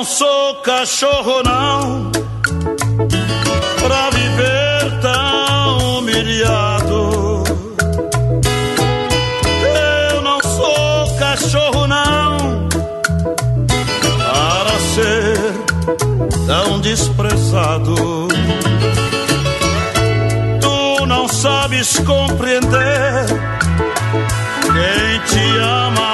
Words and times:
não 0.00 0.04
sou 0.06 0.54
cachorro, 0.62 1.42
não, 1.44 2.10
pra 3.82 4.08
viver 4.08 4.98
tão 5.02 5.98
humilhado. 5.98 7.44
Eu 10.14 10.22
não 10.22 10.40
sou 10.40 11.18
cachorro, 11.18 11.86
não, 11.86 12.66
para 14.16 14.78
ser 14.94 15.36
tão 16.46 16.80
desprezado. 16.80 17.94
Tu 20.62 21.06
não 21.06 21.28
sabes 21.28 21.98
compreender 21.98 23.26
quem 24.62 25.20
te 25.26 25.58
ama, 25.58 26.09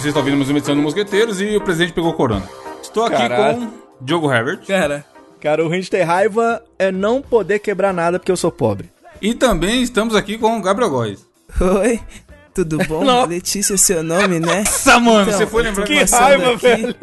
Parabéns, 0.00 0.02
você 0.02 0.08
está 0.08 0.20
ouvindo 0.20 0.36
mais 0.36 0.48
uma 0.48 0.58
edição 0.58 0.74
do 0.74 0.82
Mosqueteiros 0.82 1.40
e 1.40 1.56
o 1.56 1.60
presidente 1.60 1.92
pegou 1.92 2.12
corona. 2.14 2.48
Estou 2.82 3.04
aqui 3.04 3.16
Caralho. 3.16 3.58
com 3.58 3.70
Diogo 4.00 4.32
Herbert 4.32 4.60
Cara, 4.66 5.04
cara, 5.40 5.62
o 5.64 5.68
ruim 5.68 5.80
de 5.80 5.90
ter 5.90 6.02
raiva 6.04 6.62
é 6.78 6.90
não 6.90 7.20
poder 7.20 7.58
quebrar 7.58 7.92
nada 7.92 8.18
porque 8.18 8.32
eu 8.32 8.36
sou 8.36 8.50
pobre. 8.50 8.90
e 9.20 9.34
também 9.34 9.82
estamos 9.82 10.14
aqui 10.16 10.38
com 10.38 10.58
o 10.58 10.62
Gabriel 10.62 10.90
Góes. 10.90 11.26
Oi, 11.60 12.00
tudo 12.54 12.78
bom? 12.88 13.04
Não. 13.04 13.26
Letícia 13.26 13.74
é 13.74 13.76
seu 13.76 14.02
nome, 14.02 14.40
né? 14.40 14.60
Nossa, 14.60 14.98
mano, 14.98 15.22
Então, 15.28 15.38
você 15.38 15.46
foi 15.46 15.62
lembrar 15.64 15.84
que 15.86 16.02
raiva, 16.04 16.52
aqui. 16.54 16.62
velho. 16.62 16.94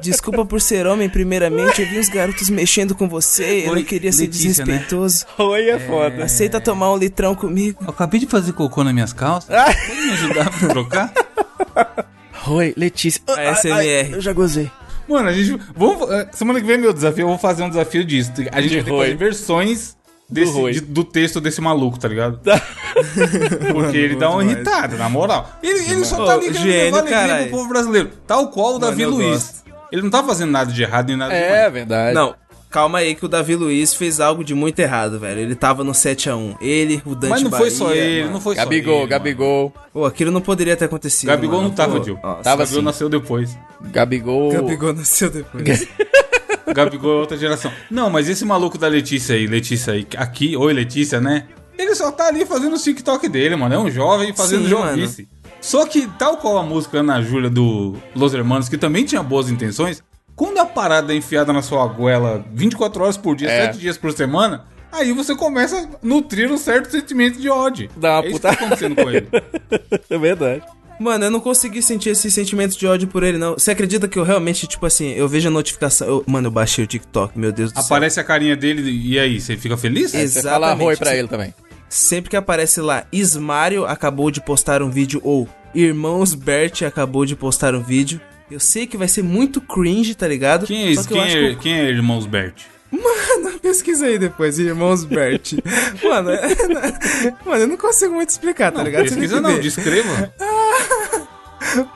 Desculpa 0.00 0.44
por 0.44 0.60
ser 0.60 0.86
homem, 0.86 1.08
primeiramente. 1.08 1.82
Eu 1.82 1.88
vi 1.88 1.98
os 1.98 2.08
garotos 2.08 2.48
mexendo 2.50 2.94
com 2.94 3.08
você. 3.08 3.64
Eu 3.66 3.72
Oi, 3.72 3.78
não 3.80 3.84
queria 3.84 4.12
ser 4.12 4.22
Letícia, 4.26 4.64
né? 4.64 4.72
desrespeitoso. 4.72 5.26
Oi 5.38 5.70
é 5.70 5.78
foda. 5.80 6.24
Aceita 6.24 6.60
tomar 6.60 6.92
um 6.92 6.96
litrão 6.96 7.34
comigo? 7.34 7.80
Eu 7.82 7.90
acabei 7.90 8.20
de 8.20 8.26
fazer 8.26 8.52
cocô 8.52 8.84
nas 8.84 8.94
minhas 8.94 9.12
calças. 9.12 9.50
Ah. 9.50 9.64
Pode 9.64 10.00
me 10.02 10.12
ajudar 10.12 10.46
a 10.46 10.68
trocar? 10.68 11.12
Oi, 12.46 12.72
Letícia. 12.76 13.20
A 13.28 13.54
SMR. 13.54 14.12
eu 14.12 14.20
já 14.20 14.32
gozei. 14.32 14.70
Mano, 15.08 15.28
a 15.28 15.32
gente. 15.32 15.60
Vamos, 15.74 16.10
eh, 16.10 16.28
semana 16.32 16.60
que 16.60 16.66
vem 16.66 16.76
é 16.76 16.78
meu 16.78 16.92
desafio. 16.92 17.22
Eu 17.24 17.28
vou 17.28 17.38
fazer 17.38 17.62
um 17.62 17.68
desafio 17.68 18.04
disso. 18.04 18.32
A 18.52 18.60
gente 18.60 18.70
De 18.70 18.76
vai 18.76 18.84
ter 18.84 18.84
que 18.84 18.90
Roy. 18.90 19.06
fazer 19.06 19.16
versões 19.16 19.96
desse, 20.28 20.52
Roy. 20.52 20.72
de- 20.72 20.80
do 20.82 21.02
texto 21.04 21.40
desse 21.40 21.60
maluco, 21.60 21.98
tá 21.98 22.08
ligado? 22.08 22.40
Porque 23.72 23.96
ele 23.96 24.16
dá 24.16 24.30
uma 24.30 24.44
irritada, 24.44 24.96
na 24.96 25.08
moral. 25.08 25.50
Ele, 25.62 25.78
ele 25.90 26.04
só 26.04 26.24
tá 26.24 26.34
ali 26.34 26.50
querendo 26.50 26.62
gênio, 26.62 26.96
alegria 26.98 27.36
pro 27.42 27.50
povo 27.50 27.68
brasileiro. 27.68 28.10
Tal 28.26 28.48
qual 28.50 28.74
o 28.74 28.78
Davi 28.78 29.04
Luiz. 29.06 29.28
gosto. 29.30 29.68
Ele 29.90 30.02
não 30.02 30.10
tá 30.10 30.22
fazendo 30.22 30.50
nada 30.52 30.70
de 30.70 30.82
errado 30.82 31.08
nem 31.08 31.16
nada 31.16 31.32
de 31.34 31.40
É 31.40 31.62
mal. 31.62 31.70
verdade. 31.72 32.14
Não, 32.14 32.34
calma 32.70 32.98
aí 32.98 33.14
que 33.14 33.24
o 33.24 33.28
Davi 33.28 33.54
Luiz 33.56 33.94
fez 33.94 34.20
algo 34.20 34.44
de 34.44 34.54
muito 34.54 34.78
errado, 34.78 35.18
velho. 35.18 35.40
Ele 35.40 35.54
tava 35.54 35.82
no 35.84 35.92
7x1. 35.92 36.56
Ele, 36.60 37.02
o 37.04 37.14
Dante 37.14 37.30
Mas 37.30 37.42
não 37.42 37.50
foi 37.50 37.70
só 37.70 37.86
Bahia, 37.86 38.00
ele, 38.00 38.20
mano. 38.22 38.32
não 38.34 38.40
foi 38.40 38.54
só 38.54 38.62
Gabigol, 38.62 38.98
ele. 39.00 39.06
Gabigol. 39.06 39.72
Pô, 39.92 40.04
aquilo 40.04 40.30
não 40.30 40.40
poderia 40.40 40.76
ter 40.76 40.86
acontecido. 40.86 41.28
Gabigol 41.28 41.58
mano. 41.58 41.68
não 41.68 41.74
tava, 41.74 41.98
nossa. 41.98 42.42
Tava 42.42 42.62
Gabigol 42.62 42.80
sim. 42.80 42.84
nasceu 42.84 43.08
depois. 43.08 43.58
Gabigol. 43.80 44.52
Gabigol 44.52 44.92
nasceu 44.92 45.30
depois. 45.30 45.88
Gabigol 46.74 47.18
é 47.18 47.20
outra 47.20 47.36
geração. 47.36 47.72
Não, 47.90 48.10
mas 48.10 48.28
esse 48.28 48.44
maluco 48.44 48.76
da 48.76 48.88
Letícia 48.88 49.34
aí, 49.34 49.46
Letícia 49.46 49.94
aí, 49.94 50.06
aqui, 50.16 50.56
oi 50.56 50.72
Letícia, 50.72 51.20
né? 51.20 51.46
Ele 51.78 51.94
só 51.94 52.10
tá 52.10 52.26
ali 52.26 52.44
fazendo 52.44 52.74
o 52.74 52.78
TikTok 52.78 53.28
dele, 53.28 53.56
mano. 53.56 53.74
É 53.74 53.78
um 53.78 53.90
jovem 53.90 54.34
fazendo 54.34 54.64
Sim, 54.64 54.70
jovice. 54.70 55.28
Só 55.60 55.86
que, 55.86 56.06
tal 56.18 56.36
qual 56.36 56.58
a 56.58 56.62
música 56.62 56.98
Ana 56.98 57.20
Júlia 57.22 57.50
do 57.50 57.96
Los 58.14 58.34
Hermanos, 58.34 58.68
que 58.68 58.76
também 58.76 59.04
tinha 59.04 59.22
boas 59.22 59.50
intenções, 59.50 60.02
quando 60.38 60.56
a 60.58 60.64
parada 60.64 61.12
é 61.12 61.16
enfiada 61.16 61.52
na 61.52 61.60
sua 61.60 61.86
goela 61.86 62.42
24 62.54 63.02
horas 63.02 63.16
por 63.18 63.36
dia, 63.36 63.50
É. 63.50 63.66
7 63.66 63.78
dias 63.78 63.98
por 63.98 64.12
semana, 64.12 64.64
aí 64.92 65.12
você 65.12 65.34
começa 65.34 65.76
a 65.76 65.86
nutrir 66.02 66.50
um 66.50 66.56
certo 66.56 66.90
sentimento 66.90 67.38
de 67.38 67.50
ódio. 67.50 67.90
Dá 67.96 68.20
uma 68.20 68.24
é 68.24 68.28
isso 68.28 68.32
puta- 68.36 68.50
que 68.50 68.56
tá 68.56 68.64
acontecendo 68.64 68.94
com 68.96 69.10
ele. 69.10 69.28
É 70.08 70.16
verdade. 70.16 70.62
Mano, 71.00 71.26
eu 71.26 71.30
não 71.30 71.38
consegui 71.38 71.80
sentir 71.82 72.10
esse 72.10 72.28
sentimento 72.30 72.76
de 72.76 72.84
ódio 72.86 73.06
por 73.06 73.22
ele, 73.22 73.38
não. 73.38 73.52
Você 73.54 73.70
acredita 73.70 74.08
que 74.08 74.18
eu 74.18 74.24
realmente, 74.24 74.66
tipo 74.66 74.84
assim, 74.84 75.10
eu 75.12 75.28
vejo 75.28 75.46
a 75.48 75.50
notificação. 75.50 76.08
eu- 76.08 76.24
mano, 76.26 76.48
eu 76.48 76.50
baixei 76.50 76.82
o 76.84 76.86
TikTok, 76.88 77.38
meu 77.38 77.52
Deus 77.52 77.70
do 77.70 77.76
céu. 77.76 77.84
Aparece 77.84 78.18
a 78.18 78.24
carinha 78.24 78.56
dele 78.56 78.90
e 78.90 79.18
aí, 79.18 79.40
você 79.40 79.56
fica 79.56 79.76
feliz? 79.76 80.12
Ex- 80.14 80.32
Você 80.32 80.42
fala 80.42 80.66
Exatamente. 80.68 80.86
oi 80.88 80.96
pra 80.96 81.14
ele 81.16 81.28
também. 81.28 81.54
Sempre 81.88 82.30
que 82.30 82.36
aparece 82.36 82.80
lá, 82.80 83.04
Ismário 83.12 83.84
acabou 83.86 84.30
de 84.30 84.40
postar 84.40 84.82
um 84.82 84.90
vídeo, 84.90 85.20
ou 85.22 85.48
Irmãos 85.74 86.34
Bert 86.34 86.82
acabou 86.82 87.24
de 87.24 87.36
postar 87.36 87.74
um 87.74 87.82
vídeo. 87.82 88.20
Eu 88.50 88.58
sei 88.60 88.86
que 88.86 88.96
vai 88.96 89.08
ser 89.08 89.22
muito 89.22 89.60
cringe, 89.60 90.14
tá 90.14 90.26
ligado? 90.26 90.66
Quem 90.66 90.86
é, 90.86 90.90
esse? 90.92 91.06
que 91.06 91.14
quem, 91.14 91.22
é, 91.22 91.48
que 91.50 91.56
quem 91.56 91.72
é 91.80 91.84
Irmãos 91.90 92.26
Bert? 92.26 92.62
eu- 92.92 93.58
Pesquisa 93.60 94.06
aí 94.06 94.18
depois, 94.18 94.58
Irmãos 94.58 95.04
Bert. 95.04 95.52
mano, 96.02 96.30
mano, 97.44 97.62
eu 97.62 97.66
não 97.66 97.76
consigo 97.76 98.14
muito 98.14 98.30
explicar, 98.30 98.72
tá 98.72 98.78
Não, 98.78 98.84
ligado? 98.84 99.02
Pesquisa 99.04 99.40
não, 99.40 99.60
descreva. 99.60 100.32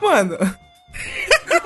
Mano. 0.01 0.37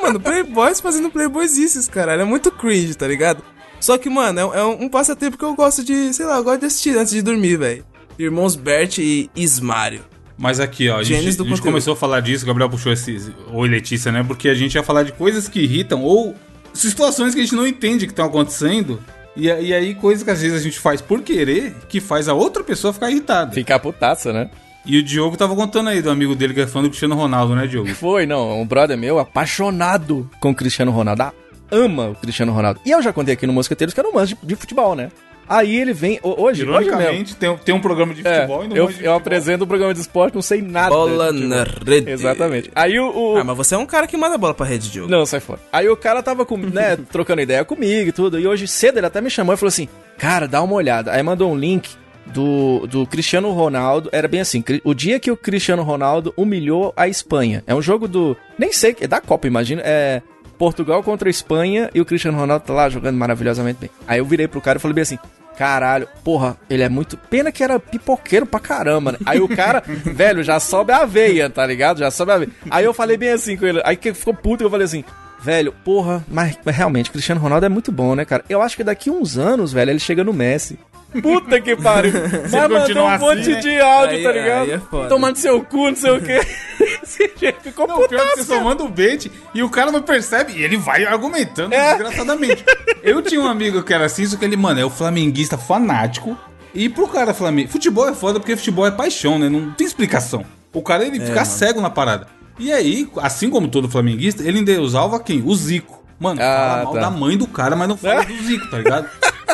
mano, 0.01 0.19
Playboys 0.19 0.79
fazendo 0.79 1.09
Playboyzices, 1.09 1.87
caralho. 1.89 2.21
É 2.21 2.25
muito 2.25 2.51
cringe, 2.51 2.95
tá 2.95 3.05
ligado? 3.07 3.43
Só 3.81 3.97
que, 3.97 4.09
mano, 4.09 4.39
é, 4.53 4.59
é 4.59 4.63
um 4.63 4.87
passatempo 4.87 5.37
que 5.37 5.43
eu 5.43 5.53
gosto 5.55 5.83
de, 5.83 6.13
sei 6.13 6.25
lá, 6.25 6.37
eu 6.37 6.43
gosto 6.43 6.61
de 6.61 6.65
assistir 6.67 6.97
antes 6.97 7.11
de 7.13 7.21
dormir, 7.21 7.57
velho. 7.57 7.85
Irmãos 8.17 8.55
Bert 8.55 8.97
e 8.99 9.29
Ismário. 9.35 10.03
Mas 10.37 10.59
aqui, 10.59 10.87
ó, 10.89 10.97
a 10.97 11.03
gente, 11.03 11.17
a 11.17 11.21
gente 11.21 11.37
conteúdo. 11.37 11.61
começou 11.61 11.93
a 11.93 11.95
falar 11.95 12.19
disso, 12.19 12.43
o 12.43 12.47
Gabriel 12.47 12.69
puxou 12.69 12.93
esse. 12.93 13.33
Oi, 13.51 13.67
Letícia, 13.67 14.11
né? 14.11 14.23
Porque 14.23 14.49
a 14.49 14.53
gente 14.53 14.75
ia 14.75 14.83
falar 14.83 15.03
de 15.03 15.11
coisas 15.11 15.47
que 15.47 15.61
irritam 15.61 16.03
ou 16.03 16.35
situações 16.73 17.33
que 17.33 17.41
a 17.41 17.43
gente 17.43 17.55
não 17.55 17.65
entende 17.65 18.05
que 18.05 18.11
estão 18.11 18.25
acontecendo. 18.25 19.01
E, 19.35 19.47
e 19.47 19.73
aí, 19.73 19.95
coisas 19.95 20.23
que 20.23 20.29
às 20.29 20.41
vezes 20.41 20.59
a 20.59 20.63
gente 20.63 20.79
faz 20.79 21.01
por 21.01 21.21
querer, 21.21 21.75
que 21.89 21.99
faz 21.99 22.27
a 22.27 22.33
outra 22.33 22.63
pessoa 22.63 22.93
ficar 22.93 23.09
irritada. 23.09 23.51
Ficar 23.51 23.79
putaça, 23.79 24.31
né? 24.31 24.49
E 24.85 24.97
o 24.97 25.03
Diogo 25.03 25.35
tava 25.35 25.55
contando 25.55 25.89
aí 25.89 26.01
do 26.01 26.09
amigo 26.09 26.33
dele 26.33 26.53
que 26.53 26.61
é 26.61 26.67
fã 26.67 26.81
do 26.81 26.87
Cristiano 26.87 27.15
Ronaldo, 27.15 27.53
né, 27.55 27.67
Diogo? 27.67 27.93
Foi, 27.93 28.25
não. 28.25 28.61
Um 28.61 28.65
brother 28.65 28.97
meu 28.97 29.19
apaixonado 29.19 30.29
com 30.39 30.51
o 30.51 30.55
Cristiano 30.55 30.91
Ronaldo. 30.91 31.23
Ah, 31.23 31.33
ama 31.69 32.09
o 32.09 32.15
Cristiano 32.15 32.53
Ronaldo. 32.53 32.79
E 32.85 32.91
eu 32.91 33.01
já 33.01 33.11
contei 33.11 33.33
aqui 33.33 33.45
no 33.45 33.53
Mosqueteiros 33.53 33.93
que 33.93 33.99
eu 33.99 34.03
não 34.03 34.13
manjo 34.13 34.37
de, 34.41 34.47
de 34.47 34.55
futebol, 34.55 34.95
né? 34.95 35.09
Aí 35.47 35.75
ele 35.75 35.93
vem. 35.93 36.19
ho- 36.21 36.29
Hoje, 36.41 36.63
hoje. 36.63 36.87
Ironicamente, 36.89 37.35
tem, 37.35 37.55
tem 37.57 37.73
um 37.75 37.79
programa 37.81 38.13
de 38.13 38.27
É, 38.27 38.35
futebol 38.41 38.63
e 38.65 38.67
não 38.67 38.75
eu, 38.75 38.91
eu 39.01 39.13
apresento 39.13 39.63
um 39.63 39.67
programa 39.67 39.93
de 39.93 39.99
esporte, 40.01 40.35
não 40.35 40.41
sei 40.41 40.61
nada. 40.61 40.89
Bola 40.89 41.31
na 41.31 41.63
rede. 41.63 42.09
Exatamente. 42.11 42.71
Aí 42.75 42.99
o. 42.99 43.09
o- 43.33 43.37
Ah, 43.37 43.43
mas 43.43 43.55
você 43.57 43.75
é 43.75 43.77
um 43.77 43.85
cara 43.85 44.07
que 44.07 44.17
manda 44.17 44.37
bola 44.37 44.53
pra 44.53 44.65
rede, 44.65 44.89
Diogo. 44.91 45.09
Não, 45.09 45.25
sai 45.25 45.39
fora. 45.39 45.59
Aí 45.71 45.87
o 45.87 45.95
cara 45.97 46.21
tava 46.21 46.45
com, 46.45 46.57
né, 46.57 46.97
trocando 47.11 47.41
ideia 47.41 47.63
comigo 47.63 48.09
e 48.09 48.11
tudo. 48.11 48.39
E 48.39 48.45
hoje 48.47 48.67
cedo 48.67 48.97
ele 48.97 49.05
até 49.07 49.21
me 49.21 49.29
chamou 49.29 49.53
e 49.53 49.57
falou 49.57 49.69
assim: 49.69 49.87
Cara, 50.17 50.47
dá 50.47 50.61
uma 50.61 50.73
olhada. 50.73 51.11
Aí 51.13 51.23
mandou 51.23 51.51
um 51.51 51.57
link 51.57 51.89
do, 52.25 52.85
do 52.87 53.05
Cristiano 53.07 53.51
Ronaldo. 53.51 54.09
Era 54.11 54.27
bem 54.27 54.41
assim: 54.41 54.63
o 54.83 54.93
dia 54.93 55.19
que 55.19 55.31
o 55.31 55.37
Cristiano 55.37 55.83
Ronaldo 55.83 56.33
humilhou 56.35 56.93
a 56.95 57.07
Espanha. 57.07 57.63
É 57.65 57.73
um 57.73 57.81
jogo 57.81 58.07
do. 58.07 58.35
Nem 58.57 58.71
sei, 58.73 58.95
é 58.99 59.07
da 59.07 59.21
Copa, 59.21 59.47
imagina. 59.47 59.81
É. 59.85 60.21
Portugal 60.57 61.03
contra 61.03 61.29
a 61.29 61.31
Espanha 61.31 61.89
e 61.93 62.01
o 62.01 62.05
Cristiano 62.05 62.37
Ronaldo 62.37 62.65
tá 62.65 62.73
lá 62.73 62.89
jogando 62.89 63.17
maravilhosamente 63.17 63.79
bem. 63.79 63.89
Aí 64.07 64.19
eu 64.19 64.25
virei 64.25 64.47
pro 64.47 64.61
cara 64.61 64.77
e 64.77 64.81
falei 64.81 64.95
bem 64.95 65.03
assim: 65.03 65.19
Caralho, 65.57 66.07
porra, 66.23 66.55
ele 66.69 66.83
é 66.83 66.89
muito. 66.89 67.17
Pena 67.17 67.51
que 67.51 67.63
era 67.63 67.79
pipoqueiro 67.79 68.45
pra 68.45 68.59
caramba, 68.59 69.13
né? 69.13 69.17
Aí 69.25 69.39
o 69.39 69.47
cara, 69.47 69.81
velho, 70.05 70.43
já 70.43 70.59
sobe 70.59 70.91
a 70.91 71.03
veia, 71.03 71.49
tá 71.49 71.65
ligado? 71.65 71.97
Já 71.97 72.11
sobe 72.11 72.31
a 72.31 72.37
veia. 72.37 72.51
Aí 72.69 72.85
eu 72.85 72.93
falei 72.93 73.17
bem 73.17 73.29
assim 73.29 73.57
com 73.57 73.65
ele. 73.65 73.81
Aí 73.83 73.97
que 73.97 74.13
ficou 74.13 74.35
puto, 74.35 74.63
eu 74.63 74.69
falei 74.69 74.85
assim. 74.85 75.03
Velho, 75.39 75.71
porra, 75.71 76.25
mas, 76.27 76.57
mas 76.65 76.75
realmente, 76.75 77.11
Cristiano 77.11 77.39
Ronaldo 77.39 77.65
é 77.65 77.69
muito 77.69 77.91
bom, 77.91 78.15
né, 78.15 78.25
cara? 78.25 78.43
Eu 78.49 78.61
acho 78.61 78.75
que 78.75 78.83
daqui 78.83 79.09
uns 79.09 79.37
anos, 79.37 79.71
velho, 79.71 79.91
ele 79.91 79.99
chega 79.99 80.23
no 80.23 80.33
Messi. 80.33 80.79
Puta 81.21 81.59
que 81.61 81.75
pariu. 81.75 82.11
Mas 82.51 82.51
mandou 82.51 83.03
um 83.03 83.07
assim, 83.07 83.25
monte 83.25 83.49
né? 83.49 83.59
de 83.61 83.79
áudio, 83.79 84.17
Aí- 84.17 84.23
tá 84.23 84.31
ligado? 84.31 84.61
aí 84.63 84.71
é 84.71 84.79
foda. 84.79 85.09
Tomando 85.09 85.35
seu 85.37 85.63
cu, 85.63 85.87
não 85.89 85.95
sei 85.95 86.11
o 86.11 86.21
quê. 86.21 86.39
Esse 87.03 87.31
jeito 87.39 87.61
ficou 87.61 87.87
Não, 87.87 88.01
o 88.01 88.07
pior 88.07 88.21
é 88.25 88.29
que 88.31 88.37
você 88.37 88.43
só 88.43 88.61
manda 88.61 88.83
o 88.83 88.89
bait 88.89 89.31
e 89.53 89.63
o 89.63 89.69
cara 89.69 89.91
não 89.91 90.01
percebe 90.01 90.53
e 90.53 90.63
ele 90.63 90.77
vai 90.77 91.05
argumentando 91.05 91.73
É. 91.73 91.89
desgraçadamente. 91.95 92.63
Eu 93.01 93.21
tinha 93.21 93.39
um 93.41 93.47
amigo 93.47 93.81
que 93.83 93.93
era 93.93 94.05
assim, 94.05 94.25
só 94.25 94.35
que 94.37 94.43
ele, 94.45 94.57
mano, 94.57 94.79
é 94.79 94.85
o 94.85 94.89
flamenguista 94.89 95.57
fanático. 95.57 96.37
E 96.75 96.89
pro 96.89 97.07
cara 97.07 97.33
flamengo, 97.33 97.69
futebol 97.69 98.07
é 98.07 98.13
foda 98.13 98.39
porque 98.39 98.55
futebol 98.55 98.85
é 98.85 98.91
paixão, 98.91 99.39
né? 99.39 99.49
Não 99.49 99.71
tem 99.71 99.87
explicação. 99.87 100.45
O 100.73 100.81
cara 100.81 101.05
ele 101.05 101.19
fica 101.19 101.43
cego 101.45 101.81
na 101.81 101.89
parada. 101.89 102.27
E 102.59 102.71
aí, 102.71 103.07
assim 103.17 103.49
como 103.49 103.67
todo 103.67 103.87
flamenguista, 103.89 104.43
ele 104.43 104.59
ainda 104.59 104.79
usava 104.81 105.19
quem? 105.19 105.41
O 105.43 105.55
Zico. 105.55 106.03
Mano, 106.19 106.41
Ah, 106.41 106.45
fala 106.79 106.83
mal 106.83 106.93
tá. 106.93 106.99
da 106.99 107.09
mãe 107.11 107.37
do 107.37 107.47
cara, 107.47 107.75
mas 107.75 107.87
não 107.87 107.95
fala 107.97 108.21
É. 108.21 108.25
do 108.27 108.43
Zico, 108.43 108.69
tá 108.69 108.77
ligado? 108.79 109.07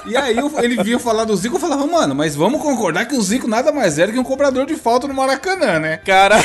E 0.05 0.17
aí 0.17 0.37
eu- 0.37 0.51
ele 0.61 0.81
vinha 0.83 0.99
falar 0.99 1.23
do 1.25 1.35
Zico, 1.35 1.55
eu 1.55 1.59
falava, 1.59 1.85
mano, 1.87 2.13
mas 2.13 2.35
vamos 2.35 2.61
concordar 2.61 3.05
que 3.05 3.15
o 3.15 3.21
Zico 3.21 3.47
nada 3.47 3.71
mais 3.71 3.97
era 3.97 4.11
que 4.11 4.19
um 4.19 4.23
cobrador 4.23 4.65
de 4.65 4.75
falta 4.75 5.07
no 5.07 5.13
Maracanã, 5.13 5.79
né? 5.79 5.97
Cara, 5.97 6.35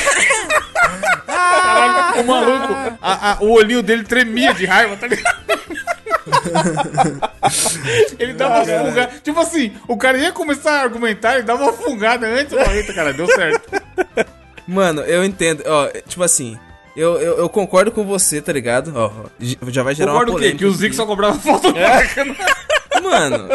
Caralho, 1.25 2.21
o 2.21 2.25
maluco, 2.27 2.73
a- 3.01 3.31
a- 3.31 3.37
o 3.41 3.51
olhinho 3.51 3.81
dele 3.83 4.03
tremia 4.03 4.53
de 4.53 4.65
raiva, 4.65 4.95
tá 4.95 5.07
ligado? 5.07 5.39
ele 8.19 8.33
dava 8.33 8.55
uma 8.63 8.65
fungada. 8.85 9.11
Tipo 9.23 9.39
assim, 9.39 9.73
o 9.87 9.97
cara 9.97 10.17
ia 10.17 10.31
começar 10.31 10.71
a 10.79 10.81
argumentar, 10.81 11.35
ele 11.35 11.43
dava 11.43 11.63
uma 11.63 11.73
fungada 11.73 12.27
antes. 12.27 12.51
Eu 12.53 12.63
falei, 12.63 12.79
eita, 12.81 12.93
cara, 12.93 13.13
deu 13.13 13.27
certo. 13.27 13.69
Mano, 14.67 15.01
eu 15.01 15.23
entendo. 15.23 15.63
Ó, 15.65 15.87
tipo 16.07 16.23
assim, 16.23 16.57
eu, 16.95 17.19
eu, 17.19 17.37
eu 17.39 17.49
concordo 17.49 17.91
com 17.91 18.03
você, 18.05 18.41
tá 18.41 18.51
ligado? 18.53 18.93
Ó, 18.95 19.11
já 19.67 19.83
vai 19.83 19.95
gerar 19.95 20.11
Concordo 20.11 20.31
uma 20.31 20.37
o 20.37 20.39
quê? 20.41 20.45
polêmica. 20.51 20.57
Que 20.59 20.65
o 20.65 20.71
Zico 20.73 20.95
só 20.95 21.05
cobrava 21.05 21.37
falta 21.39 21.69
mano. 21.71 22.35
Mano, 23.01 23.47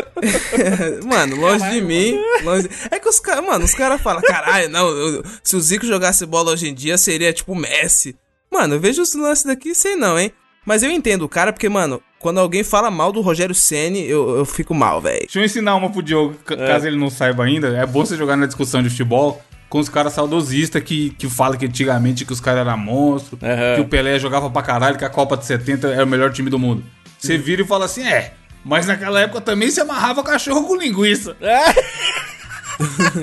mano, 1.07 1.37
longe 1.37 1.71
de 1.71 1.81
mim. 1.81 2.19
Longe... 2.43 2.69
É 2.91 2.99
que 2.99 3.09
os 3.09 3.21
caras, 3.21 3.45
mano, 3.45 3.65
os 3.65 3.75
caras 3.75 4.01
falam, 4.01 4.23
caralho, 4.23 4.69
não, 4.69 4.89
eu- 4.89 5.23
se 5.43 5.57
o 5.57 5.61
Zico 5.61 5.87
jogasse 5.87 6.25
bola 6.27 6.53
hoje 6.53 6.69
em 6.69 6.75
dia, 6.75 6.97
seria 6.99 7.33
tipo 7.33 7.53
o 7.53 7.57
Messi. 7.57 8.17
Mano, 8.53 8.75
eu 8.75 8.81
vejo 8.81 9.03
os 9.03 9.15
lances 9.15 9.45
daqui, 9.45 9.75
sei 9.75 9.97
não, 9.97 10.19
hein? 10.19 10.33
Mas 10.65 10.83
eu 10.83 10.91
entendo 10.91 11.23
o 11.23 11.29
cara, 11.29 11.53
porque, 11.53 11.69
mano, 11.69 12.01
quando 12.19 12.39
alguém 12.41 12.65
fala 12.65 12.91
mal 12.91 13.13
do 13.13 13.21
Rogério 13.21 13.55
Ceni, 13.55 14.09
eu, 14.09 14.37
eu 14.39 14.45
fico 14.45 14.73
mal, 14.73 15.01
velho. 15.01 15.21
Deixa 15.21 15.39
eu 15.39 15.45
ensinar 15.45 15.75
uma 15.77 15.91
pro 15.91 16.03
Diogo, 16.03 16.35
ca- 16.45 16.57
caso 16.57 16.87
ele 16.87 16.97
não 16.97 17.11
saiba 17.11 17.45
ainda. 17.45 17.69
É 17.77 17.85
bom 17.85 18.05
você 18.05 18.17
jogar 18.17 18.37
na 18.37 18.47
discussão 18.47 18.83
de 18.83 18.89
futebol 18.89 19.43
com 19.69 19.79
os 19.79 19.89
caras 19.89 20.13
saudosistas 20.13 20.83
que, 20.83 21.11
que 21.11 21.29
falam 21.29 21.59
que 21.59 21.67
antigamente 21.67 22.25
que 22.25 22.33
os 22.33 22.41
caras 22.41 22.61
eram 22.67 22.79
monstros, 22.79 23.43
Aham. 23.43 23.75
que 23.75 23.81
o 23.83 23.89
Pelé 23.89 24.19
jogava 24.19 24.49
pra 24.49 24.63
caralho, 24.63 24.97
que 24.97 25.05
a 25.05 25.11
Copa 25.11 25.37
de 25.37 25.45
70 25.45 25.89
era 25.89 26.05
o 26.05 26.07
melhor 26.07 26.33
time 26.33 26.49
do 26.49 26.59
mundo. 26.59 26.83
Você 27.19 27.37
vira 27.37 27.63
e 27.63 27.67
fala 27.67 27.85
assim, 27.87 28.07
é, 28.07 28.33
mas 28.65 28.87
naquela 28.87 29.21
época 29.21 29.41
também 29.41 29.71
se 29.71 29.81
amarrava 29.81 30.23
cachorro 30.23 30.65
com 30.67 30.75
linguiça. 30.77 31.37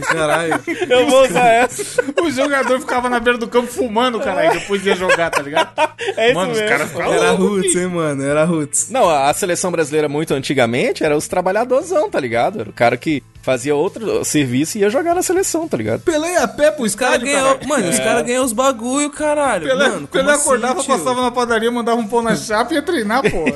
Caralho. 0.08 0.62
Eu 0.90 1.08
vou 1.08 1.26
usar 1.26 1.46
essa. 1.52 2.02
O 2.22 2.32
jogador 2.32 2.80
ficava 2.80 3.10
na 3.10 3.20
beira 3.20 3.38
do 3.38 3.50
campo 3.50 3.68
fumando, 3.70 4.18
caralho, 4.20 4.54
depois 4.58 4.86
ia 4.86 4.96
jogar, 4.96 5.30
tá 5.30 5.42
ligado? 5.42 5.72
É 6.18 6.28
isso 6.32 6.36
Mano, 6.36 6.52
os 6.52 6.58
mesmo. 6.58 6.70
caras 6.78 6.90
ficavam 6.90 7.14
Era 7.14 7.32
Roots, 7.32 7.76
hein, 7.76 7.88
mano? 7.88 8.24
Era 8.24 8.44
Roots. 8.44 8.90
Não, 8.90 9.08
a 9.08 9.32
seleção 9.34 9.72
brasileira 9.72 10.10
muito 10.10 10.34
antigamente 10.34 11.04
era 11.04 11.16
os 11.16 11.28
trabalhadorzão, 11.28 12.10
tá 12.10 12.20
ligado? 12.20 12.60
Era 12.62 12.70
o 12.70 12.74
cara 12.74 12.98
que 12.98 13.22
fazia 13.44 13.76
outro 13.76 14.26
serviço 14.26 14.78
e 14.78 14.82
ia 14.82 14.90
jogar 14.90 15.14
na 15.14 15.22
seleção, 15.22 15.68
tá 15.68 15.78
ligado? 15.78 16.00
Pelé 16.02 16.34
ia 16.34 16.44
a 16.44 16.48
pé 16.48 16.72
pro 16.72 16.84
Os 16.86 16.96
caras 16.96 17.16
estádio, 17.22 17.34
ganhou, 17.36 17.50
caralho. 17.54 17.70
mano, 17.70 17.90
os 17.90 18.00
caras 18.00 18.26
ganham 18.26 18.44
os 18.44 18.52
bagulho, 18.52 19.10
caralho. 19.12 19.68
Pelé, 19.68 19.84
mano, 19.90 19.96
como 20.08 20.08
Pelé 20.08 20.32
assim, 20.34 20.42
acordava, 20.42 20.82
tio? 20.82 20.98
passava 20.98 21.22
na 21.22 21.32
padaria, 21.32 21.70
mandava 21.72 22.00
um 22.00 22.08
pão 22.08 22.22
na 22.24 22.36
chapa 22.36 22.74
e 22.74 22.78
ia 22.78 22.82
treinar, 22.82 23.22
porra. 23.30 23.54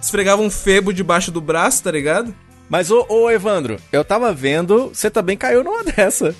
Esfregava 0.00 0.42
um 0.42 0.50
febo 0.50 0.92
debaixo 0.92 1.30
do 1.30 1.40
braço, 1.40 1.82
tá 1.82 1.90
ligado? 1.90 2.34
Mas, 2.68 2.90
ô, 2.90 3.04
ô 3.08 3.30
Evandro, 3.30 3.76
eu 3.92 4.04
tava 4.04 4.32
vendo, 4.32 4.90
você 4.94 5.10
também 5.10 5.36
caiu 5.36 5.62
numa 5.64 5.82
dessa. 5.84 6.34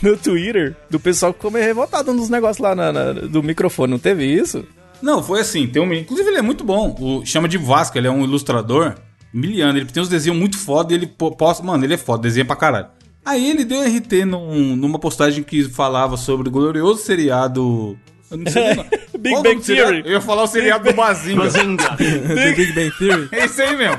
No 0.00 0.16
Twitter, 0.16 0.76
do 0.88 1.00
pessoal 1.00 1.32
que 1.32 1.38
ficou 1.40 1.50
meio 1.50 1.64
revoltado 1.64 2.12
nos 2.14 2.28
negócios 2.28 2.58
lá 2.62 2.72
na- 2.74 2.92
na- 2.92 3.12
do 3.12 3.42
microfone, 3.42 3.90
não 3.90 3.98
teve 3.98 4.24
isso? 4.24 4.64
Não, 5.02 5.20
foi 5.22 5.40
assim. 5.40 5.66
Tem 5.66 5.82
um, 5.82 5.92
inclusive, 5.92 6.28
ele 6.28 6.38
é 6.38 6.42
muito 6.42 6.62
bom. 6.62 6.94
O, 7.00 7.26
chama 7.26 7.48
de 7.48 7.58
Vasco, 7.58 7.98
ele 7.98 8.06
é 8.06 8.10
um 8.10 8.22
ilustrador 8.22 8.94
miliano. 9.34 9.76
Ele 9.76 9.86
tem 9.86 10.00
uns 10.00 10.08
desenhos 10.08 10.38
muito 10.38 10.56
foda 10.56 10.92
e 10.92 10.96
ele 10.96 11.06
po- 11.08 11.34
posta. 11.34 11.64
Mano, 11.64 11.84
ele 11.84 11.94
é 11.94 11.98
foda, 11.98 12.22
desenha 12.22 12.44
pra 12.44 12.54
caralho. 12.54 12.86
Aí 13.24 13.50
ele 13.50 13.64
deu 13.64 13.82
RT 13.82 14.24
num- 14.24 14.76
numa 14.76 15.00
postagem 15.00 15.42
que 15.42 15.64
falava 15.64 16.16
sobre 16.16 16.48
o 16.48 16.52
glorioso 16.52 17.02
seriado. 17.02 17.98
Eu 18.32 18.38
não 18.38 18.50
sei 18.50 18.74
não. 18.74 18.86
Big 19.18 19.34
Qual 19.34 19.42
Bang 19.42 19.56
do 19.56 19.62
seriado? 19.62 19.90
Theory. 19.90 20.08
Eu 20.08 20.12
ia 20.12 20.20
falar 20.20 20.42
o 20.42 20.46
seriado 20.46 20.84
do 20.84 20.94
Bazinga. 20.94 21.50
The 21.96 22.52
Big 22.54 22.72
Bang 22.72 22.90
Theory. 22.98 23.28
É 23.30 23.44
isso 23.44 23.62
aí 23.62 23.76
mesmo. 23.76 23.98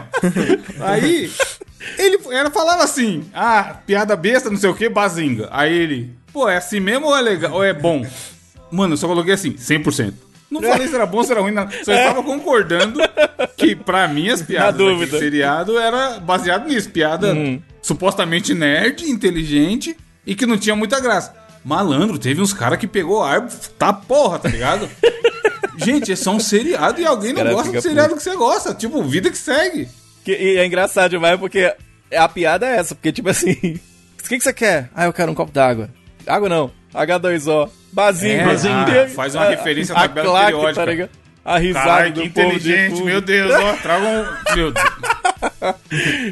Aí, 0.79 1.31
ele 1.97 2.19
era, 2.31 2.49
falava 2.49 2.83
assim: 2.83 3.23
ah, 3.33 3.77
piada 3.85 4.15
besta, 4.15 4.49
não 4.49 4.57
sei 4.57 4.69
o 4.69 4.75
que, 4.75 4.89
Bazinga. 4.89 5.47
Aí 5.51 5.73
ele, 5.73 6.09
pô, 6.33 6.49
é 6.49 6.57
assim 6.57 6.79
mesmo 6.79 7.07
ou 7.07 7.15
é 7.15 7.21
legal? 7.21 7.53
Ou 7.53 7.63
é 7.63 7.73
bom? 7.73 8.05
Mano, 8.71 8.93
eu 8.93 8.97
só 8.97 9.07
coloquei 9.07 9.33
assim, 9.33 9.53
100%. 9.53 10.13
Não 10.49 10.61
falei 10.61 10.87
se 10.87 10.93
era 10.93 11.05
bom, 11.05 11.23
se 11.23 11.31
era 11.31 11.41
ruim, 11.41 11.51
não. 11.51 11.67
Só 11.83 11.93
estava 11.93 12.21
concordando 12.21 12.99
que, 13.57 13.75
pra 13.75 14.07
mim, 14.07 14.29
as 14.29 14.41
piadas 14.41 14.77
dúvida. 14.77 15.17
seriado 15.17 15.79
era 15.79 16.19
baseado 16.19 16.67
nisso. 16.67 16.89
Piada 16.91 17.35
supostamente 17.81 18.53
nerd, 18.53 19.09
inteligente 19.09 19.97
e 20.25 20.35
que 20.35 20.45
não 20.45 20.57
tinha 20.57 20.75
muita 20.75 20.99
graça. 20.99 21.33
Malandro, 21.63 22.17
teve 22.19 22.41
uns 22.41 22.53
caras 22.53 22.77
que 22.79 22.87
pegou 22.87 23.23
ar, 23.23 23.47
tá 23.77 23.93
porra, 23.93 24.39
tá 24.39 24.49
ligado? 24.49 24.89
Gente, 25.77 26.11
é 26.11 26.15
só 26.15 26.31
um 26.31 26.39
seriado 26.39 27.01
e 27.01 27.05
alguém 27.05 27.33
não 27.33 27.43
gosta 27.51 27.71
do 27.71 27.81
seriado 27.81 28.15
que 28.15 28.21
você 28.23 28.35
gosta. 28.35 28.73
Tipo, 28.73 29.01
vida 29.03 29.29
que 29.31 29.37
segue. 29.37 29.87
Que- 30.23 30.37
e 30.37 30.57
é 30.57 30.65
engraçado 30.65 31.11
demais 31.11 31.39
porque 31.39 31.73
a 32.15 32.29
piada 32.29 32.65
é 32.67 32.77
essa, 32.77 32.93
porque 32.95 33.11
tipo 33.11 33.29
assim, 33.29 33.51
o 33.53 34.23
que, 34.27 34.37
que 34.37 34.39
você 34.43 34.53
quer? 34.53 34.89
Ah, 34.95 35.05
eu 35.05 35.13
quero 35.13 35.31
um 35.31 35.35
copo 35.35 35.51
d'água. 35.51 35.89
Água 36.27 36.47
não, 36.47 36.71
H2O, 36.93 37.69
bazinho. 37.91 38.41
É, 38.41 38.45
bazinho. 38.45 38.73
ah, 38.75 39.07
faz 39.09 39.33
uma 39.35 39.45
referência 39.45 39.93
à 39.95 40.01
tabela 40.01 40.27
claque, 40.29 40.51
periódica. 40.51 40.85
Tá 40.85 40.91
ligado? 40.91 41.09
A 41.45 41.57
risada 41.57 41.85
Caralho, 41.85 42.13
do 42.13 42.21
que 42.21 42.29
povo 42.29 42.59
de 42.59 42.71
inteligente, 42.71 43.03
meu 43.03 43.19
Deus, 43.19 43.51
ó, 43.53 43.73
traga 43.77 44.05
um. 44.05 44.55
Meu 44.55 44.71
Deus. 44.71 44.85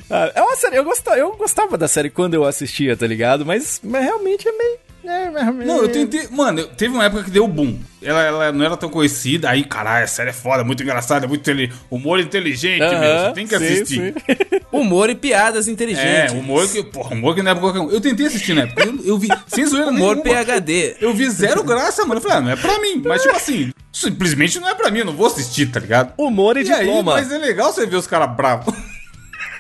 Ah, 0.10 0.32
É 0.36 0.42
uma 0.42 0.56
série, 0.56 0.78
eu 0.78 0.84
gostava, 0.84 1.18
eu 1.18 1.36
gostava 1.36 1.78
da 1.78 1.88
série 1.88 2.10
quando 2.10 2.34
eu 2.34 2.46
assistia, 2.46 2.96
tá 2.96 3.06
ligado? 3.06 3.46
Mas, 3.46 3.80
mas 3.84 4.04
realmente 4.04 4.48
é 4.48 4.52
meio. 4.52 4.78
É, 5.04 5.30
Não, 5.66 5.82
eu 5.82 5.90
tentei. 5.90 6.28
Mano, 6.30 6.66
teve 6.68 6.94
uma 6.94 7.06
época 7.06 7.24
que 7.24 7.32
deu 7.32 7.48
boom. 7.48 7.80
Ela, 8.02 8.24
ela 8.24 8.52
não 8.52 8.66
era 8.66 8.78
tão 8.78 8.90
conhecida. 8.90 9.50
Aí, 9.50 9.64
caralho, 9.64 10.04
a 10.06 10.08
série 10.08 10.30
é 10.30 10.34
foda, 10.34 10.64
muito 10.64 10.82
engraçada, 10.84 11.28
muito 11.28 11.50
humor 11.90 12.20
inteligente, 12.20 12.80
meu. 12.80 12.92
Aham, 12.92 13.28
Você 13.28 13.34
tem 13.34 13.48
que 13.48 13.58
sim, 13.58 13.66
assistir. 13.66 14.14
sim. 14.16 14.62
Humor 14.72 15.10
e 15.10 15.16
piadas 15.16 15.68
É, 15.68 15.72
inteligentes. 15.72 16.34
humor 16.34 16.68
que. 16.68 16.82
Porra, 16.84 17.14
humor 17.14 17.36
que 17.36 17.42
não 17.44 17.52
é 17.52 17.54
pra 17.54 17.62
qualquer 17.62 17.80
um. 17.80 17.92
Eu 17.92 18.00
tentei 18.00 18.28
assistir 18.28 18.54
na 18.54 18.62
época. 18.62 18.84
Eu, 18.86 19.00
eu 19.04 19.18
vi. 19.20 19.28
Sem 19.48 19.66
zoeira 19.66 19.90
Humor 19.90 20.16
nenhuma. 20.16 20.44
PHD. 20.46 20.96
Eu 21.02 21.14
vi 21.14 21.30
zero 21.30 21.62
graça, 21.64 22.04
mano. 22.06 22.16
Eu 22.20 22.22
falei, 22.22 22.38
ah, 22.38 22.42
não 22.42 22.50
é 22.52 22.56
pra 22.56 22.80
mim. 22.80 23.02
Mas, 23.06 23.22
tipo 23.22 23.36
assim, 23.36 23.72
simplesmente 23.92 24.60
não 24.60 24.70
é 24.70 24.74
pra 24.74 24.90
mim. 24.90 25.00
Eu 25.00 25.06
não 25.06 25.14
vou 25.14 25.28
assistir, 25.28 25.66
tá 25.68 25.80
ligado? 25.80 26.14
Humor 26.18 26.56
e, 26.58 26.64
E 26.64 26.72
aí, 26.72 26.86
diploma. 26.86 27.14
mas 27.14 27.30
é 27.32 27.38
legal 27.38 27.74
você 27.74 27.86
ver 27.86 27.98
os 27.98 28.08
caras 28.08 28.34
bravos. 28.36 28.74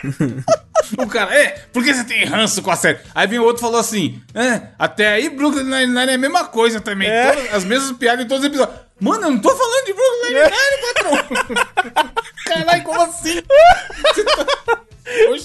o 0.97 1.07
cara, 1.07 1.33
é, 1.35 1.49
por 1.71 1.83
que 1.83 1.93
você 1.93 2.03
tem 2.03 2.25
ranço 2.25 2.61
com 2.61 2.71
a 2.71 2.75
série? 2.75 2.99
Aí 3.13 3.27
vem 3.27 3.39
o 3.39 3.43
outro 3.43 3.61
e 3.61 3.65
falou 3.65 3.79
assim: 3.79 4.21
é, 4.33 4.61
até 4.77 5.07
aí 5.13 5.29
Brooklyn 5.29 5.63
Nine-Nine 5.63 6.11
é 6.11 6.15
a 6.15 6.17
mesma 6.17 6.45
coisa 6.45 6.79
também. 6.81 7.07
É. 7.09 7.31
todas- 7.31 7.53
as 7.53 7.63
mesmas 7.63 7.97
piadas 7.97 8.25
em 8.25 8.27
todos 8.27 8.43
os 8.43 8.49
episódios. 8.49 8.77
Mano, 8.99 9.25
eu 9.25 9.31
não 9.31 9.39
tô 9.41 9.49
falando 9.55 9.85
de 9.85 9.93
Brooklyn 9.93 10.33
Nine-Nine, 10.33 10.93
patrão. 10.93 12.13
Caralho, 12.45 12.83
como 12.83 13.01
assim? 13.01 13.41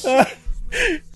Tá-. 0.02 0.26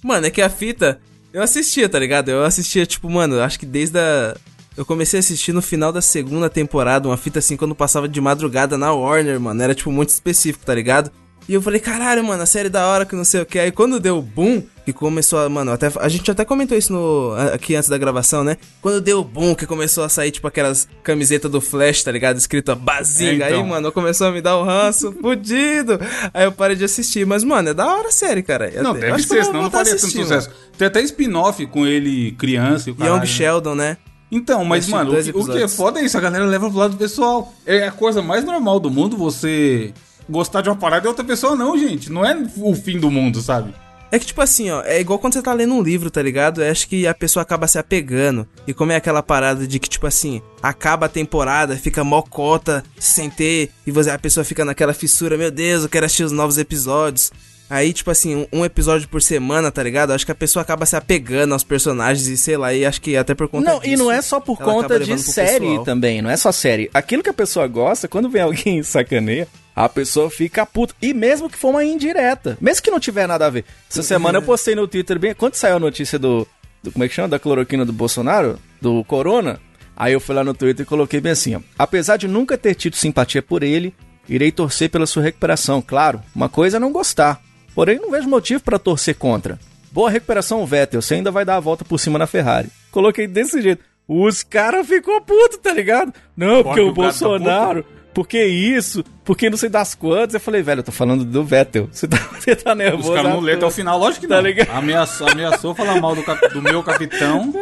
Mano, 0.02 0.26
é 0.26 0.30
que 0.30 0.42
a 0.42 0.48
fita. 0.50 1.00
Eu 1.32 1.42
assistia, 1.42 1.88
tá 1.88 1.98
ligado? 1.98 2.28
Eu 2.30 2.44
assistia, 2.44 2.84
tipo, 2.86 3.08
mano, 3.08 3.40
acho 3.40 3.58
que 3.58 3.66
desde 3.66 3.98
a. 3.98 4.36
Eu 4.76 4.84
comecei 4.84 5.18
a 5.18 5.20
assistir 5.20 5.52
no 5.52 5.60
final 5.60 5.92
da 5.92 6.00
segunda 6.00 6.48
temporada, 6.48 7.06
uma 7.08 7.16
fita 7.16 7.38
assim, 7.40 7.56
quando 7.56 7.74
passava 7.74 8.08
de 8.08 8.20
madrugada 8.20 8.78
na 8.78 8.92
Warner, 8.92 9.38
mano. 9.38 9.62
Era, 9.62 9.74
tipo, 9.74 9.92
muito 9.92 10.08
específico, 10.10 10.64
tá 10.64 10.74
ligado? 10.74 11.10
E 11.48 11.54
eu 11.54 11.62
falei, 11.62 11.80
caralho, 11.80 12.22
mano, 12.22 12.42
a 12.42 12.46
série 12.46 12.68
da 12.68 12.86
hora 12.86 13.04
que 13.04 13.16
não 13.16 13.24
sei 13.24 13.40
o 13.40 13.46
que. 13.46 13.58
Aí 13.58 13.72
quando 13.72 13.98
deu 13.98 14.22
boom, 14.22 14.62
que 14.84 14.92
começou 14.92 15.38
a. 15.38 15.48
Mano, 15.48 15.72
até, 15.72 15.90
a 15.98 16.08
gente 16.08 16.30
até 16.30 16.44
comentou 16.44 16.76
isso 16.76 16.92
no, 16.92 17.34
aqui 17.52 17.74
antes 17.74 17.88
da 17.88 17.98
gravação, 17.98 18.44
né? 18.44 18.56
Quando 18.80 19.00
deu 19.00 19.22
boom, 19.22 19.54
que 19.54 19.66
começou 19.66 20.04
a 20.04 20.08
sair, 20.08 20.30
tipo, 20.30 20.46
aquelas 20.46 20.88
camisetas 21.02 21.50
do 21.50 21.60
Flash, 21.60 22.02
tá 22.02 22.12
ligado? 22.12 22.36
Escrito 22.36 22.74
Bazinga. 22.76 23.44
É, 23.44 23.48
então. 23.48 23.62
Aí, 23.62 23.68
mano, 23.68 23.92
começou 23.92 24.28
a 24.28 24.32
me 24.32 24.40
dar 24.40 24.58
um 24.58 24.64
ranço 24.64 25.12
fudido. 25.20 25.98
Aí 26.32 26.44
eu 26.44 26.52
parei 26.52 26.76
de 26.76 26.84
assistir. 26.84 27.26
Mas, 27.26 27.44
mano, 27.44 27.70
é 27.70 27.74
da 27.74 27.86
hora 27.86 28.08
a 28.08 28.12
série, 28.12 28.42
cara. 28.42 28.68
Eu 28.68 28.82
Não, 28.82 28.94
deve 28.94 29.12
acho 29.12 29.28
ser, 29.28 29.44
senão 29.44 29.60
não 29.60 29.68
a 29.68 29.70
faria 29.70 29.96
tanto 29.96 30.10
sucesso. 30.10 30.50
Tem 30.76 30.86
até 30.86 31.00
spin-off 31.02 31.64
com 31.66 31.86
ele 31.86 32.32
criança 32.32 32.90
e 32.90 32.92
o 32.92 32.96
caralho. 32.96 33.16
Young 33.16 33.26
Sheldon, 33.26 33.74
né? 33.74 33.96
Então, 34.32 34.64
mas, 34.64 34.86
mano, 34.86 35.18
o 35.18 35.22
que, 35.22 35.30
o 35.30 35.44
que 35.44 35.62
é 35.62 35.66
foda 35.66 35.98
é 35.98 36.04
isso, 36.04 36.16
a 36.16 36.20
galera 36.20 36.44
leva 36.44 36.70
pro 36.70 36.78
lado 36.78 36.96
pessoal. 36.96 37.52
É 37.66 37.88
a 37.88 37.90
coisa 37.90 38.22
mais 38.22 38.44
normal 38.44 38.78
do 38.78 38.88
mundo 38.88 39.16
você 39.16 39.92
gostar 40.30 40.62
de 40.62 40.68
uma 40.68 40.76
parada 40.76 41.06
e 41.06 41.08
outra 41.08 41.24
pessoa 41.24 41.56
não, 41.56 41.76
gente. 41.76 42.10
Não 42.10 42.24
é 42.24 42.36
o 42.56 42.74
fim 42.74 42.98
do 42.98 43.10
mundo, 43.10 43.40
sabe? 43.40 43.74
É 44.12 44.18
que, 44.18 44.26
tipo 44.26 44.40
assim, 44.42 44.70
ó, 44.70 44.82
é 44.82 45.00
igual 45.00 45.20
quando 45.20 45.34
você 45.34 45.42
tá 45.42 45.52
lendo 45.52 45.72
um 45.72 45.82
livro, 45.82 46.10
tá 46.10 46.20
ligado? 46.20 46.62
Eu 46.62 46.70
acho 46.70 46.88
que 46.88 47.06
a 47.06 47.14
pessoa 47.14 47.42
acaba 47.42 47.68
se 47.68 47.78
apegando. 47.78 48.46
E 48.66 48.74
como 48.74 48.90
é 48.90 48.96
aquela 48.96 49.22
parada 49.22 49.66
de 49.68 49.78
que, 49.78 49.88
tipo 49.88 50.06
assim, 50.06 50.42
acaba 50.60 51.06
a 51.06 51.08
temporada, 51.08 51.76
fica 51.76 52.02
mocota, 52.02 52.82
sem 52.98 53.30
ter, 53.30 53.70
e 53.86 53.92
você, 53.92 54.10
a 54.10 54.18
pessoa 54.18 54.42
fica 54.42 54.64
naquela 54.64 54.92
fissura, 54.92 55.36
meu 55.36 55.50
Deus, 55.50 55.84
eu 55.84 55.88
quero 55.88 56.06
assistir 56.06 56.24
os 56.24 56.32
novos 56.32 56.58
episódios. 56.58 57.30
Aí, 57.70 57.92
tipo 57.92 58.10
assim, 58.10 58.48
um, 58.52 58.64
episódio 58.64 59.08
por 59.08 59.22
semana, 59.22 59.70
tá 59.70 59.80
ligado? 59.80 60.12
Acho 60.12 60.26
que 60.26 60.32
a 60.32 60.34
pessoa 60.34 60.60
acaba 60.60 60.84
se 60.84 60.96
apegando 60.96 61.52
aos 61.52 61.62
personagens 61.62 62.26
e 62.26 62.36
sei 62.36 62.56
lá, 62.56 62.74
e 62.74 62.84
acho 62.84 63.00
que 63.00 63.16
até 63.16 63.32
por 63.32 63.46
conta 63.46 63.70
Não, 63.70 63.78
disso. 63.78 63.92
e 63.92 63.96
não 63.96 64.10
é 64.10 64.20
só 64.20 64.40
por 64.40 64.58
conta 64.58 64.98
de 64.98 65.16
série 65.20 65.60
pessoal. 65.60 65.84
também, 65.84 66.20
não 66.20 66.28
é 66.28 66.36
só 66.36 66.50
série. 66.50 66.90
Aquilo 66.92 67.22
que 67.22 67.30
a 67.30 67.34
pessoa 67.34 67.68
gosta, 67.68 68.08
quando 68.08 68.28
vem 68.28 68.42
alguém 68.42 68.80
e 68.80 68.82
sacaneia, 68.84 69.46
a 69.84 69.88
pessoa 69.88 70.30
fica 70.30 70.66
puta. 70.66 70.94
E 71.00 71.14
mesmo 71.14 71.48
que 71.48 71.56
for 71.56 71.70
uma 71.70 71.84
indireta, 71.84 72.56
mesmo 72.60 72.82
que 72.82 72.90
não 72.90 73.00
tiver 73.00 73.26
nada 73.26 73.46
a 73.46 73.50
ver. 73.50 73.64
Essa 73.90 74.02
semana 74.02 74.38
eu 74.38 74.42
postei 74.42 74.74
no 74.74 74.86
Twitter 74.86 75.18
bem. 75.18 75.34
Quando 75.34 75.54
saiu 75.54 75.76
a 75.76 75.80
notícia 75.80 76.18
do, 76.18 76.46
do. 76.82 76.92
Como 76.92 77.04
é 77.04 77.08
que 77.08 77.14
chama? 77.14 77.28
Da 77.28 77.38
cloroquina 77.38 77.84
do 77.84 77.92
Bolsonaro? 77.92 78.58
Do 78.80 79.02
Corona? 79.04 79.60
Aí 79.96 80.12
eu 80.12 80.20
fui 80.20 80.34
lá 80.34 80.42
no 80.44 80.54
Twitter 80.54 80.84
e 80.84 80.86
coloquei 80.88 81.20
bem 81.20 81.32
assim: 81.32 81.54
ó. 81.54 81.60
Apesar 81.78 82.16
de 82.16 82.28
nunca 82.28 82.58
ter 82.58 82.74
tido 82.74 82.96
simpatia 82.96 83.42
por 83.42 83.62
ele, 83.62 83.94
irei 84.28 84.52
torcer 84.52 84.90
pela 84.90 85.06
sua 85.06 85.22
recuperação. 85.22 85.82
Claro, 85.82 86.22
uma 86.34 86.48
coisa 86.48 86.76
é 86.76 86.80
não 86.80 86.92
gostar. 86.92 87.40
Porém, 87.74 87.98
não 87.98 88.10
vejo 88.10 88.28
motivo 88.28 88.62
pra 88.62 88.78
torcer 88.78 89.14
contra. 89.14 89.58
Boa 89.92 90.10
recuperação, 90.10 90.64
Vettel. 90.66 91.02
Você 91.02 91.14
ainda 91.14 91.30
vai 91.30 91.44
dar 91.44 91.56
a 91.56 91.60
volta 91.60 91.84
por 91.84 91.98
cima 91.98 92.18
na 92.18 92.26
Ferrari. 92.26 92.68
Coloquei 92.90 93.26
desse 93.26 93.60
jeito. 93.60 93.82
Os 94.06 94.42
caras 94.42 94.86
ficou 94.86 95.20
puto, 95.20 95.58
tá 95.58 95.72
ligado? 95.72 96.12
Não, 96.36 96.64
porque 96.64 96.80
Porque 96.80 96.80
o 96.80 97.38
tá 97.40 97.84
Bolsonaro. 98.10 98.14
por 98.14 98.26
que 98.28 98.44
isso? 98.44 99.04
Por 99.24 99.36
que 99.36 99.48
não 99.50 99.56
sei 99.56 99.68
das 99.68 99.94
quantas? 99.94 100.34
Eu 100.34 100.40
falei, 100.40 100.62
velho, 100.62 100.80
eu 100.80 100.84
tô 100.84 100.92
falando 100.92 101.24
do 101.24 101.44
Vettel. 101.44 101.88
Você 101.92 102.06
tá, 102.08 102.16
você 102.38 102.56
tá 102.56 102.72
Os 102.72 102.78
nervoso. 102.78 103.12
caras 103.14 103.32
não 103.32 103.40
lêem 103.40 103.56
até 103.56 103.66
o 103.66 103.70
final, 103.70 103.98
lógico 103.98 104.22
que 104.22 104.28
Tá 104.28 104.36
não. 104.36 104.42
ligado? 104.42 104.70
Ameaçou, 104.70 105.28
ameaçou 105.28 105.74
falar 105.74 106.00
mal 106.00 106.14
do, 106.14 106.22
cap- 106.22 106.48
do 106.52 106.60
meu 106.62 106.82
capitão. 106.82 107.52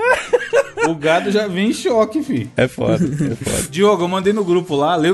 O 0.89 0.95
gado 0.95 1.31
já 1.31 1.47
vem 1.47 1.71
em 1.71 1.73
choque, 1.75 2.23
fi. 2.23 2.49
É 2.57 2.67
foda, 2.69 3.05
é 3.05 3.35
foda. 3.37 3.67
Diogo, 3.71 4.05
eu 4.05 4.09
mandei 4.09 4.33
no 4.33 4.45
grupo 4.45 4.75
lá, 4.77 4.95
lê, 4.97 5.09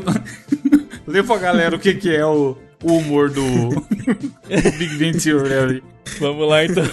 lê 1.07 1.23
pra 1.25 1.37
galera 1.38 1.75
o 1.75 1.79
que, 1.79 1.95
que 1.95 2.14
é 2.14 2.25
o, 2.25 2.57
o 2.83 2.93
humor 2.99 3.31
do, 3.31 3.43
do 3.71 4.73
Big 4.79 4.97
Bang 4.99 5.19
Theory. 5.19 5.83
Vamos 6.21 6.49
lá 6.49 6.64
então, 6.64 6.85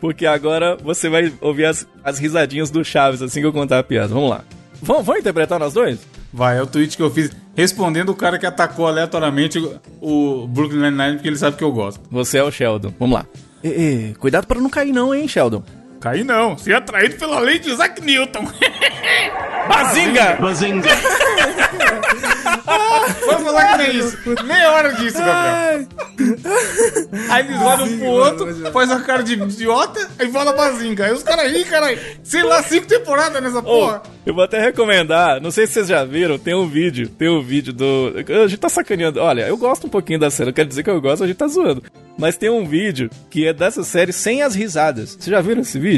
porque 0.00 0.26
agora 0.26 0.76
você 0.76 1.08
vai 1.08 1.32
ouvir 1.40 1.64
as, 1.64 1.88
as 2.04 2.18
risadinhas 2.18 2.70
do 2.70 2.84
Chaves 2.84 3.22
assim 3.22 3.40
que 3.40 3.46
eu 3.46 3.52
contar 3.52 3.78
a 3.78 3.82
piada. 3.82 4.08
Vamos 4.14 4.30
lá. 4.30 4.44
Vamos, 4.82 5.04
vamos 5.06 5.20
interpretar 5.20 5.58
nós 5.58 5.72
dois? 5.72 5.98
Vai, 6.34 6.58
é 6.58 6.62
o 6.62 6.66
tweet 6.66 6.96
que 6.96 7.02
eu 7.02 7.10
fiz 7.10 7.30
respondendo 7.56 8.08
o 8.08 8.14
cara 8.16 8.38
que 8.40 8.44
atacou 8.44 8.88
aleatoriamente 8.88 9.56
o- 10.00 10.46
Brooklyn 10.48 10.80
Nine-Nine 10.80 11.12
porque 11.14 11.28
ele 11.28 11.38
sabe 11.38 11.56
que 11.56 11.62
eu 11.62 11.70
gosto. 11.70 12.00
Você 12.10 12.38
é 12.38 12.42
o 12.42 12.50
Sheldon. 12.50 12.92
Vamos 12.98 13.14
lá. 13.14 13.24
Cuidado 14.18 14.44
pra 14.46 14.60
não 14.60 14.68
cair 14.68 14.92
não, 14.92 15.14
hein, 15.14 15.28
Sheldon. 15.28 15.62
Caí 16.04 16.22
não, 16.22 16.58
se 16.58 16.70
atraído 16.70 17.16
pela 17.16 17.38
lei 17.38 17.58
de 17.58 17.70
Isaac 17.70 17.98
Newton. 18.02 18.44
Bazinga! 19.66 20.36
Bazinga. 20.38 20.90
Vamos 23.26 23.42
falar 23.44 23.78
que 23.78 23.78
nem 23.78 23.98
isso. 23.98 24.18
Meia 24.44 24.70
hora 24.72 24.92
disso, 24.92 25.16
Gabriel. 25.16 25.88
Aí 27.30 27.46
eles 27.46 27.62
olham 27.62 27.86
um 27.86 27.98
pro 27.98 28.06
outro, 28.06 28.72
faz 28.72 28.90
uma 28.90 29.00
cara 29.00 29.22
de 29.22 29.32
idiota 29.34 30.08
e 30.20 30.28
fala 30.28 30.52
bazinga. 30.52 31.06
Aí 31.06 31.12
os 31.12 31.22
caras 31.22 31.50
riem, 31.50 31.64
caralho. 31.64 31.98
Sei 32.22 32.42
lá, 32.42 32.62
cinco 32.62 32.86
temporadas 32.86 33.42
nessa 33.42 33.62
porra. 33.62 34.02
eu 34.26 34.34
vou 34.34 34.44
até 34.44 34.60
recomendar, 34.60 35.40
não 35.40 35.50
sei 35.50 35.66
se 35.66 35.74
vocês 35.74 35.88
já 35.88 36.04
viram, 36.04 36.38
tem 36.38 36.54
um 36.54 36.68
vídeo, 36.68 37.08
tem 37.08 37.30
um 37.30 37.42
vídeo 37.42 37.72
do... 37.72 38.12
A 38.42 38.46
gente 38.46 38.58
tá 38.58 38.68
sacaneando, 38.68 39.20
olha, 39.20 39.48
eu 39.48 39.56
gosto 39.56 39.86
um 39.86 39.90
pouquinho 39.90 40.18
da 40.18 40.30
série, 40.30 40.46
não 40.46 40.54
quero 40.54 40.68
dizer 40.68 40.82
que 40.82 40.90
eu 40.90 41.00
gosto, 41.00 41.24
a 41.24 41.26
gente 41.26 41.36
tá 41.36 41.46
zoando. 41.46 41.82
Mas 42.16 42.36
tem 42.36 42.48
um 42.48 42.64
vídeo 42.64 43.10
que 43.28 43.46
é 43.46 43.52
dessa 43.52 43.82
série 43.82 44.12
sem 44.12 44.42
as 44.42 44.54
risadas. 44.54 45.10
Vocês 45.10 45.26
já 45.26 45.40
viram 45.40 45.62
esse 45.62 45.78
vídeo? 45.78 45.93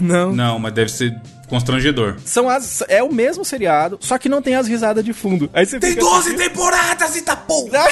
Não. 0.00 0.32
Não, 0.32 0.58
mas 0.58 0.72
deve 0.72 0.90
ser 0.90 1.14
constrangedor. 1.48 2.16
São 2.24 2.48
as, 2.48 2.82
é 2.88 3.02
o 3.02 3.12
mesmo 3.12 3.44
seriado, 3.44 3.98
só 4.00 4.16
que 4.18 4.28
não 4.28 4.40
tem 4.40 4.54
as 4.54 4.66
risadas 4.66 5.04
de 5.04 5.12
fundo. 5.12 5.50
Aí 5.52 5.66
você 5.66 5.78
fica 5.78 6.02
assistindo- 6.02 6.38
temporadas, 6.38 7.14
eita 7.14 7.36
porra! 7.36 7.84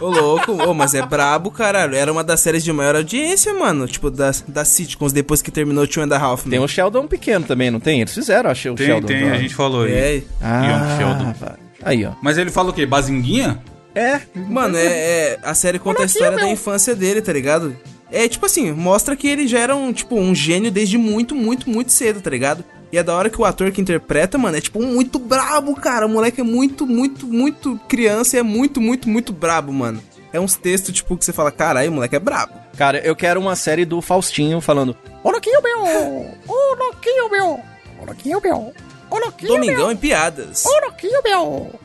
Ô, 0.00 0.06
louco. 0.10 0.52
Ô, 0.52 0.72
mas 0.72 0.94
é 0.94 1.04
brabo, 1.04 1.50
caralho. 1.50 1.94
Era 1.96 2.12
uma 2.12 2.22
das 2.22 2.40
séries 2.40 2.62
de 2.62 2.72
maior 2.72 2.94
audiência, 2.94 3.52
mano. 3.52 3.86
Tipo, 3.88 4.10
das, 4.10 4.44
das 4.46 4.68
sitcoms, 4.68 5.12
depois 5.12 5.42
que 5.42 5.50
terminou 5.50 5.86
Two 5.88 6.02
and 6.04 6.14
a 6.14 6.18
Half, 6.18 6.44
Tem 6.44 6.60
um 6.60 6.68
Sheldon 6.68 7.06
pequeno 7.08 7.44
também, 7.44 7.68
não 7.70 7.80
tem? 7.80 8.00
Eles 8.00 8.14
fizeram, 8.14 8.48
achei 8.48 8.70
o 8.70 8.74
Tem, 8.76 8.86
Sheldon. 8.86 9.06
tem, 9.08 9.26
não. 9.26 9.34
a 9.34 9.38
gente 9.38 9.54
falou 9.54 9.82
aí. 9.82 9.92
É. 9.92 10.14
Young 10.16 10.24
Ah, 10.40 10.96
Sheldon. 10.98 11.34
vai. 11.40 11.54
aí, 11.82 12.04
ó. 12.06 12.12
Mas 12.22 12.38
ele 12.38 12.50
fala 12.50 12.70
o 12.70 12.72
quê? 12.72 12.86
Bazinguinha? 12.86 13.60
É, 13.94 14.20
Mano, 14.34 14.76
é, 14.76 14.84
é- 14.86 15.38
a 15.42 15.52
série 15.54 15.80
conta 15.80 16.02
a 16.02 16.06
história 16.06 16.36
da 16.36 16.48
infância 16.48 16.94
dele, 16.94 17.20
tá 17.20 17.32
ligado? 17.32 17.76
É 18.10 18.28
tipo 18.28 18.46
assim, 18.46 18.72
mostra 18.72 19.16
que 19.16 19.28
ele 19.28 19.46
já 19.46 19.58
era 19.58 19.76
um, 19.76 19.92
tipo, 19.92 20.16
um 20.16 20.34
gênio 20.34 20.70
desde 20.70 20.96
muito, 20.96 21.34
muito, 21.34 21.68
muito 21.68 21.92
cedo, 21.92 22.20
tá 22.20 22.30
ligado? 22.30 22.64
E 22.90 22.96
é 22.96 23.02
da 23.02 23.14
hora 23.14 23.28
que 23.28 23.40
o 23.40 23.44
ator 23.44 23.70
que 23.70 23.80
interpreta, 23.80 24.38
mano, 24.38 24.56
é 24.56 24.60
tipo 24.60 24.82
muito 24.82 25.18
brabo, 25.18 25.74
cara. 25.74 26.06
O 26.06 26.08
moleque 26.08 26.40
é 26.40 26.44
muito, 26.44 26.86
muito, 26.86 27.26
muito 27.26 27.78
criança 27.86 28.36
e 28.36 28.38
é 28.40 28.42
muito, 28.42 28.80
muito, 28.80 29.08
muito 29.08 29.32
brabo, 29.32 29.72
mano. 29.72 30.02
É 30.32 30.40
uns 30.40 30.56
textos, 30.56 30.94
tipo, 30.94 31.16
que 31.16 31.24
você 31.24 31.32
fala, 31.32 31.50
caralho, 31.50 31.90
o 31.90 31.94
moleque 31.94 32.16
é 32.16 32.18
brabo. 32.18 32.54
Cara, 32.76 32.98
eu 32.98 33.14
quero 33.14 33.40
uma 33.40 33.56
série 33.56 33.84
do 33.84 34.00
Faustinho 34.00 34.60
falando: 34.60 34.96
Ô 35.22 35.30
meu! 35.62 35.80
Ô 37.26 37.30
meu! 37.30 37.60
Ô 38.36 38.40
meu! 38.40 38.74
Ô 39.10 39.18
Loquinho 39.18 39.52
Domingão 39.52 39.90
em 39.90 39.96
piadas. 39.96 40.64
Ô 40.64 40.80
meu! 41.22 41.80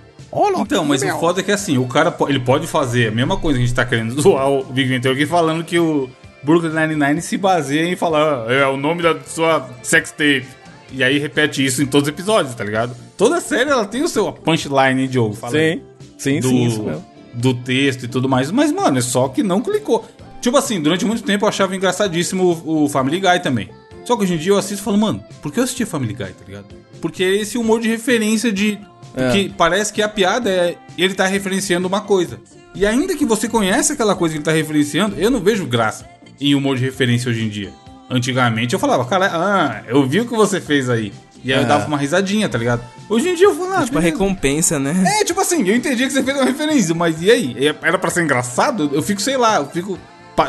Então, 0.61 0.83
mas 0.85 1.01
o 1.03 1.19
foda 1.19 1.41
é 1.41 1.43
que 1.43 1.51
assim, 1.51 1.77
o 1.77 1.85
cara 1.87 2.15
ele 2.27 2.39
pode 2.39 2.65
fazer 2.67 3.09
a 3.09 3.11
mesma 3.11 3.37
coisa 3.37 3.57
que 3.59 3.63
a 3.63 3.67
gente 3.67 3.75
tá 3.75 3.85
querendo 3.85 4.19
zoar 4.21 4.49
o 4.49 4.63
Big 4.63 4.89
Bang 4.89 5.01
Theory 5.01 5.21
aqui 5.21 5.29
falando 5.29 5.63
que 5.63 5.77
o 5.79 6.09
Brooklyn 6.43 6.71
Nine-Nine 6.71 7.21
se 7.21 7.37
baseia 7.37 7.85
em 7.87 7.95
falar 7.95 8.45
"Ah, 8.47 8.53
é 8.53 8.65
o 8.67 8.75
nome 8.77 9.01
da 9.03 9.19
sua 9.21 9.69
sex 9.83 10.11
tape. 10.11 10.45
E 10.91 11.03
aí 11.03 11.17
repete 11.17 11.65
isso 11.65 11.81
em 11.81 11.85
todos 11.85 12.07
os 12.07 12.13
episódios, 12.13 12.53
tá 12.53 12.63
ligado? 12.63 12.95
Toda 13.17 13.41
série 13.41 13.69
ela 13.69 13.85
tem 13.85 14.03
o 14.03 14.07
seu 14.07 14.31
punchline, 14.31 15.07
Diogo. 15.07 15.37
Aí. 15.43 15.51
Sim, 15.51 15.81
sim, 16.17 16.39
do, 16.39 16.47
sim, 16.49 16.65
isso 16.67 16.83
mesmo. 16.83 17.05
do 17.33 17.53
texto 17.55 18.03
e 18.03 18.07
tudo 18.07 18.29
mais. 18.29 18.51
Mas, 18.51 18.71
mano, 18.71 18.99
é 18.99 19.01
só 19.01 19.27
que 19.27 19.41
não 19.41 19.59
clicou. 19.61 20.05
Tipo 20.39 20.57
assim, 20.57 20.81
durante 20.81 21.03
muito 21.05 21.23
tempo 21.23 21.45
eu 21.45 21.49
achava 21.49 21.75
engraçadíssimo 21.75 22.61
o, 22.65 22.83
o 22.83 22.89
Family 22.89 23.19
Guy 23.19 23.39
também. 23.39 23.69
Só 24.05 24.15
que 24.15 24.23
hoje 24.23 24.33
em 24.35 24.37
dia 24.37 24.51
eu 24.51 24.57
assisto 24.57 24.81
e 24.81 24.83
falo, 24.83 24.97
mano, 24.97 25.23
por 25.41 25.51
que 25.51 25.59
eu 25.59 25.63
assisti 25.63 25.85
Family 25.85 26.13
Guy, 26.13 26.27
tá 26.27 26.45
ligado? 26.45 26.65
Porque 27.01 27.23
é 27.23 27.35
esse 27.37 27.57
humor 27.57 27.79
de 27.79 27.87
referência 27.87 28.51
de. 28.51 28.77
É. 29.15 29.31
Que 29.31 29.49
parece 29.49 29.91
que 29.93 30.01
a 30.01 30.09
piada 30.09 30.49
é 30.49 30.75
ele 30.97 31.13
tá 31.13 31.25
referenciando 31.25 31.87
uma 31.87 32.01
coisa. 32.01 32.39
E 32.75 32.85
ainda 32.85 33.15
que 33.15 33.25
você 33.25 33.47
conhece 33.47 33.93
aquela 33.93 34.15
coisa 34.15 34.33
que 34.33 34.37
ele 34.39 34.45
tá 34.45 34.51
referenciando, 34.51 35.15
eu 35.19 35.29
não 35.29 35.39
vejo 35.39 35.65
graça 35.67 36.07
em 36.41 36.55
humor 36.55 36.77
de 36.77 36.83
referência 36.85 37.29
hoje 37.29 37.43
em 37.45 37.49
dia. 37.49 37.71
Antigamente 38.09 38.73
eu 38.73 38.79
falava, 38.79 39.05
cara, 39.05 39.29
ah, 39.33 39.81
eu 39.87 40.05
vi 40.07 40.19
o 40.21 40.25
que 40.25 40.35
você 40.35 40.59
fez 40.59 40.89
aí. 40.89 41.13
E 41.43 41.51
aí 41.53 41.59
eu 41.59 41.63
É. 41.63 41.67
dava 41.67 41.87
uma 41.87 41.97
risadinha, 41.97 42.47
tá 42.47 42.57
ligado? 42.57 42.81
Hoje 43.09 43.29
em 43.29 43.35
dia 43.35 43.47
eu 43.47 43.55
falo, 43.55 43.73
ah, 43.73 43.85
Tipo, 43.85 43.97
a 43.97 44.01
recompensa, 44.01 44.79
né? 44.79 45.03
É, 45.19 45.23
tipo 45.25 45.39
assim, 45.41 45.67
eu 45.67 45.75
entendi 45.75 46.05
que 46.07 46.13
você 46.13 46.23
fez 46.23 46.35
uma 46.37 46.45
referência, 46.45 46.95
mas 46.95 47.21
e 47.21 47.29
aí? 47.29 47.55
Era 47.81 47.97
pra 47.99 48.09
ser 48.09 48.23
engraçado? 48.23 48.89
Eu 48.93 49.01
fico, 49.03 49.21
sei 49.21 49.37
lá, 49.37 49.57
eu 49.57 49.65
fico. 49.67 49.99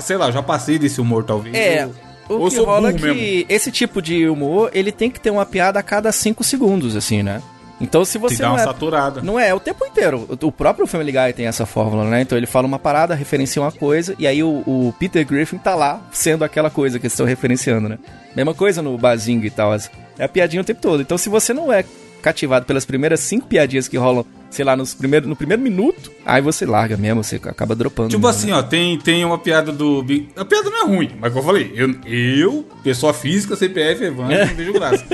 Sei 0.01 0.17
lá, 0.17 0.29
eu 0.29 0.33
já 0.33 0.43
passei 0.43 0.79
desse 0.79 1.01
humor, 1.01 1.25
talvez. 1.25 1.55
É, 1.55 1.85
Eu- 1.85 1.95
o 2.37 2.41
ou 2.43 2.49
que 2.49 2.55
sou 2.55 2.65
rola 2.65 2.89
é 2.91 2.93
que 2.95 3.45
esse 3.49 3.71
tipo 3.71 4.01
de 4.01 4.27
humor, 4.29 4.71
ele 4.73 4.91
tem 4.91 5.11
que 5.11 5.21
ter 5.21 5.31
uma 5.31 5.45
piada 5.45 5.79
a 5.79 5.83
cada 5.83 6.11
5 6.11 6.43
segundos, 6.43 6.97
assim, 6.97 7.23
né? 7.23 7.43
Então 7.81 8.05
se 8.05 8.19
você 8.19 8.37
dar 8.37 8.49
não 8.49 8.55
uma 8.55 8.61
é... 8.61 8.65
saturada. 8.65 9.21
Não 9.23 9.39
é, 9.39 9.53
o 9.53 9.61
tempo 9.61 9.85
inteiro. 9.85 10.29
O 10.41 10.47
o 10.47 10.53
próprio 10.53 10.87
Family 10.87 11.11
Guy 11.11 11.33
tem 11.33 11.47
essa 11.47 11.67
fórmula, 11.67 12.05
né? 12.05 12.23
Então 12.23 12.37
ele 12.37 12.47
fala 12.47 12.67
uma 12.67 12.79
parada, 12.79 13.15
referencia 13.15 13.61
uma 13.61 13.73
coisa, 13.73 14.15
e 14.19 14.27
aí 14.27 14.43
o, 14.43 14.63
o 14.67 14.95
Peter 14.99 15.27
Griffin 15.27 15.59
tá 15.59 15.75
lá 15.75 16.01
sendo 16.13 16.45
aquela 16.45 16.71
coisa 16.71 16.99
que 16.99 17.07
eles 17.07 17.13
estão 17.13 17.27
referenciando, 17.27 17.89
né? 17.89 17.99
Mesma 18.37 18.55
coisa 18.55 18.83
no 18.83 18.97
Bazinga 18.99 19.47
e 19.47 19.51
tal. 19.51 19.75
É 20.19 20.25
a 20.25 20.29
piadinha 20.29 20.63
o 20.63 20.65
tempo 20.65 20.81
todo. 20.81 21.01
Então 21.01 21.17
se 21.17 21.29
você 21.29 21.53
não 21.53 21.73
é 21.73 21.85
cativado 22.23 22.65
pelas 22.65 22.85
primeiras 22.85 23.21
cinco 23.21 23.47
piadinhas 23.47 23.89
que 23.89 23.97
rolam, 23.97 24.25
sei 24.55 24.65
lá, 24.65 24.77
nos 24.77 24.95
primeiro, 24.95 25.29
no 25.29 25.35
primeiro 25.37 25.63
minuto, 25.63 26.11
aí 26.25 26.41
você 26.41 26.65
larga 26.65 26.97
mesmo, 26.97 27.23
você 27.25 27.37
acaba 27.37 27.75
dropando. 27.75 28.09
Tipo 28.11 28.27
mesmo, 28.27 28.39
assim, 28.39 28.47
né? 28.51 28.55
ó, 28.57 28.63
tem, 28.63 28.99
tem 28.99 29.25
uma 29.25 29.39
piada 29.39 29.73
do. 29.73 30.03
Big- 30.03 30.29
A 30.37 30.45
piada 30.45 30.71
não 30.71 30.83
é 30.83 30.87
ruim, 30.87 31.11
mas 31.21 31.33
como 31.33 31.41
eu 31.43 31.47
falei, 31.47 31.73
eu, 31.75 31.95
eu 32.07 32.67
pessoa 32.83 33.13
física, 33.13 33.57
CPF, 33.57 34.05
Evandro, 34.05 34.39
não 34.39 34.55
vejo 34.55 34.73
graça. 34.73 35.05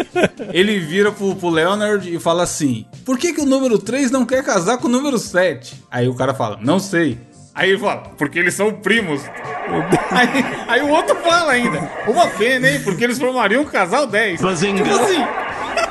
Ele 0.52 0.78
vira 0.78 1.11
pro, 1.11 1.35
pro 1.37 1.49
Leonard 1.49 2.14
e 2.14 2.18
fala 2.20 2.42
assim: 2.42 2.85
Por 3.04 3.18
que, 3.18 3.32
que 3.32 3.40
o 3.40 3.47
número 3.47 3.78
3 3.78 4.11
não 4.11 4.25
quer 4.26 4.44
casar 4.44 4.78
com 4.78 4.88
o 4.88 4.90
número 4.90 5.18
7? 5.18 5.75
Aí 5.90 6.06
o 6.09 6.14
cara 6.14 6.35
fala: 6.35 6.59
Não 6.62 6.78
sei. 6.78 7.18
Aí 7.54 7.70
ele 7.70 7.78
fala: 7.78 7.99
Porque 8.18 8.38
eles 8.38 8.54
são 8.54 8.73
primos. 8.73 9.23
aí, 10.11 10.28
aí 10.68 10.82
o 10.82 10.88
outro 10.88 11.14
fala 11.16 11.52
ainda: 11.52 11.78
Uma 12.06 12.26
pena, 12.28 12.70
hein? 12.70 12.80
Porque 12.82 13.04
eles 13.04 13.18
formariam 13.18 13.62
um 13.62 13.66
casal 13.66 14.06
10. 14.06 14.40
Bazinga. 14.40 14.82
Tipo 14.82 14.94
assim. 14.97 15.18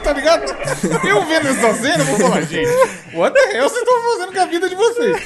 Tá 0.09 0.13
ligado? 0.13 0.43
Eu 1.07 1.23
vendo 1.25 1.47
essa 1.49 1.73
cena, 1.75 1.99
eu 1.99 2.05
vou 2.05 2.17
falar, 2.19 2.41
gente, 2.41 2.67
what 3.13 3.31
the 3.33 3.55
hell 3.57 3.69
vocês 3.69 3.81
estão 3.83 4.01
fazendo 4.11 4.33
com 4.33 4.41
a 4.41 4.45
vida 4.45 4.67
de 4.69 4.73
vocês? 4.75 5.17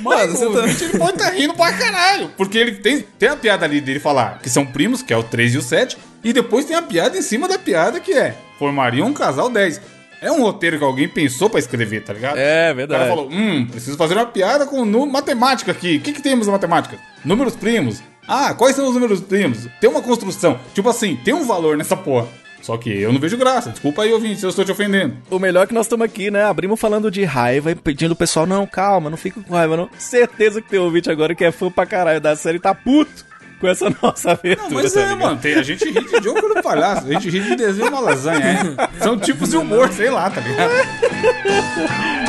Mano, 0.00 0.32
você 0.32 0.46
o 0.46 0.52
tá- 0.52 0.66
ele 0.68 0.98
pode 0.98 1.12
estar 1.12 1.30
rindo 1.30 1.54
pra 1.54 1.72
caralho. 1.72 2.28
Porque 2.36 2.58
ele 2.58 2.72
tem, 2.72 3.02
tem 3.18 3.28
a 3.28 3.36
piada 3.36 3.64
ali 3.64 3.80
dele 3.80 4.00
falar 4.00 4.40
que 4.42 4.50
são 4.50 4.66
primos, 4.66 5.00
que 5.00 5.12
é 5.12 5.16
o 5.16 5.22
3 5.22 5.54
e 5.54 5.58
o 5.58 5.62
7, 5.62 5.96
e 6.24 6.32
depois 6.32 6.64
tem 6.64 6.74
a 6.76 6.82
piada 6.82 7.16
em 7.16 7.22
cima 7.22 7.46
da 7.46 7.56
piada 7.56 8.00
que 8.00 8.12
é 8.12 8.34
formariam 8.58 9.06
um 9.06 9.12
casal 9.14 9.48
10. 9.48 9.80
É 10.20 10.30
um 10.30 10.42
roteiro 10.42 10.76
que 10.78 10.84
alguém 10.84 11.08
pensou 11.08 11.48
pra 11.48 11.60
escrever, 11.60 12.02
tá 12.02 12.12
ligado? 12.12 12.36
É, 12.36 12.72
O 12.72 12.76
verdade. 12.76 13.00
cara 13.04 13.14
falou, 13.14 13.28
hum, 13.30 13.66
preciso 13.70 13.96
fazer 13.96 14.14
uma 14.14 14.26
piada 14.26 14.66
com 14.66 14.84
matemática 15.06 15.70
aqui. 15.70 15.96
O 15.96 16.00
que, 16.00 16.12
que 16.12 16.22
temos 16.22 16.46
na 16.46 16.52
matemática? 16.52 16.96
Números 17.24 17.54
primos. 17.56 18.02
Ah, 18.26 18.54
quais 18.54 18.76
são 18.76 18.86
os 18.88 18.94
números 18.94 19.20
primos? 19.20 19.68
Tem 19.80 19.90
uma 19.90 20.00
construção. 20.02 20.58
Tipo 20.74 20.88
assim, 20.88 21.16
tem 21.24 21.34
um 21.34 21.44
valor 21.44 21.76
nessa 21.76 21.96
porra. 21.96 22.28
Só 22.62 22.76
que 22.76 22.90
eu 22.90 23.12
não 23.12 23.20
vejo 23.20 23.36
graça. 23.36 23.70
Desculpa 23.70 24.02
aí, 24.02 24.12
ouvinte, 24.12 24.38
se 24.38 24.46
eu 24.46 24.50
estou 24.50 24.64
te 24.64 24.70
ofendendo. 24.72 25.16
O 25.30 25.38
melhor 25.38 25.64
é 25.64 25.66
que 25.66 25.74
nós 25.74 25.86
estamos 25.86 26.04
aqui, 26.04 26.30
né? 26.30 26.44
Abrimos 26.44 26.80
falando 26.80 27.10
de 27.10 27.24
raiva 27.24 27.72
e 27.72 27.74
pedindo 27.74 28.12
o 28.12 28.16
pessoal, 28.16 28.46
não, 28.46 28.66
calma, 28.66 29.10
não 29.10 29.16
fica 29.16 29.40
com 29.40 29.54
raiva, 29.54 29.76
não. 29.76 29.90
Certeza 29.98 30.62
que 30.62 30.70
tem 30.70 30.78
ouvinte 30.78 31.10
agora 31.10 31.34
que 31.34 31.44
é 31.44 31.50
fã 31.50 31.70
pra 31.70 31.84
caralho 31.84 32.20
da 32.20 32.36
série 32.36 32.60
tá 32.60 32.74
puto 32.74 33.26
com 33.60 33.68
essa 33.68 33.88
nossa 34.02 34.32
aventura. 34.32 34.68
Não, 34.68 34.82
mas 34.82 34.92
tá 34.92 35.00
é, 35.00 35.14
mano. 35.14 35.38
Tem, 35.38 35.54
a 35.54 35.62
gente 35.62 35.84
ri 35.84 36.04
de 36.04 36.20
Joker 36.20 36.54
do 36.54 36.62
palhaço. 36.62 37.06
A 37.06 37.12
gente 37.12 37.30
ri 37.30 37.40
de 37.40 37.56
desenho 37.56 37.88
uma 37.88 38.00
lasanha. 38.00 38.76
É. 38.78 39.02
São 39.02 39.18
tipos 39.18 39.50
de 39.50 39.56
humor, 39.56 39.92
sei 39.92 40.10
lá, 40.10 40.30
tá 40.30 40.40
ligado? 40.40 40.72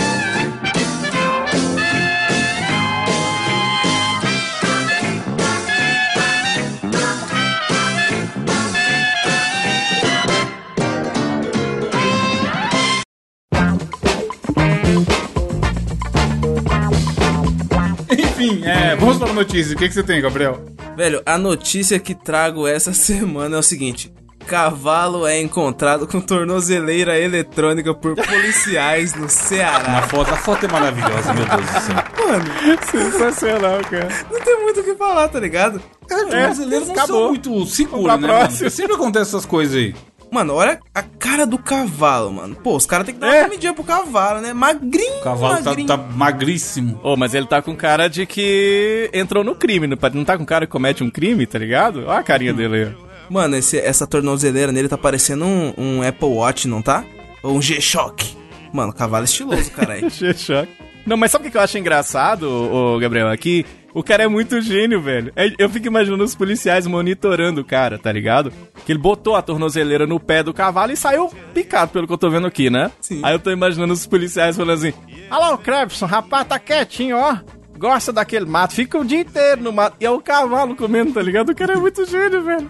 Enfim, 18.41 18.65
é, 18.65 18.95
vamos 18.95 19.17
para 19.17 19.29
a 19.29 19.33
notícia. 19.33 19.75
O 19.75 19.77
que, 19.77 19.87
que 19.87 19.93
você 19.93 20.03
tem, 20.03 20.21
Gabriel? 20.21 20.61
Velho, 20.95 21.21
a 21.25 21.37
notícia 21.37 21.99
que 21.99 22.13
trago 22.15 22.67
essa 22.67 22.93
semana 22.93 23.55
é 23.57 23.59
o 23.59 23.63
seguinte. 23.63 24.11
Cavalo 24.47 25.27
é 25.27 25.39
encontrado 25.39 26.07
com 26.07 26.19
tornozeleira 26.19 27.17
eletrônica 27.17 27.93
por 27.93 28.15
policiais 28.15 29.13
no 29.13 29.21
Uma 29.21 29.29
Ceará. 29.29 30.01
foto, 30.07 30.33
a 30.33 30.37
foto 30.37 30.65
é 30.65 30.69
maravilhosa, 30.71 31.31
meu 31.33 31.45
Deus 31.45 31.61
do 31.61 31.79
céu. 31.79 31.95
Mano, 32.27 32.45
Sensacional, 32.91 33.81
cara. 33.89 34.09
não 34.31 34.41
tem 34.41 34.61
muito 34.63 34.79
o 34.79 34.83
que 34.83 34.95
falar, 34.95 35.27
tá 35.29 35.39
ligado? 35.39 35.79
Cara, 36.07 36.23
os 36.23 36.29
brasileiros 36.29 36.87
não 36.87 36.95
acabou. 36.95 37.15
são 37.19 37.27
muito 37.27 37.65
seguros, 37.67 38.05
Vamos 38.07 38.27
né, 38.27 38.33
mano? 38.33 38.69
Sempre 38.71 38.93
acontece 38.95 39.29
essas 39.29 39.45
coisas 39.45 39.75
aí. 39.75 39.95
Mano, 40.31 40.53
olha 40.53 40.79
a 40.95 41.03
cara 41.03 41.45
do 41.45 41.57
cavalo, 41.57 42.31
mano. 42.31 42.55
Pô, 42.55 42.75
os 42.77 42.85
caras 42.85 43.05
têm 43.05 43.13
que 43.15 43.19
dar 43.21 43.35
É. 43.35 43.39
uma 43.41 43.49
comidinha 43.49 43.73
pro 43.73 43.83
cavalo, 43.83 44.39
né? 44.39 44.53
Magrinho, 44.53 45.17
O 45.19 45.23
cavalo 45.23 45.57
tá, 45.57 45.61
magrinho. 45.71 45.87
tá 45.87 45.97
magríssimo. 45.97 46.99
Ô, 47.03 47.17
mas 47.17 47.33
ele 47.33 47.45
tá 47.47 47.61
com 47.61 47.75
cara 47.75 48.07
de 48.07 48.25
que 48.25 49.09
entrou 49.13 49.43
no 49.43 49.53
crime, 49.55 49.87
não 49.87 49.97
não 50.13 50.23
tá 50.25 50.37
com 50.37 50.45
cara 50.45 50.65
que 50.65 50.71
comete 50.71 51.03
um 51.03 51.09
crime, 51.09 51.45
tá 51.45 51.59
ligado? 51.59 52.05
Olha 52.07 52.19
a 52.19 52.23
carinha 52.23 52.53
dele 52.53 52.75
aí. 52.75 52.95
Mano, 53.29 53.57
esse- 53.57 53.77
essa 53.79 54.07
tornozeleira 54.07 54.71
nele 54.71 54.87
tá 54.87 54.97
parecendo 54.97 55.45
um, 55.45 55.73
um 55.77 56.01
Apple 56.07 56.27
Watch, 56.29 56.67
não 56.67 56.81
tá? 56.81 57.03
Ou 57.43 57.57
um 57.57 57.61
G-Shock. 57.61 58.37
Mano, 58.73 58.93
cavalo 58.93 59.25
estiloso, 59.25 59.69
caralho. 59.71 60.09
Choque. 60.37 60.71
Não, 61.05 61.17
mas 61.17 61.31
sabe 61.31 61.47
o 61.47 61.51
que 61.51 61.57
eu 61.57 61.61
acho 61.61 61.77
engraçado, 61.77 62.43
ô, 62.43 62.95
ô, 62.95 62.99
Gabriel? 62.99 63.27
Aqui, 63.29 63.65
o 63.93 64.03
cara 64.03 64.23
é 64.23 64.27
muito 64.27 64.61
gênio, 64.61 65.01
velho. 65.01 65.31
É- 65.35 65.53
Eu 65.57 65.69
fico 65.69 65.87
imaginando 65.87 66.23
os 66.23 66.35
policiais 66.35 66.85
monitorando 66.87 67.61
o 67.61 67.65
cara, 67.65 67.97
tá 67.97 68.11
ligado? 68.11 68.51
Que 68.85 68.91
ele 68.91 68.99
botou 68.99 69.35
a 69.35 69.41
tornozeleira 69.41 70.05
no 70.07 70.19
pé 70.19 70.43
do 70.43 70.53
cavalo 70.53 70.91
e 70.91 70.97
saiu 70.97 71.29
picado, 71.53 71.91
pelo 71.91 72.07
que 72.07 72.13
eu 72.13 72.17
tô 72.17 72.29
vendo 72.29 72.47
aqui, 72.47 72.69
né? 72.69 72.91
Sim. 73.01 73.19
Aí 73.23 73.33
eu 73.33 73.39
tô 73.39 73.51
imaginando 73.51 73.93
os 73.93 74.05
policiais 74.05 74.55
falando 74.55 74.77
assim: 74.77 74.93
Olha 75.29 75.39
lá 75.39 75.53
o 75.53 75.57
Crabson, 75.57 76.05
rapaz, 76.05 76.47
tá 76.47 76.57
quietinho, 76.59 77.17
ó. 77.17 77.37
Gosta 77.77 78.13
daquele 78.13 78.45
mato, 78.45 78.73
fica 78.75 78.95
o 78.99 79.03
dia 79.03 79.21
inteiro 79.21 79.63
no 79.63 79.71
mato. 79.71 79.95
E 79.99 80.05
é 80.05 80.09
o 80.11 80.21
cavalo 80.21 80.75
comendo, 80.75 81.13
tá 81.13 81.21
ligado? 81.21 81.49
O 81.49 81.55
cara 81.55 81.73
é 81.73 81.77
muito 81.77 82.05
gênio, 82.05 82.43
velho. 82.43 82.69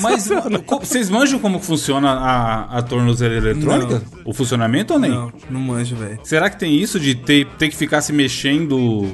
Mas 0.00 0.28
vocês 0.80 1.08
manjam 1.08 1.38
como 1.38 1.60
funciona 1.60 2.10
a, 2.10 2.78
a 2.78 2.82
tornozeleira 2.82 3.50
eletrônica? 3.50 4.02
O 4.24 4.32
funcionamento 4.32 4.94
ou 4.94 4.98
nem? 4.98 5.10
Não, 5.10 5.32
não 5.50 5.60
manjo, 5.60 5.94
velho. 5.96 6.18
Será 6.24 6.48
que 6.50 6.58
tem 6.58 6.74
isso 6.74 6.98
de 6.98 7.14
ter, 7.14 7.46
ter 7.58 7.68
que 7.68 7.76
ficar 7.76 8.00
se 8.00 8.12
mexendo? 8.12 9.06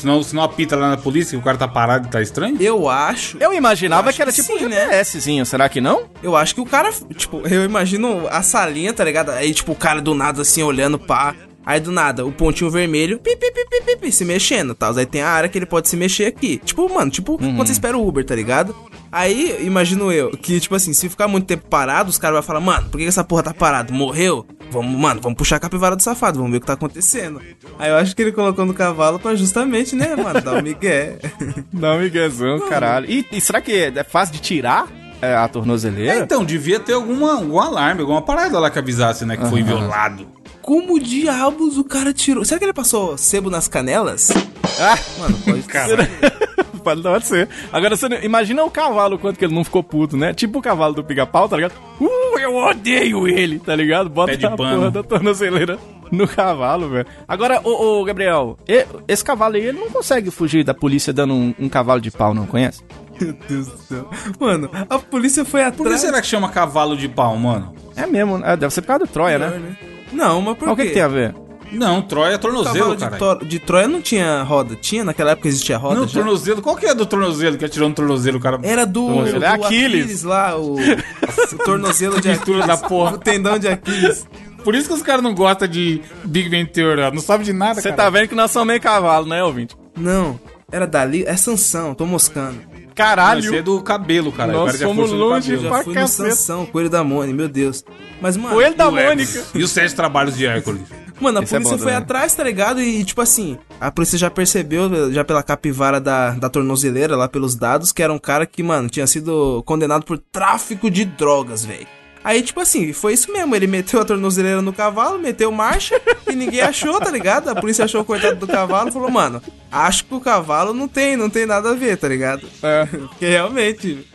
Senão, 0.00 0.22
senão 0.22 0.42
apita 0.42 0.76
lá 0.76 0.88
na 0.88 0.96
polícia 0.96 1.36
que 1.36 1.42
o 1.42 1.44
cara 1.44 1.58
tá 1.58 1.68
parado 1.68 2.08
e 2.08 2.10
tá 2.10 2.22
estranho? 2.22 2.56
Eu 2.58 2.88
acho. 2.88 3.36
Eu 3.38 3.52
imaginava 3.52 4.06
Eu 4.06 4.08
acho 4.08 4.16
que 4.16 4.22
era 4.22 4.32
que 4.32 4.40
tipo 4.40 4.54
um 4.54 4.58
sim, 4.58 4.66
né? 4.66 4.86
GPSzinho, 4.86 5.44
será 5.44 5.68
que 5.68 5.78
não? 5.78 6.04
Eu 6.22 6.34
acho 6.34 6.54
que 6.54 6.60
o 6.60 6.66
cara, 6.66 6.90
tipo, 7.14 7.46
eu 7.46 7.64
imagino 7.64 8.26
a 8.30 8.42
salinha, 8.42 8.94
tá 8.94 9.04
ligado? 9.04 9.30
Aí, 9.30 9.52
tipo, 9.52 9.72
o 9.72 9.76
cara 9.76 10.00
do 10.00 10.14
nada 10.14 10.40
assim 10.40 10.62
olhando 10.62 10.98
pá. 10.98 11.34
Aí 11.64 11.78
do 11.78 11.92
nada, 11.92 12.24
o 12.24 12.32
pontinho 12.32 12.70
vermelho, 12.70 13.18
pi, 13.18 13.36
pi, 13.36 13.52
pi, 13.52 13.64
pi, 13.68 13.82
pi, 13.84 13.96
pi, 13.96 14.12
se 14.12 14.24
mexendo, 14.24 14.74
tal. 14.74 14.96
Aí 14.96 15.04
tem 15.06 15.20
a 15.20 15.28
área 15.28 15.48
que 15.48 15.58
ele 15.58 15.66
pode 15.66 15.88
se 15.88 15.96
mexer 15.96 16.24
aqui. 16.26 16.58
Tipo, 16.64 16.88
mano, 16.92 17.10
tipo, 17.10 17.36
quando 17.36 17.66
você 17.66 17.72
espera 17.72 17.98
o 17.98 18.06
Uber, 18.06 18.24
tá 18.24 18.34
ligado? 18.34 18.74
Aí, 19.12 19.56
imagino 19.66 20.10
eu, 20.12 20.30
que, 20.30 20.58
tipo 20.60 20.74
assim, 20.74 20.92
se 20.92 21.08
ficar 21.08 21.26
muito 21.28 21.46
tempo 21.46 21.66
parado, 21.68 22.08
os 22.08 22.16
caras 22.16 22.36
vão 22.36 22.42
falar, 22.42 22.60
mano, 22.60 22.88
por 22.88 22.98
que 22.98 23.04
essa 23.04 23.24
porra 23.24 23.42
tá 23.42 23.52
parado? 23.52 23.92
Morreu? 23.92 24.46
Vamos, 24.70 24.98
mano, 24.98 25.20
vamos 25.20 25.36
puxar 25.36 25.56
a 25.56 25.60
capivara 25.60 25.96
do 25.96 26.02
safado, 26.02 26.38
vamos 26.38 26.52
ver 26.52 26.58
o 26.58 26.60
que 26.60 26.66
tá 26.66 26.74
acontecendo. 26.74 27.40
Aí 27.78 27.90
eu 27.90 27.96
acho 27.96 28.14
que 28.14 28.22
ele 28.22 28.32
colocou 28.32 28.64
no 28.64 28.72
cavalo 28.72 29.18
pra 29.18 29.34
justamente, 29.34 29.96
né, 29.96 30.14
mano, 30.14 30.40
dar 30.40 30.58
o 30.58 30.62
migué. 30.62 31.18
Não, 31.72 31.98
miguezão, 31.98 32.60
caralho. 32.68 33.10
E, 33.10 33.26
e 33.32 33.40
será 33.40 33.60
que 33.60 33.72
é 33.72 34.04
fácil 34.04 34.34
de 34.34 34.40
tirar 34.40 34.86
é, 35.20 35.34
a 35.34 35.42
É, 35.42 35.48
tornozeleira? 35.48 36.18
então, 36.18 36.44
devia 36.44 36.78
ter 36.78 36.92
alguma, 36.92 37.32
algum 37.32 37.58
alarme, 37.58 38.00
alguma 38.00 38.22
parada 38.22 38.58
lá 38.60 38.70
que 38.70 38.78
avisasse, 38.78 39.26
né, 39.26 39.36
que 39.36 39.46
foi 39.46 39.62
violado. 39.62 40.26
Como 40.62 41.00
diabos 41.00 41.78
o 41.78 41.84
cara 41.84 42.12
tirou? 42.12 42.44
Será 42.44 42.58
que 42.58 42.64
ele 42.64 42.72
passou 42.72 43.16
sebo 43.16 43.50
nas 43.50 43.66
canelas? 43.68 44.30
Ah, 44.78 44.98
Mano, 45.18 45.38
pode 45.44 45.62
Cara, 45.62 46.08
pode 46.84 47.02
pode 47.02 47.26
ser. 47.26 47.48
Agora, 47.72 47.96
você 47.96 48.06
imagina 48.22 48.62
o 48.64 48.70
cavalo, 48.70 49.18
quanto 49.18 49.38
que 49.38 49.44
ele 49.44 49.54
não 49.54 49.64
ficou 49.64 49.82
puto, 49.82 50.16
né? 50.16 50.32
Tipo 50.32 50.58
o 50.58 50.62
cavalo 50.62 50.94
do 50.94 51.04
pica-pau, 51.04 51.48
tá 51.48 51.56
ligado? 51.56 51.72
Uh, 52.00 52.38
eu 52.38 52.56
odeio 52.56 53.26
ele, 53.26 53.58
tá 53.58 53.74
ligado? 53.74 54.08
Bota 54.08 54.32
a 54.32 54.56
pano. 54.56 54.56
porra 54.56 54.90
da 54.90 55.02
tornozeleira 55.02 55.78
no 56.10 56.26
cavalo, 56.26 56.88
velho. 56.88 57.06
Agora, 57.26 57.60
ô, 57.64 58.00
ô, 58.00 58.04
Gabriel, 58.04 58.58
esse 59.06 59.24
cavalo 59.24 59.56
aí, 59.56 59.66
ele 59.66 59.78
não 59.78 59.90
consegue 59.90 60.30
fugir 60.30 60.64
da 60.64 60.74
polícia 60.74 61.12
dando 61.12 61.34
um, 61.34 61.54
um 61.58 61.68
cavalo 61.68 62.00
de 62.00 62.10
pau, 62.10 62.34
não 62.34 62.46
conhece? 62.46 62.82
Meu 63.20 63.34
Deus 63.48 63.66
do 63.66 63.78
céu. 63.78 64.08
Mano, 64.38 64.70
a 64.88 64.98
polícia 64.98 65.44
foi 65.44 65.62
por 65.64 65.72
que 65.72 65.82
atrás. 65.82 66.00
será 66.00 66.20
que 66.20 66.26
chama 66.26 66.48
cavalo 66.48 66.96
de 66.96 67.08
pau, 67.08 67.36
mano? 67.36 67.74
É 67.94 68.06
mesmo, 68.06 68.42
é, 68.44 68.56
deve 68.56 68.72
ser 68.72 68.80
por 68.80 68.88
causa 68.88 69.04
do 69.04 69.10
Troia, 69.10 69.38
né? 69.38 69.76
Não, 70.12 70.40
mas 70.42 70.56
por 70.56 70.66
Mas 70.68 70.72
o 70.74 70.76
que, 70.76 70.82
quê? 70.82 70.88
que 70.88 70.94
tem 70.94 71.02
a 71.02 71.08
ver? 71.08 71.34
Não, 71.72 72.02
Troia 72.02 72.34
é 72.34 72.38
tornozelo, 72.38 72.74
cavalo 72.74 72.96
de, 72.96 73.04
cara. 73.04 73.16
Tro- 73.16 73.46
de 73.46 73.58
Troia 73.60 73.86
não 73.86 74.02
tinha 74.02 74.42
roda. 74.42 74.74
Tinha? 74.74 75.04
Naquela 75.04 75.30
época 75.30 75.46
existia 75.46 75.78
roda? 75.78 76.00
Não, 76.00 76.08
já? 76.08 76.14
tornozelo. 76.20 76.60
Qual 76.60 76.74
que 76.74 76.84
é 76.86 76.92
do 76.94 77.06
tornozelo 77.06 77.56
que 77.56 77.64
atirou 77.64 77.88
no 77.88 77.94
tornozelo, 77.94 78.38
o 78.38 78.40
cara? 78.40 78.58
Era 78.64 78.84
do, 78.84 79.06
Tornozelo. 79.06 79.38
do 79.38 79.44
É 79.44 79.48
Aquiles. 79.48 80.22
lá, 80.24 80.56
o, 80.58 80.74
o 81.54 81.58
tornozelo 81.64 82.20
de 82.20 82.28
Aquiles. 82.28 82.66
da 82.66 82.76
porra. 82.76 83.12
O 83.14 83.18
tendão 83.18 83.56
de 83.56 83.68
Aquiles. 83.68 84.26
Por 84.64 84.74
isso 84.74 84.88
que 84.88 84.94
os 84.94 85.02
caras 85.02 85.22
não 85.22 85.32
gostam 85.32 85.68
de 85.68 86.02
Big 86.24 86.48
Bang 86.50 86.66
Theory, 86.66 87.14
não 87.14 87.22
sabe 87.22 87.44
de 87.44 87.52
nada, 87.52 87.80
Você 87.80 87.90
cara. 87.90 88.02
tá 88.02 88.10
vendo 88.10 88.28
que 88.28 88.34
nós 88.34 88.50
somos 88.50 88.66
meio 88.66 88.80
cavalo, 88.80 89.26
né, 89.26 89.42
ouvinte? 89.42 89.74
Não, 89.96 90.38
era 90.72 90.86
dali. 90.86 91.24
É 91.24 91.34
Sansão, 91.36 91.94
tô 91.94 92.04
moscando. 92.04 92.58
Caralho! 93.00 93.44
Mas 93.44 93.52
é 93.52 93.62
do 93.62 93.80
cabelo, 93.82 94.30
cara. 94.32 94.52
Nós 94.52 94.76
cara 94.76 94.92
do 94.94 95.02
longe 95.14 95.50
cabelo. 95.50 95.62
Já 95.62 95.68
Pra 95.68 95.82
fui 95.82 95.94
no 95.94 96.08
Sansão, 96.08 96.66
coelho 96.66 96.90
da 96.90 97.02
Mônica, 97.02 97.36
meu 97.36 97.48
Deus. 97.48 97.84
Mas, 98.20 98.36
mano. 98.36 98.54
Coelho 98.54 98.76
da. 98.76 98.90
Mônica. 98.90 99.44
E 99.54 99.62
os 99.62 99.70
sete 99.70 99.94
trabalhos 99.94 100.36
de 100.36 100.46
Hércules. 100.46 100.82
Mano, 101.20 101.38
a 101.38 101.42
Esse 101.42 101.54
é 101.54 101.58
polícia 101.58 101.76
bom 101.76 101.82
foi 101.82 101.92
também. 101.92 102.02
atrás, 102.02 102.34
tá 102.34 102.42
ligado? 102.42 102.80
E, 102.80 103.04
tipo 103.04 103.20
assim, 103.20 103.58
a 103.78 103.90
polícia 103.90 104.16
já 104.16 104.30
percebeu, 104.30 105.12
já 105.12 105.22
pela 105.22 105.42
capivara 105.42 106.00
da, 106.00 106.30
da 106.30 106.48
tornozeleira, 106.48 107.14
lá 107.14 107.28
pelos 107.28 107.54
dados, 107.54 107.92
que 107.92 108.02
era 108.02 108.10
um 108.10 108.18
cara 108.18 108.46
que, 108.46 108.62
mano, 108.62 108.88
tinha 108.88 109.06
sido 109.06 109.62
condenado 109.66 110.02
por 110.02 110.16
tráfico 110.16 110.90
de 110.90 111.04
drogas, 111.04 111.62
velho. 111.62 111.86
Aí, 112.22 112.42
tipo 112.42 112.60
assim, 112.60 112.92
foi 112.92 113.14
isso 113.14 113.32
mesmo. 113.32 113.54
Ele 113.56 113.66
meteu 113.66 114.00
a 114.00 114.04
tornozeleira 114.04 114.60
no 114.60 114.72
cavalo, 114.72 115.18
meteu 115.18 115.50
marcha 115.50 116.00
e 116.28 116.34
ninguém 116.34 116.60
achou, 116.60 117.00
tá 117.00 117.10
ligado? 117.10 117.48
A 117.48 117.54
polícia 117.54 117.84
achou 117.84 118.02
o 118.02 118.04
coitado 118.04 118.36
do 118.36 118.46
cavalo 118.46 118.90
e 118.90 118.92
falou, 118.92 119.10
mano, 119.10 119.42
acho 119.72 120.04
que 120.04 120.14
o 120.14 120.20
cavalo 120.20 120.74
não 120.74 120.86
tem, 120.86 121.16
não 121.16 121.30
tem 121.30 121.46
nada 121.46 121.70
a 121.70 121.74
ver, 121.74 121.96
tá 121.96 122.08
ligado? 122.08 122.46
É. 122.62 122.84
Porque 122.84 123.26
realmente. 123.26 124.06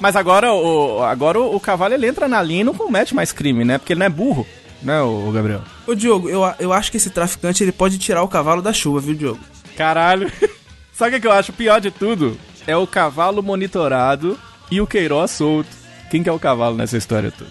Mas 0.00 0.16
agora, 0.16 0.52
o, 0.52 1.02
agora 1.02 1.40
o, 1.40 1.56
o 1.56 1.60
cavalo 1.60 1.94
ele 1.94 2.06
entra 2.06 2.28
na 2.28 2.42
linha 2.42 2.60
e 2.60 2.64
não 2.64 2.74
comete 2.74 3.14
mais 3.14 3.32
crime, 3.32 3.64
né? 3.64 3.78
Porque 3.78 3.92
ele 3.92 4.00
não 4.00 4.06
é 4.06 4.10
burro, 4.10 4.46
né, 4.82 5.00
o, 5.00 5.30
Gabriel? 5.32 5.62
Ô, 5.86 5.94
Diogo, 5.94 6.28
eu, 6.28 6.42
eu 6.58 6.72
acho 6.72 6.90
que 6.90 6.96
esse 6.96 7.10
traficante 7.10 7.62
ele 7.62 7.72
pode 7.72 7.98
tirar 7.98 8.22
o 8.22 8.28
cavalo 8.28 8.62
da 8.62 8.72
chuva, 8.72 9.00
viu, 9.00 9.14
Diogo? 9.14 9.40
Caralho. 9.76 10.30
Sabe 10.92 11.16
o 11.16 11.20
que 11.20 11.26
eu 11.26 11.32
acho 11.32 11.52
pior 11.52 11.80
de 11.80 11.92
tudo? 11.92 12.36
É 12.66 12.76
o 12.76 12.86
cavalo 12.86 13.42
monitorado 13.42 14.38
e 14.70 14.80
o 14.80 14.86
Queiroz 14.86 15.30
solto. 15.30 15.77
Quem 16.10 16.22
que 16.22 16.28
é 16.28 16.32
o 16.32 16.38
cavalo 16.38 16.76
nessa 16.76 16.96
história 16.96 17.30
toda? 17.30 17.50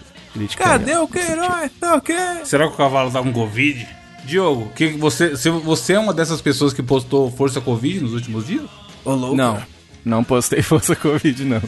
Cadê 0.56 0.96
o 0.96 1.08
Queiroz? 1.08 1.70
Tá 1.80 1.94
ok? 1.94 2.14
Será 2.44 2.66
que 2.68 2.74
o 2.74 2.76
cavalo 2.76 3.10
tá 3.10 3.22
com 3.22 3.32
Covid? 3.32 3.86
Diogo, 4.24 4.70
que 4.74 4.88
você, 4.88 5.36
se 5.36 5.48
você 5.48 5.94
é 5.94 5.98
uma 5.98 6.12
dessas 6.12 6.40
pessoas 6.40 6.72
que 6.72 6.82
postou 6.82 7.30
Força 7.30 7.60
Covid 7.60 8.00
nos 8.00 8.12
últimos 8.14 8.46
dias? 8.46 8.64
Ô, 9.04 9.12
louco. 9.14 9.36
Não, 9.36 9.62
não 10.04 10.22
postei 10.22 10.60
Força 10.62 10.94
Covid, 10.94 11.44
não. 11.44 11.62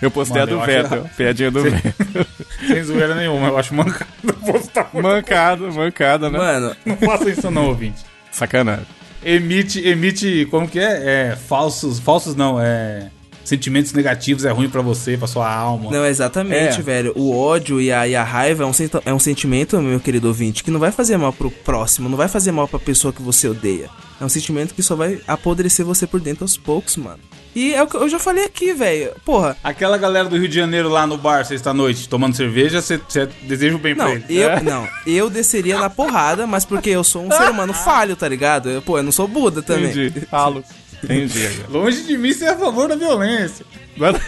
Eu 0.00 0.10
postei 0.10 0.40
Mano, 0.40 0.52
a 0.52 0.56
do 0.56 0.60
acho 0.62 0.66
Vettel, 0.70 0.98
errado. 0.98 1.16
piadinha 1.16 1.50
do 1.50 1.62
Vettel. 1.62 1.92
Sem 2.68 2.82
zoeira 2.84 3.14
nenhuma, 3.14 3.48
eu 3.48 3.58
acho 3.58 3.74
mancado 3.74 4.06
postar. 4.46 4.90
mancada, 4.92 5.70
mancada, 5.70 6.30
né? 6.30 6.38
Mano, 6.38 6.76
Não 6.84 6.96
faça 6.98 7.30
isso 7.30 7.50
não, 7.50 7.66
ouvinte. 7.66 8.02
Sacanagem. 8.30 8.86
Emite, 9.24 9.80
emite, 9.86 10.46
como 10.50 10.68
que 10.68 10.78
é? 10.78 11.30
É, 11.30 11.36
falsos, 11.36 11.98
falsos 11.98 12.36
não, 12.36 12.60
é... 12.60 13.10
Sentimentos 13.44 13.92
negativos 13.92 14.44
é 14.44 14.50
ruim 14.50 14.68
pra 14.70 14.80
você, 14.80 15.16
pra 15.16 15.26
sua 15.28 15.52
alma. 15.52 15.90
Não, 15.90 16.04
exatamente, 16.06 16.78
É. 16.80 16.82
velho. 16.82 17.12
O 17.14 17.36
ódio 17.36 17.80
e 17.80 17.92
a, 17.92 18.08
e 18.08 18.16
a 18.16 18.24
raiva 18.24 18.64
é 18.64 18.66
um, 18.66 18.72
é 19.04 19.12
um 19.12 19.18
sentimento, 19.18 19.80
meu 19.80 20.00
querido 20.00 20.28
ouvinte, 20.28 20.64
que 20.64 20.70
não 20.70 20.80
vai 20.80 20.90
fazer 20.90 21.16
mal 21.16 21.32
pro 21.32 21.50
próximo, 21.50 22.08
não 22.08 22.16
vai 22.16 22.28
fazer 22.28 22.52
mal 22.52 22.66
pra 22.66 22.78
pessoa 22.78 23.12
que 23.12 23.20
você 23.22 23.46
odeia. 23.48 23.90
É 24.20 24.24
um 24.24 24.28
sentimento 24.28 24.74
que 24.74 24.82
só 24.82 24.94
vai 24.96 25.20
apodrecer 25.26 25.84
você 25.84 26.06
por 26.06 26.20
dentro 26.20 26.44
aos 26.44 26.56
poucos, 26.56 26.96
mano. 26.96 27.18
E 27.54 27.72
é 27.72 27.80
o 27.82 27.86
que 27.86 27.96
eu 27.96 28.08
já 28.08 28.18
falei 28.18 28.44
aqui, 28.44 28.72
velho. 28.72 29.12
Porra, 29.24 29.56
Aquela 29.62 29.96
galera 29.96 30.28
do 30.28 30.36
Rio 30.36 30.48
de 30.48 30.54
Janeiro 30.56 30.88
lá 30.88 31.06
no 31.06 31.16
bar, 31.16 31.44
sexta-noite, 31.44 32.08
tomando 32.08 32.34
cerveja, 32.34 32.80
você 32.80 32.96
você 32.96 33.28
deseja 33.42 33.76
o 33.76 33.78
bem 33.78 33.94
não, 33.94 34.06
pra 34.06 34.14
ele. 34.14 34.24
eu, 34.28 34.50
É. 34.50 34.60
não, 34.62 34.88
eu 35.06 35.30
desceria 35.30 35.78
na 35.78 35.88
porrada, 35.90 36.46
mas 36.48 36.64
porque 36.64 36.90
eu 36.90 37.04
sou 37.04 37.24
um 37.24 37.30
ser 37.36 37.48
humano 37.50 37.72
falho, 37.72 38.16
tá 38.16 38.26
ligado? 38.28 38.70
Eu, 38.70 38.82
pô, 38.82 38.98
eu 38.98 39.02
não 39.04 39.12
sou 39.12 39.28
Buda 39.28 39.62
também. 39.62 39.90
Entendi. 39.90 40.26
Falo. 40.26 40.64
Entendi. 41.04 41.48
Longe 41.68 42.02
de 42.02 42.16
mim 42.18 42.32
ser 42.32 42.48
a 42.48 42.56
favor 42.56 42.88
da 42.88 42.96
violência. 42.96 43.64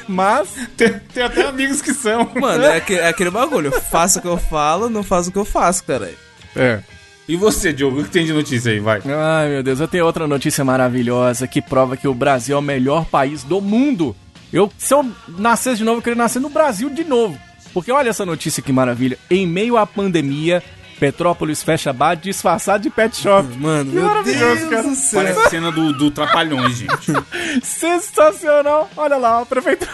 Mas, 0.09 0.49
Tem, 0.77 0.95
tem 1.13 1.23
até 1.25 1.43
amigos 1.47 1.83
que 1.83 1.93
são. 1.93 2.31
Mano, 2.41 2.65
é, 2.65 2.77
aque- 2.77 2.95
é 2.95 3.09
aquele 3.09 3.31
bagulho. 3.31 3.73
Eu 3.75 3.81
faço 3.81 4.19
o 4.19 4.23
que 4.23 4.29
eu 4.29 4.37
falo, 4.39 4.89
não 4.89 5.03
faço 5.03 5.31
o 5.31 5.33
que 5.33 5.39
eu 5.39 5.45
faço, 5.45 5.83
cara. 5.85 6.11
é. 6.55 6.81
E 7.29 7.35
você, 7.35 7.73
Diogo, 7.73 8.01
o 8.01 8.05
que 8.05 8.11
tem 8.11 8.25
de 8.25 8.33
notícia 8.33 8.71
aí? 8.71 8.79
Vai. 8.79 9.03
Ai, 9.05 9.49
meu 9.49 9.61
Deus, 9.61 9.81
eu 9.81 9.89
tenho 9.89 10.07
outra 10.07 10.29
notícia 10.29 10.65
maravilhosa 10.65 11.49
que 11.49 11.61
prova 11.61 11.97
que 11.97 12.07
o 12.07 12.15
Brasil 12.15 12.55
é 12.55 12.59
o 12.61 12.63
melhor 12.63 13.05
país 13.07 13.43
do 13.43 13.61
mundo. 13.61 14.15
Eu, 14.53 14.73
se 14.79 14.95
eu 14.95 15.05
nascesse 15.37 15.79
de 15.79 15.85
novo, 15.85 15.99
eu 15.99 16.03
queria 16.03 16.17
nascer 16.17 16.39
no 16.39 16.49
Brasil 16.49 16.89
de 16.89 17.03
novo. 17.03 17.37
Porque 17.75 17.91
olha 17.91 18.11
essa 18.11 18.25
notícia 18.25 18.63
que 18.63 18.71
maravilha. 18.73 19.19
Em 19.29 19.45
meio 19.45 19.77
à 19.77 19.85
pandemia, 19.85 20.63
Petrópolis 20.99 21.63
fecha 21.63 21.93
bar 21.93 22.15
disfarçado 22.17 22.83
de 22.83 22.91
pet 22.91 23.17
shop. 23.17 23.49
Mano, 23.59 23.91
Que 23.91 23.97
meu 23.97 24.05
maravilhoso, 24.07 24.57
Deus 24.61 24.71
cara. 24.71 24.83
do 24.83 24.95
céu. 24.95 25.23
Parece 25.23 25.51
cena 25.51 25.71
do, 25.73 25.93
do 25.93 26.11
Trapalhões, 26.11 26.77
gente. 26.79 27.13
Sensacional! 27.63 28.91
Olha 28.97 29.17
lá, 29.17 29.41
a 29.43 29.47
prefeitura. 29.47 29.91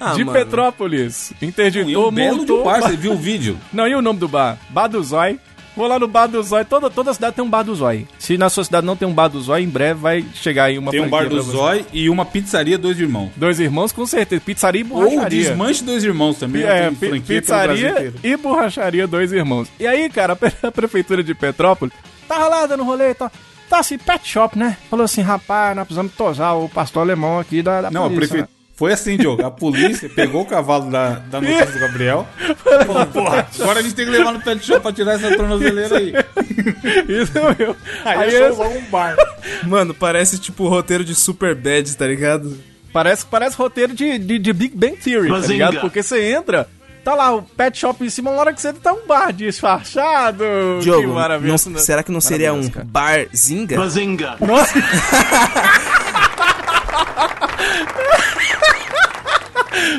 Ah, 0.00 0.12
de 0.12 0.24
mano. 0.24 0.38
Petrópolis. 0.38 1.32
E 1.40 1.46
Interditou, 1.46 2.10
belo 2.12 2.44
de 2.44 2.52
um 2.52 2.56
multou. 2.56 2.64
bar, 2.64 2.82
você 2.82 2.96
viu 2.96 3.12
o 3.12 3.16
vídeo? 3.16 3.58
Não, 3.72 3.86
e 3.88 3.94
o 3.94 4.02
nome 4.02 4.18
do 4.20 4.28
bar? 4.28 4.56
Bar 4.70 4.86
do 4.88 5.02
Zói. 5.02 5.40
Vou 5.78 5.86
lá 5.86 5.96
no 5.96 6.08
Bar 6.08 6.26
do 6.26 6.42
Zói. 6.42 6.64
Toda, 6.64 6.90
toda 6.90 7.14
cidade 7.14 7.36
tem 7.36 7.44
um 7.44 7.48
Bar 7.48 7.62
do 7.62 7.72
Zói. 7.72 8.04
Se 8.18 8.36
na 8.36 8.50
sua 8.50 8.64
cidade 8.64 8.84
não 8.84 8.96
tem 8.96 9.06
um 9.06 9.14
Bar 9.14 9.28
do 9.28 9.40
Zói, 9.40 9.62
em 9.62 9.68
breve 9.68 10.00
vai 10.00 10.24
chegar 10.34 10.64
aí 10.64 10.76
uma 10.76 10.90
Tem 10.90 11.00
um 11.00 11.08
bar 11.08 11.28
do. 11.28 11.40
Zói 11.40 11.86
e 11.92 12.10
uma 12.10 12.24
pizzaria 12.26 12.76
Dois 12.76 12.98
Irmãos. 12.98 13.30
Dois 13.36 13.60
irmãos, 13.60 13.92
com 13.92 14.04
certeza. 14.04 14.42
Pizzaria 14.44 14.80
e 14.80 14.84
Ou 14.84 14.88
borracharia. 15.08 15.28
Desmanche 15.42 15.84
Dois 15.84 16.02
Irmãos 16.02 16.36
também. 16.36 16.64
É, 16.64 16.90
pi- 16.90 17.20
pizzaria 17.20 18.12
e 18.24 18.36
borracharia 18.36 19.06
Dois 19.06 19.32
Irmãos. 19.32 19.68
E 19.78 19.86
aí, 19.86 20.10
cara, 20.10 20.32
a 20.32 20.36
pre- 20.36 20.52
a 20.64 20.72
prefeitura 20.72 21.22
de 21.22 21.32
Petrópolis 21.32 21.94
tava 22.26 22.48
lá 22.48 22.66
dando 22.66 22.82
rolê 22.82 23.10
e 23.10 23.14
tal. 23.14 23.30
Tá 23.70 23.78
assim, 23.78 23.98
pet 23.98 24.26
shop, 24.28 24.58
né? 24.58 24.76
Falou 24.90 25.04
assim, 25.04 25.20
rapaz, 25.20 25.76
nós 25.76 25.84
precisamos 25.84 26.12
tosar 26.14 26.56
o 26.56 26.68
pastor 26.68 27.02
alemão 27.02 27.38
aqui 27.38 27.62
da, 27.62 27.82
da 27.82 27.90
Não, 27.90 28.06
a 28.06 28.10
polícia, 28.10 28.38
prefe... 28.38 28.48
Foi 28.78 28.92
assim, 28.92 29.16
Diogo. 29.16 29.44
A 29.44 29.50
polícia 29.50 30.08
pegou 30.08 30.42
o 30.42 30.46
cavalo 30.46 30.88
da, 30.88 31.14
da 31.14 31.40
notícia 31.40 31.66
do 31.66 31.80
Gabriel. 31.80 32.24
Falou, 32.86 33.06
porra, 33.06 33.48
agora 33.60 33.80
a 33.80 33.82
gente 33.82 33.94
tem 33.96 34.04
que 34.04 34.10
levar 34.12 34.32
no 34.32 34.40
pet 34.40 34.64
shop 34.64 34.80
pra 34.80 34.92
tirar 34.92 35.14
essa 35.14 35.36
tornozeleira 35.36 35.98
aí. 35.98 36.12
né? 36.12 36.24
Isso 37.08 37.32
mesmo. 37.58 37.76
Aí, 38.04 38.18
Aí 38.18 38.34
é 38.36 38.48
eu- 38.48 38.54
só 38.54 38.68
um 38.68 38.80
bar. 38.82 39.16
Mano, 39.64 39.92
parece 39.92 40.38
tipo 40.38 40.68
roteiro 40.68 41.02
de 41.04 41.12
Super 41.16 41.56
Bad, 41.56 41.96
tá 41.96 42.06
ligado? 42.06 42.56
Parece, 42.92 43.26
parece 43.26 43.56
roteiro 43.56 43.92
de, 43.94 44.16
de, 44.16 44.38
de 44.38 44.52
Big 44.52 44.76
Bang 44.76 44.96
Theory, 44.96 45.26
tá 45.28 45.34
Bazinga. 45.34 45.52
ligado? 45.52 45.80
Porque 45.80 46.00
você 46.00 46.30
entra, 46.32 46.68
tá 47.02 47.14
lá 47.16 47.34
o 47.34 47.42
pet 47.42 47.76
shop 47.76 48.04
em 48.04 48.08
cima, 48.08 48.30
na 48.30 48.38
hora 48.38 48.52
que 48.54 48.60
você 48.60 48.68
entra, 48.68 48.80
tá 48.80 48.92
um 48.92 49.04
bar 49.08 49.32
disfarçado. 49.32 50.44
que 50.78 50.84
Diogo, 50.84 51.14
maravilha. 51.14 51.52
não- 51.66 51.72
não- 51.72 51.80
será 51.80 52.02
que 52.04 52.12
não 52.12 52.20
seria 52.20 52.52
um 52.52 52.68
cara. 52.68 52.86
barzinga? 52.88 53.76
Bazinga. 53.76 54.36
Nossa! 54.40 54.72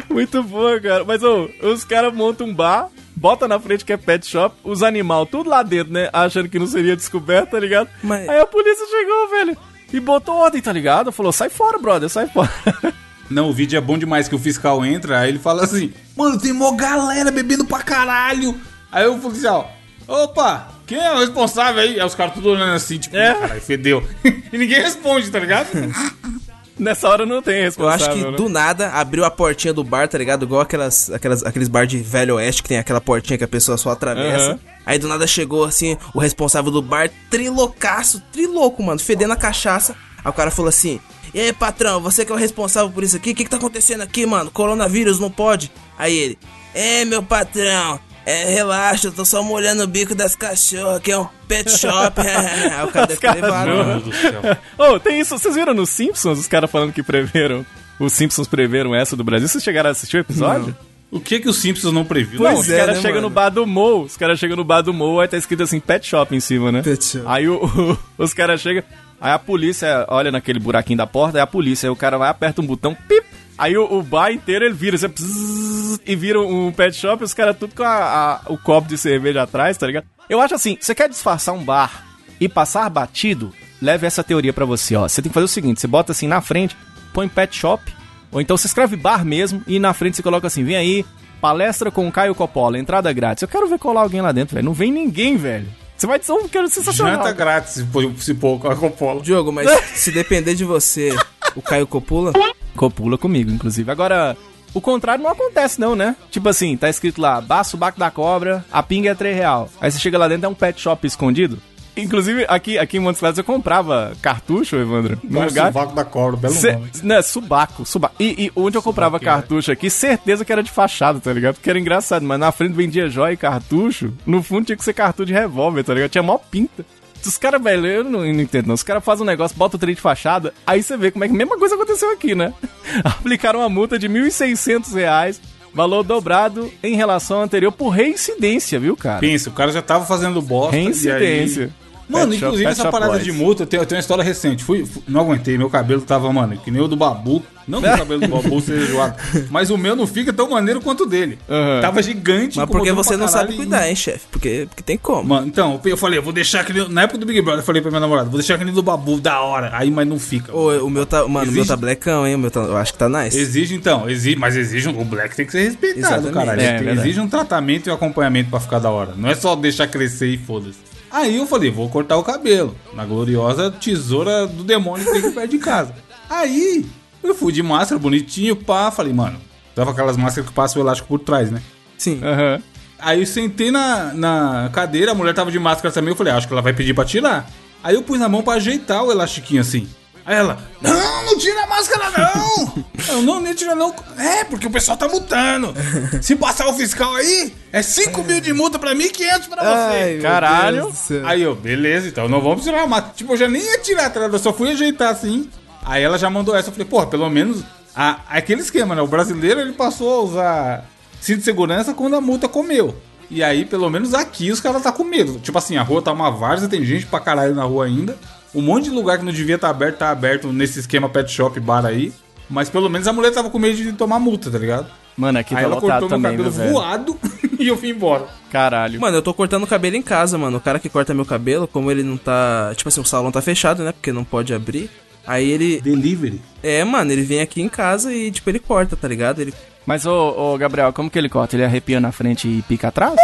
Muito 0.09 0.43
boa, 0.43 0.79
cara. 0.79 1.03
Mas, 1.03 1.23
ô, 1.23 1.49
os 1.63 1.83
caras 1.85 2.13
montam 2.13 2.47
um 2.47 2.53
bar, 2.53 2.89
bota 3.15 3.47
na 3.47 3.59
frente 3.59 3.85
que 3.85 3.93
é 3.93 3.97
pet 3.97 4.25
shop, 4.25 4.55
os 4.63 4.83
animal 4.83 5.25
tudo 5.25 5.49
lá 5.49 5.63
dentro, 5.63 5.93
né? 5.93 6.09
Achando 6.13 6.49
que 6.49 6.59
não 6.59 6.67
seria 6.67 6.95
descoberto, 6.95 7.51
tá 7.51 7.59
ligado? 7.59 7.89
Mas- 8.03 8.27
Aí 8.29 8.39
a 8.39 8.45
polícia 8.45 8.85
chegou, 8.87 9.29
velho, 9.29 9.57
e 9.91 9.99
botou 9.99 10.35
ordem, 10.35 10.61
tá 10.61 10.71
ligado? 10.71 11.11
Falou, 11.11 11.31
sai 11.31 11.49
fora, 11.49 11.77
brother, 11.79 12.09
sai 12.09 12.27
fora. 12.27 12.51
Não, 13.29 13.49
o 13.49 13.53
vídeo 13.53 13.77
é 13.77 13.81
bom 13.81 13.95
demais 13.95 14.27
que 14.27 14.33
o 14.33 14.39
fiscal 14.39 14.83
entra, 14.83 15.19
aí 15.19 15.29
ele 15.29 15.37
fala 15.37 15.63
assim: 15.63 15.93
Mano, 16.17 16.39
tem 16.39 16.51
mó 16.51 16.71
galera 16.71 17.29
bebendo 17.29 17.63
pra 17.63 17.83
caralho. 17.83 18.59
Aí 18.91 19.05
o 19.05 19.19
policial, 19.19 19.71
opa, 20.07 20.67
quem 20.87 20.97
é 20.97 21.11
o 21.13 21.19
responsável 21.19 21.79
aí? 21.79 21.99
Aí 21.99 22.05
os 22.07 22.15
caras 22.15 22.33
tudo 22.33 22.49
olhando 22.49 22.73
assim, 22.73 22.97
tipo, 22.97 23.15
É. 23.15 23.35
caralho, 23.35 23.61
fedeu. 23.61 24.03
e 24.51 24.57
ninguém 24.57 24.81
responde, 24.81 25.29
tá 25.29 25.37
ligado? 25.37 25.67
Nessa 26.79 27.09
hora 27.09 27.25
não 27.25 27.41
tem 27.41 27.57
Eu 27.57 27.63
responsável, 27.63 28.05
acho 28.07 28.15
que 28.15 28.31
né? 28.31 28.37
do 28.37 28.47
nada 28.47 28.89
abriu 28.89 29.25
a 29.25 29.29
portinha 29.31 29.73
do 29.73 29.83
bar, 29.83 30.07
tá 30.07 30.17
ligado? 30.17 30.45
Igual 30.45 30.61
aquelas, 30.61 31.11
aquelas, 31.11 31.43
aqueles 31.43 31.67
bar 31.67 31.85
de 31.85 31.97
velho 31.97 32.35
oeste 32.35 32.63
que 32.63 32.69
tem 32.69 32.77
aquela 32.77 33.01
portinha 33.01 33.37
que 33.37 33.43
a 33.43 33.47
pessoa 33.47 33.77
só 33.77 33.91
atravessa. 33.91 34.51
Aham. 34.51 34.59
Aí 34.85 34.97
do 34.97 35.07
nada 35.07 35.27
chegou 35.27 35.65
assim, 35.65 35.97
o 36.13 36.19
responsável 36.19 36.71
do 36.71 36.81
bar, 36.81 37.11
trilocaço, 37.29 38.21
triloco, 38.31 38.81
mano, 38.81 38.99
fedendo 38.99 39.33
a 39.33 39.35
cachaça. 39.35 39.95
Aí 40.23 40.29
o 40.29 40.33
cara 40.33 40.49
falou 40.49 40.69
assim: 40.69 40.99
E 41.33 41.39
aí, 41.39 41.53
patrão, 41.53 42.01
você 42.01 42.25
que 42.25 42.31
é 42.31 42.35
o 42.35 42.37
responsável 42.37 42.89
por 42.89 43.03
isso 43.03 43.17
aqui? 43.17 43.31
O 43.31 43.35
que, 43.35 43.43
que 43.43 43.49
tá 43.49 43.57
acontecendo 43.57 44.01
aqui, 44.01 44.25
mano? 44.25 44.49
Coronavírus 44.49 45.19
não 45.19 45.29
pode? 45.29 45.71
Aí 45.97 46.15
ele: 46.17 46.39
É, 46.73 47.05
meu 47.05 47.21
patrão. 47.21 47.99
É, 48.29 48.45
relaxa, 48.53 49.07
eu 49.07 49.11
tô 49.11 49.25
só 49.25 49.41
molhando 49.41 49.83
o 49.83 49.87
bico 49.87 50.13
das 50.13 50.35
cachorras, 50.35 51.01
que 51.01 51.11
é 51.11 51.17
um 51.17 51.27
pet 51.47 51.69
shop. 51.71 52.21
Aí 52.21 52.83
o 52.85 52.91
cara 52.91 53.07
levado. 53.07 53.19
cachorras. 53.19 53.49
mano. 53.49 53.75
Meu 53.75 53.85
Deus 53.85 54.03
do 54.03 54.13
céu. 54.13 54.57
Ô, 54.77 54.99
tem 54.99 55.19
isso, 55.19 55.37
vocês 55.37 55.55
viram 55.55 55.73
nos 55.73 55.89
Simpsons, 55.89 56.37
os 56.39 56.47
caras 56.47 56.69
falando 56.69 56.93
que 56.93 57.01
preveram, 57.01 57.65
os 57.99 58.13
Simpsons 58.13 58.47
preveram 58.47 58.93
essa 58.93 59.15
do 59.15 59.23
Brasil? 59.23 59.47
Vocês 59.47 59.63
chegaram 59.63 59.89
a 59.89 59.91
assistir 59.91 60.17
o 60.17 60.19
episódio? 60.19 60.75
O 61.11 61.19
que 61.19 61.39
que 61.39 61.49
os 61.49 61.57
Simpsons 61.57 61.91
não 61.91 62.05
previu? 62.05 62.39
Não, 62.39 62.51
Pois 62.53 62.59
os 62.67 62.69
é, 62.69 62.77
caras 62.77 62.95
né, 62.97 63.01
chegam 63.01 63.15
mano? 63.15 63.29
no 63.29 63.33
bar 63.33 63.49
do 63.49 63.65
Mo, 63.65 64.03
os 64.03 64.15
caras 64.15 64.37
chegam 64.37 64.55
no 64.55 64.63
bar 64.63 64.81
do 64.81 64.93
Mo, 64.93 65.19
aí 65.19 65.27
tá 65.27 65.37
escrito 65.37 65.63
assim, 65.63 65.79
pet 65.79 66.05
shop 66.07 66.35
em 66.35 66.39
cima, 66.39 66.71
né? 66.71 66.83
Pet 66.83 67.03
shop. 67.03 67.23
Aí 67.27 67.49
o- 67.49 67.65
o- 67.65 67.97
os 68.23 68.31
caras 68.31 68.61
chegam, 68.61 68.83
aí 69.19 69.31
a 69.31 69.39
polícia 69.39 70.05
olha 70.07 70.31
naquele 70.31 70.59
buraquinho 70.59 70.97
da 70.97 71.07
porta, 71.07 71.39
aí 71.39 71.41
a 71.41 71.47
polícia, 71.47 71.87
aí 71.87 71.91
o 71.91 71.95
cara 71.95 72.15
vai, 72.19 72.29
aperta 72.29 72.61
um 72.61 72.65
botão, 72.65 72.93
pip, 73.07 73.25
aí 73.59 73.77
o, 73.77 73.83
o 73.99 74.01
bar 74.01 74.31
inteiro 74.31 74.65
ele 74.65 74.73
vira, 74.73 74.95
assim, 74.95 75.07
pzzz, 75.09 75.99
e 76.05 76.15
vira 76.15 76.39
um 76.41 76.71
pet 76.71 76.95
shop, 76.95 77.23
os 77.23 77.33
caras 77.33 77.55
tudo 77.57 77.75
com 77.75 77.83
a- 77.83 78.41
a- 78.47 78.51
o 78.51 78.57
copo 78.57 78.87
de 78.87 78.97
cerveja 78.97 79.43
atrás, 79.43 79.77
tá 79.77 79.85
ligado? 79.85 80.05
Eu 80.29 80.39
acho 80.41 80.55
assim, 80.55 80.77
você 80.79 80.95
quer 80.95 81.09
disfarçar 81.09 81.53
um 81.53 81.63
bar 81.63 82.05
e 82.39 82.47
passar 82.49 82.89
batido, 82.89 83.53
leve 83.81 84.07
essa 84.07 84.23
teoria 84.23 84.53
pra 84.53 84.65
você, 84.65 84.95
ó. 84.95 85.07
Você 85.07 85.21
tem 85.21 85.29
que 85.29 85.33
fazer 85.33 85.45
o 85.45 85.49
seguinte, 85.49 85.79
você 85.81 85.87
bota 85.87 86.11
assim 86.11 86.27
na 86.27 86.41
frente, 86.41 86.75
põe 87.13 87.27
pet 87.27 87.55
shop, 87.55 87.83
ou 88.31 88.39
então 88.39 88.55
você 88.57 88.67
escreve 88.67 88.95
bar 88.95 89.25
mesmo 89.25 89.61
e 89.67 89.79
na 89.79 89.93
frente 89.93 90.15
você 90.15 90.23
coloca 90.23 90.47
assim, 90.47 90.63
vem 90.63 90.75
aí, 90.75 91.05
palestra 91.41 91.89
com 91.91 92.07
o 92.07 92.11
Caio 92.11 92.35
Coppola, 92.35 92.77
entrada 92.77 93.11
grátis. 93.13 93.41
Eu 93.41 93.47
quero 93.47 93.67
ver 93.67 93.79
colar 93.79 94.01
alguém 94.01 94.21
lá 94.21 94.31
dentro, 94.31 94.55
velho. 94.55 94.65
Não 94.65 94.73
vem 94.73 94.91
ninguém, 94.91 95.35
velho. 95.37 95.67
Você 95.97 96.05
vai 96.07 96.17
dizer 96.19 96.31
um 96.31 96.47
cara 96.47 96.67
sensacional. 96.69 97.15
Janta 97.15 97.31
grátis, 97.33 97.73
se 98.19 98.33
pôr- 98.35 98.71
a 98.71 98.75
Coppola. 98.75 99.21
Diogo, 99.21 99.51
mas 99.51 99.67
se 99.95 100.11
depender 100.11 100.53
de 100.55 100.63
você, 100.63 101.13
o 101.55 101.61
Caio 101.61 101.85
Copula. 101.87 102.31
Copula 102.79 103.17
comigo, 103.17 103.51
inclusive. 103.51 103.91
Agora, 103.91 104.37
o 104.73 104.79
contrário 104.79 105.21
não 105.21 105.29
acontece, 105.29 105.81
não, 105.81 105.97
né? 105.97 106.15
Tipo 106.31 106.47
assim, 106.47 106.77
tá 106.77 106.89
escrito 106.89 107.19
lá, 107.21 107.41
baço 107.41 107.75
baco 107.75 107.99
da 107.99 108.09
cobra, 108.09 108.63
a 108.71 108.81
pinga 108.81 109.09
é 109.09 109.15
3 109.15 109.35
real. 109.35 109.69
Aí 109.81 109.91
você 109.91 109.99
chega 109.99 110.17
lá 110.17 110.29
dentro, 110.29 110.45
é 110.45 110.49
um 110.49 110.53
pet 110.53 110.79
shop 110.79 111.05
escondido. 111.05 111.59
Inclusive, 111.97 112.45
aqui, 112.47 112.77
aqui 112.77 112.95
em 112.95 113.01
Montes 113.01 113.19
Claros 113.19 113.37
eu 113.37 113.43
comprava 113.43 114.13
cartucho, 114.21 114.77
Evandro, 114.77 115.19
no 115.21 115.31
Nossa, 115.31 115.47
lugar. 115.47 115.69
o 115.69 115.73
vácuo 115.73 115.93
da 115.95 116.05
cobra, 116.05 116.37
belo 116.37 116.53
Cê, 116.53 116.71
nome. 116.71 116.89
né, 117.03 117.21
subaco, 117.21 117.85
subaco. 117.85 118.15
E, 118.17 118.45
e 118.45 118.51
onde 118.55 118.77
eu 118.77 118.81
comprava 118.81 119.17
Subaqueira. 119.17 119.41
cartucho 119.41 119.71
aqui, 119.73 119.89
certeza 119.89 120.45
que 120.45 120.51
era 120.53 120.63
de 120.63 120.71
fachada, 120.71 121.19
tá 121.19 121.33
ligado? 121.33 121.55
Porque 121.55 121.69
era 121.69 121.77
engraçado, 121.79 122.23
mas 122.25 122.39
na 122.39 122.53
frente 122.53 122.71
vendia 122.71 123.09
joia 123.09 123.33
e 123.33 123.37
cartucho, 123.37 124.13
no 124.25 124.41
fundo 124.41 124.67
tinha 124.67 124.77
que 124.77 124.83
ser 124.85 124.93
cartucho 124.93 125.25
de 125.25 125.33
revólver, 125.33 125.83
tá 125.83 125.93
ligado? 125.93 126.09
Tinha 126.11 126.23
mó 126.23 126.37
pinta. 126.37 126.85
Os 127.25 127.37
caras, 127.37 127.61
velho, 127.61 127.85
eu 127.85 128.03
não, 128.03 128.25
eu 128.25 128.33
não 128.33 128.41
entendo 128.41 128.67
não. 128.67 128.75
Os 128.75 128.83
caras 128.83 129.03
fazem 129.03 129.23
um 129.23 129.27
negócio, 129.27 129.55
botam 129.57 129.77
o 129.77 129.79
trem 129.79 129.93
de 129.95 130.01
fachada, 130.01 130.53
aí 130.65 130.81
você 130.81 130.95
vê 130.97 131.11
como 131.11 131.23
é 131.23 131.27
que 131.27 131.33
a 131.33 131.37
mesma 131.37 131.57
coisa 131.57 131.75
aconteceu 131.75 132.11
aqui, 132.11 132.33
né? 132.35 132.53
Aplicaram 133.03 133.59
uma 133.59 133.69
multa 133.69 133.97
de 133.99 134.07
1.600 134.09 134.93
reais, 134.93 135.41
valor 135.73 136.03
dobrado 136.03 136.71
em 136.81 136.95
relação 136.95 137.37
ao 137.37 137.43
anterior 137.43 137.71
por 137.71 137.89
reincidência, 137.89 138.79
viu, 138.79 138.95
cara? 138.95 139.19
Pensa, 139.19 139.49
o 139.49 139.53
cara 139.53 139.71
já 139.71 139.81
tava 139.81 140.05
fazendo 140.05 140.41
bosta. 140.41 140.75
e 140.75 140.79
aí- 140.79 140.83
Reincidência. 140.85 141.69
Mano, 142.09 142.31
Pet 142.31 142.37
inclusive 142.43 142.63
Pet 142.63 142.79
essa 142.79 142.91
parada 142.91 143.11
Boys. 143.13 143.23
de 143.23 143.31
multa, 143.31 143.63
eu 143.63 143.67
tenho, 143.67 143.81
eu 143.83 143.85
tenho 143.85 143.97
uma 143.97 144.01
história 144.01 144.23
recente. 144.23 144.63
Fui, 144.63 144.83
fui- 144.85 145.03
não 145.07 145.21
aguentei, 145.21 145.57
meu 145.57 145.69
cabelo 145.69 146.01
tava, 146.01 146.31
mano, 146.33 146.57
que 146.57 146.71
nem 146.71 146.81
o 146.81 146.87
do 146.87 146.95
Babu. 146.95 147.43
Não 147.67 147.79
que 147.83 147.87
o 147.87 147.97
cabelo 147.99 148.21
do 148.21 148.27
Babu 148.29 148.59
seja 148.61 148.83
zoado, 148.91 149.15
mas 149.51 149.69
o 149.69 149.77
meu 149.77 149.95
não 149.95 150.07
fica 150.07 150.33
tão 150.33 150.49
maneiro 150.49 150.81
quanto 150.81 151.03
o 151.03 151.05
dele. 151.05 151.37
Aham. 151.47 151.81
Tava 151.81 152.01
gigante. 152.01 152.57
Mas 152.57 152.67
porque 152.67 152.91
você 152.91 153.15
não 153.15 153.27
sabe 153.27 153.53
e- 153.53 153.57
cuidar, 153.57 153.87
hein, 153.87 153.95
chefe? 153.95 154.25
Porque, 154.31 154.65
porque 154.67 154.81
tem 154.81 154.97
como. 154.97 155.29
Mano, 155.29 155.45
então, 155.45 155.79
eu 155.85 155.95
falei, 155.95 156.17
eu 156.17 156.23
vou 156.23 156.33
deixar 156.33 156.61
aquele. 156.61 156.87
Na 156.87 157.03
época 157.03 157.19
do 157.19 157.27
Big 157.27 157.39
Brother, 157.43 157.59
eu 157.61 157.65
falei 157.65 157.79
pra 157.79 157.91
minha 157.91 157.99
namorada, 158.01 158.27
vou 158.27 158.39
deixar 158.39 158.55
aquele 158.55 158.71
do 158.71 158.81
Babu 158.81 159.21
da 159.21 159.39
hora. 159.41 159.69
Aí, 159.73 159.91
mas 159.91 160.07
não 160.07 160.17
fica. 160.17 160.51
Ô, 160.51 160.83
o 160.83 160.89
meu 160.89 161.05
tá. 161.05 161.19
Mano, 161.27 161.29
o 161.49 161.51
meu 161.53 161.61
Exige- 161.61 161.67
tá 161.67 161.75
blackão, 161.77 162.25
hein? 162.25 162.33
O 162.33 162.39
meu 162.39 162.49
tá, 162.49 162.61
eu 162.61 162.75
acho 162.75 162.91
que 162.93 162.97
tá 162.97 163.07
nice. 163.07 163.37
Exige 163.37 163.75
então, 163.75 164.09
exige, 164.09 164.35
mas 164.35 164.55
exige 164.57 164.89
um. 164.89 164.99
O 164.99 165.05
Black 165.05 165.35
tem 165.35 165.45
que 165.45 165.51
ser 165.51 165.61
respeitado, 165.65 165.99
Exatamente. 166.27 166.33
caralho. 166.33 166.61
É, 166.61 166.77
verdade. 166.81 166.99
exige 167.07 167.19
um 167.19 167.29
tratamento 167.29 167.85
e 167.87 167.91
um 167.91 167.93
acompanhamento 167.93 168.49
pra 168.49 168.59
ficar 168.59 168.79
da 168.79 168.89
hora. 168.89 169.13
Não 169.15 169.29
é 169.29 169.35
só 169.35 169.55
deixar 169.55 169.87
crescer 169.87 170.27
e 170.29 170.37
foda-se. 170.39 170.79
Aí 171.11 171.37
eu 171.37 171.47
falei, 171.47 171.71
vou 171.71 171.89
cortar 171.89 172.17
o 172.17 172.23
cabelo. 172.23 172.75
Na 172.93 173.05
gloriosa 173.05 173.71
tesoura 173.71 174.45
do 174.45 174.63
demônio 174.63 175.05
que 175.05 175.11
tem 175.11 175.21
aqui 175.21 175.31
perto 175.31 175.51
de 175.51 175.57
casa. 175.57 175.93
Aí 176.29 176.85
eu 177.23 177.33
fui 177.33 177.51
de 177.51 177.63
máscara, 177.63 177.99
bonitinho, 177.99 178.55
pá. 178.55 178.91
Falei, 178.91 179.13
mano, 179.13 179.39
tava 179.73 179.91
aquelas 179.91 180.17
máscaras 180.17 180.49
que 180.49 180.55
passam 180.55 180.81
o 180.81 180.85
elástico 180.85 181.07
por 181.07 181.19
trás, 181.19 181.51
né? 181.51 181.61
Sim. 181.97 182.19
Aham. 182.23 182.61
Aí 182.99 183.21
eu 183.21 183.25
sentei 183.25 183.71
na, 183.71 184.13
na 184.13 184.69
cadeira, 184.73 185.13
a 185.13 185.15
mulher 185.15 185.33
tava 185.33 185.51
de 185.51 185.57
máscara 185.57 185.93
também. 185.93 186.09
Eu 186.11 186.15
falei, 186.15 186.33
acho 186.33 186.47
que 186.47 186.53
ela 186.53 186.61
vai 186.61 186.73
pedir 186.73 186.93
pra 186.93 187.05
tirar. 187.05 187.49
Aí 187.83 187.95
eu 187.95 188.03
pus 188.03 188.19
na 188.19 188.27
mão 188.27 188.43
pra 188.43 188.55
ajeitar 188.55 189.03
o 189.03 189.11
elastiquinho 189.11 189.61
assim. 189.61 189.87
Aí 190.25 190.35
ela, 190.35 190.59
não, 190.81 191.25
não 191.25 191.37
tira 191.37 191.63
a 191.63 191.67
máscara 191.67 192.11
não! 192.11 192.85
eu, 193.09 193.21
não, 193.23 193.41
nem 193.41 193.53
tira 193.53 193.73
não. 193.73 193.93
É, 194.17 194.43
porque 194.43 194.67
o 194.67 194.71
pessoal 194.71 194.97
tá 194.97 195.07
multando. 195.07 195.73
Se 196.21 196.35
passar 196.35 196.67
o 196.67 196.73
fiscal 196.73 197.15
aí, 197.15 197.53
é 197.71 197.81
5 197.81 198.23
mil 198.23 198.39
de 198.39 198.53
multa 198.53 198.77
pra 198.77 198.93
mim 198.93 199.05
e 199.05 199.09
500 199.09 199.47
pra 199.47 199.63
você. 199.63 199.97
Ai, 199.97 200.19
Caralho. 200.21 200.93
Aí 201.25 201.41
eu, 201.41 201.55
beleza, 201.55 202.07
então 202.07 202.27
não 202.27 202.41
vamos 202.41 202.63
tirar 202.63 202.83
a 202.83 202.87
máscara. 202.87 203.13
Tipo, 203.15 203.33
eu 203.33 203.37
já 203.37 203.47
nem 203.47 203.61
ia 203.61 203.79
tirar, 203.79 204.09
tá 204.09 204.19
eu 204.19 204.39
só 204.39 204.53
fui 204.53 204.71
ajeitar 204.71 205.09
assim. 205.09 205.49
Aí 205.83 206.03
ela 206.03 206.17
já 206.17 206.29
mandou 206.29 206.55
essa. 206.55 206.69
Eu 206.69 206.73
falei, 206.73 206.87
porra, 206.87 207.07
pelo 207.07 207.29
menos. 207.29 207.63
A, 207.95 208.19
aquele 208.29 208.61
esquema, 208.61 208.95
né? 208.95 209.01
O 209.01 209.07
brasileiro 209.07 209.59
ele 209.59 209.73
passou 209.73 210.13
a 210.13 210.23
usar 210.23 210.85
cinto 211.19 211.39
de 211.39 211.43
segurança 211.43 211.93
quando 211.93 212.15
a 212.15 212.21
multa 212.21 212.47
comeu. 212.47 212.95
E 213.29 213.43
aí, 213.43 213.65
pelo 213.65 213.89
menos 213.89 214.13
aqui, 214.13 214.51
os 214.51 214.59
caras 214.59 214.81
tá 214.81 214.91
com 214.91 215.03
medo. 215.03 215.39
Tipo 215.39 215.57
assim, 215.57 215.77
a 215.77 215.83
rua 215.83 216.01
tá 216.01 216.11
uma 216.11 216.31
várzea, 216.31 216.67
tem 216.67 216.83
gente 216.83 217.05
pra 217.05 217.19
caralho 217.19 217.53
na 217.53 217.63
rua 217.63 217.85
ainda. 217.85 218.17
Um 218.53 218.61
monte 218.61 218.85
de 218.85 218.89
lugar 218.89 219.19
que 219.19 219.25
não 219.25 219.31
devia 219.31 219.55
estar 219.55 219.67
tá 219.67 219.71
aberto, 219.71 219.97
tá 219.97 220.09
aberto 220.09 220.51
nesse 220.51 220.79
esquema 220.79 221.09
pet 221.09 221.31
shop, 221.31 221.59
bar 221.59 221.85
aí. 221.85 222.11
Mas 222.49 222.69
pelo 222.69 222.89
menos 222.89 223.07
a 223.07 223.13
mulher 223.13 223.31
tava 223.31 223.49
com 223.49 223.59
medo 223.59 223.77
de 223.77 223.93
tomar 223.93 224.19
multa, 224.19 224.49
tá 224.49 224.57
ligado? 224.57 224.87
Mano, 225.15 225.37
aqui 225.37 225.53
aí 225.53 225.61
tá 225.61 225.65
ela 225.65 225.75
lotado 225.75 226.01
cortou 226.01 226.17
meu 226.17 226.29
também, 226.31 226.45
cabelo 226.45 226.55
meu 226.55 226.71
voado 226.73 227.19
e 227.59 227.67
eu 227.67 227.77
fui 227.77 227.89
embora. 227.89 228.27
Caralho. 228.49 228.99
Mano, 228.99 229.17
eu 229.17 229.21
tô 229.21 229.33
cortando 229.33 229.63
o 229.63 229.67
cabelo 229.67 229.95
em 229.95 230.01
casa, 230.01 230.37
mano. 230.37 230.57
O 230.57 230.61
cara 230.61 230.79
que 230.79 230.89
corta 230.89 231.13
meu 231.13 231.25
cabelo, 231.25 231.67
como 231.67 231.91
ele 231.91 232.03
não 232.03 232.17
tá. 232.17 232.73
Tipo 232.75 232.89
assim, 232.89 233.01
o 233.01 233.05
salão 233.05 233.31
tá 233.31 233.41
fechado, 233.41 233.83
né? 233.83 233.91
Porque 233.91 234.11
não 234.11 234.23
pode 234.23 234.53
abrir. 234.53 234.89
Aí 235.27 235.47
ele. 235.51 235.81
Delivery. 235.81 236.41
É, 236.63 236.83
mano, 236.83 237.11
ele 237.11 237.21
vem 237.21 237.41
aqui 237.41 237.61
em 237.61 237.69
casa 237.69 238.13
e, 238.13 238.31
tipo, 238.31 238.49
ele 238.49 238.59
corta, 238.59 238.95
tá 238.95 239.07
ligado? 239.07 239.41
Ele 239.41 239.53
Mas, 239.85 240.05
ô, 240.05 240.53
ô, 240.53 240.57
Gabriel, 240.57 240.91
como 240.91 241.09
que 241.09 241.19
ele 241.19 241.29
corta? 241.29 241.55
Ele 241.55 241.65
arrepia 241.65 241.99
na 241.99 242.11
frente 242.11 242.47
e 242.47 242.61
pica 242.63 242.87
atrás? 242.87 243.15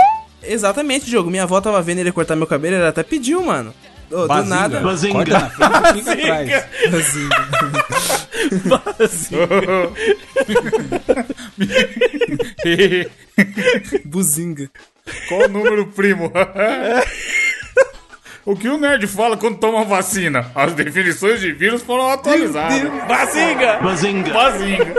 Exatamente, 0.43 1.05
Diogo. 1.05 1.31
Minha 1.31 1.43
avó 1.43 1.59
tava 1.59 1.81
vendo 1.81 1.99
ele 1.99 2.11
cortar 2.11 2.35
meu 2.35 2.45
cabelo, 2.45 2.75
ele 2.75 2.85
até 2.85 3.01
pediu, 3.01 3.43
mano. 3.43 3.73
Do 4.09 4.27
Bazinga. 4.27 4.55
nada. 4.55 4.81
Corta 4.81 5.39
na 5.39 5.49
frente 5.49 5.99
e 5.99 6.03
fica 6.03 6.27
atrás. 6.27 6.65
Buzinga. 14.05 14.69
Qual 15.27 15.41
o 15.41 15.47
número 15.47 15.87
primo? 15.87 16.31
o 18.45 18.55
que 18.55 18.67
o 18.67 18.77
nerd 18.77 19.05
fala 19.07 19.37
quando 19.37 19.59
toma 19.59 19.83
vacina? 19.83 20.51
As 20.55 20.73
definições 20.73 21.39
de 21.39 21.51
vírus 21.51 21.81
foram 21.81 22.09
atualizadas. 22.09 22.81
Bazinga! 23.07 23.79
Bazinga. 23.81 24.33
Bazinga. 24.33 24.93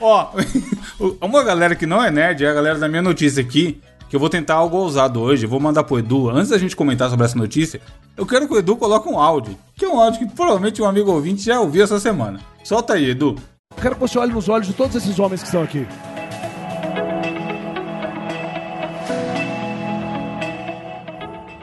Ó, 0.00 0.32
uma 1.20 1.42
galera 1.42 1.74
que 1.74 1.86
não 1.86 2.02
é 2.02 2.10
nerd 2.10 2.44
é 2.44 2.48
a 2.48 2.54
galera 2.54 2.78
da 2.78 2.88
minha 2.88 3.02
notícia 3.02 3.42
aqui, 3.42 3.80
que 4.12 4.16
eu 4.16 4.20
vou 4.20 4.28
tentar 4.28 4.56
algo 4.56 4.76
ousado 4.76 5.22
hoje. 5.22 5.46
Eu 5.46 5.48
vou 5.48 5.58
mandar 5.58 5.84
pro 5.84 5.98
Edu. 5.98 6.28
Antes 6.28 6.50
da 6.50 6.58
gente 6.58 6.76
comentar 6.76 7.08
sobre 7.08 7.24
essa 7.24 7.38
notícia, 7.38 7.80
eu 8.14 8.26
quero 8.26 8.46
que 8.46 8.52
o 8.52 8.58
Edu 8.58 8.76
coloque 8.76 9.08
um 9.08 9.18
áudio. 9.18 9.56
Que 9.74 9.86
é 9.86 9.88
um 9.88 9.98
áudio 9.98 10.18
que 10.18 10.34
provavelmente 10.34 10.82
um 10.82 10.84
amigo 10.84 11.10
ouvinte 11.10 11.42
já 11.42 11.58
ouviu 11.58 11.82
essa 11.82 11.98
semana. 11.98 12.38
Solta 12.62 12.92
aí, 12.92 13.08
Edu. 13.08 13.36
Quero 13.80 13.94
que 13.94 14.00
você 14.02 14.18
olhe 14.18 14.30
nos 14.30 14.50
olhos 14.50 14.66
de 14.66 14.74
todos 14.74 14.94
esses 14.96 15.18
homens 15.18 15.40
que 15.40 15.46
estão 15.46 15.62
aqui. 15.62 15.86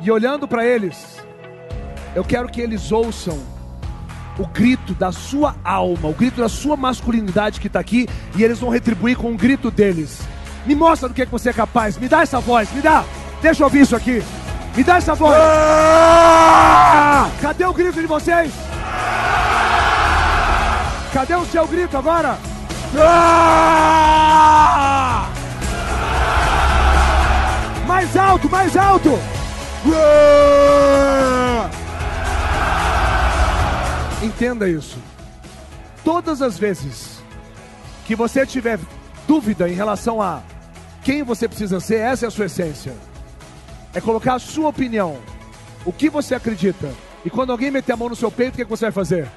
E 0.01 0.09
olhando 0.09 0.47
para 0.47 0.65
eles, 0.65 1.23
eu 2.15 2.23
quero 2.23 2.49
que 2.49 2.59
eles 2.59 2.91
ouçam 2.91 3.37
o 4.39 4.47
grito 4.47 4.95
da 4.95 5.11
sua 5.11 5.55
alma, 5.63 6.09
o 6.09 6.13
grito 6.15 6.41
da 6.41 6.49
sua 6.49 6.75
masculinidade 6.75 7.59
que 7.59 7.67
está 7.67 7.79
aqui, 7.79 8.07
e 8.35 8.43
eles 8.43 8.57
vão 8.57 8.71
retribuir 8.71 9.17
com 9.17 9.31
o 9.31 9.37
grito 9.37 9.69
deles. 9.69 10.19
Me 10.69 10.75
mostra 10.75 11.09
do 11.09 11.15
que, 11.15 11.23
é 11.23 11.25
que 11.25 11.31
você 11.31 11.49
é 11.49 11.53
capaz, 11.53 11.97
me 11.97 12.07
dá 12.07 12.21
essa 12.21 12.39
voz, 12.39 12.71
me 12.71 12.79
dá, 12.79 13.03
deixa 13.41 13.63
eu 13.63 13.65
ouvir 13.65 13.81
isso 13.81 13.95
aqui, 13.95 14.23
me 14.75 14.83
dá 14.83 14.97
essa 14.97 15.15
voz. 15.15 15.35
Cadê 17.41 17.65
o 17.65 17.73
grito 17.73 17.99
de 17.99 18.05
vocês? 18.05 18.53
Cadê 21.11 21.33
o 21.33 21.45
seu 21.47 21.67
grito 21.67 21.97
agora? 21.97 22.37
Ah! 22.95 24.19
Mais 27.87 28.15
alto, 28.15 28.47
mais 28.47 28.77
alto! 28.77 29.17
Ah! 29.91 31.67
Entenda 34.21 34.69
isso. 34.69 34.99
Todas 36.03 36.43
as 36.43 36.59
vezes 36.59 37.23
que 38.05 38.15
você 38.15 38.45
tiver 38.45 38.77
dúvida 39.27 39.67
em 39.67 39.73
relação 39.73 40.21
a 40.21 40.43
quem 41.09 41.23
você 41.23 41.47
precisa 41.47 41.79
ser, 41.79 41.95
essa 41.95 42.25
é 42.25 42.27
a 42.27 42.29
sua 42.29 42.45
essência. 42.45 42.93
É 43.95 43.99
colocar 43.99 44.35
a 44.35 44.39
sua 44.39 44.69
opinião, 44.69 45.17
o 45.83 45.91
que 45.91 46.07
você 46.07 46.35
acredita. 46.35 46.87
E 47.25 47.31
quando 47.31 47.51
alguém 47.51 47.71
meter 47.71 47.93
a 47.93 47.97
mão 47.97 48.09
no 48.09 48.15
seu 48.15 48.29
peito, 48.29 48.53
o 48.53 48.55
que, 48.57 48.61
é 48.61 48.65
que 48.65 48.69
você 48.69 48.85
vai 48.85 48.91
fazer? 48.91 49.27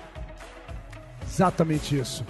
Exatamente 1.26 1.98
isso. 1.98 2.26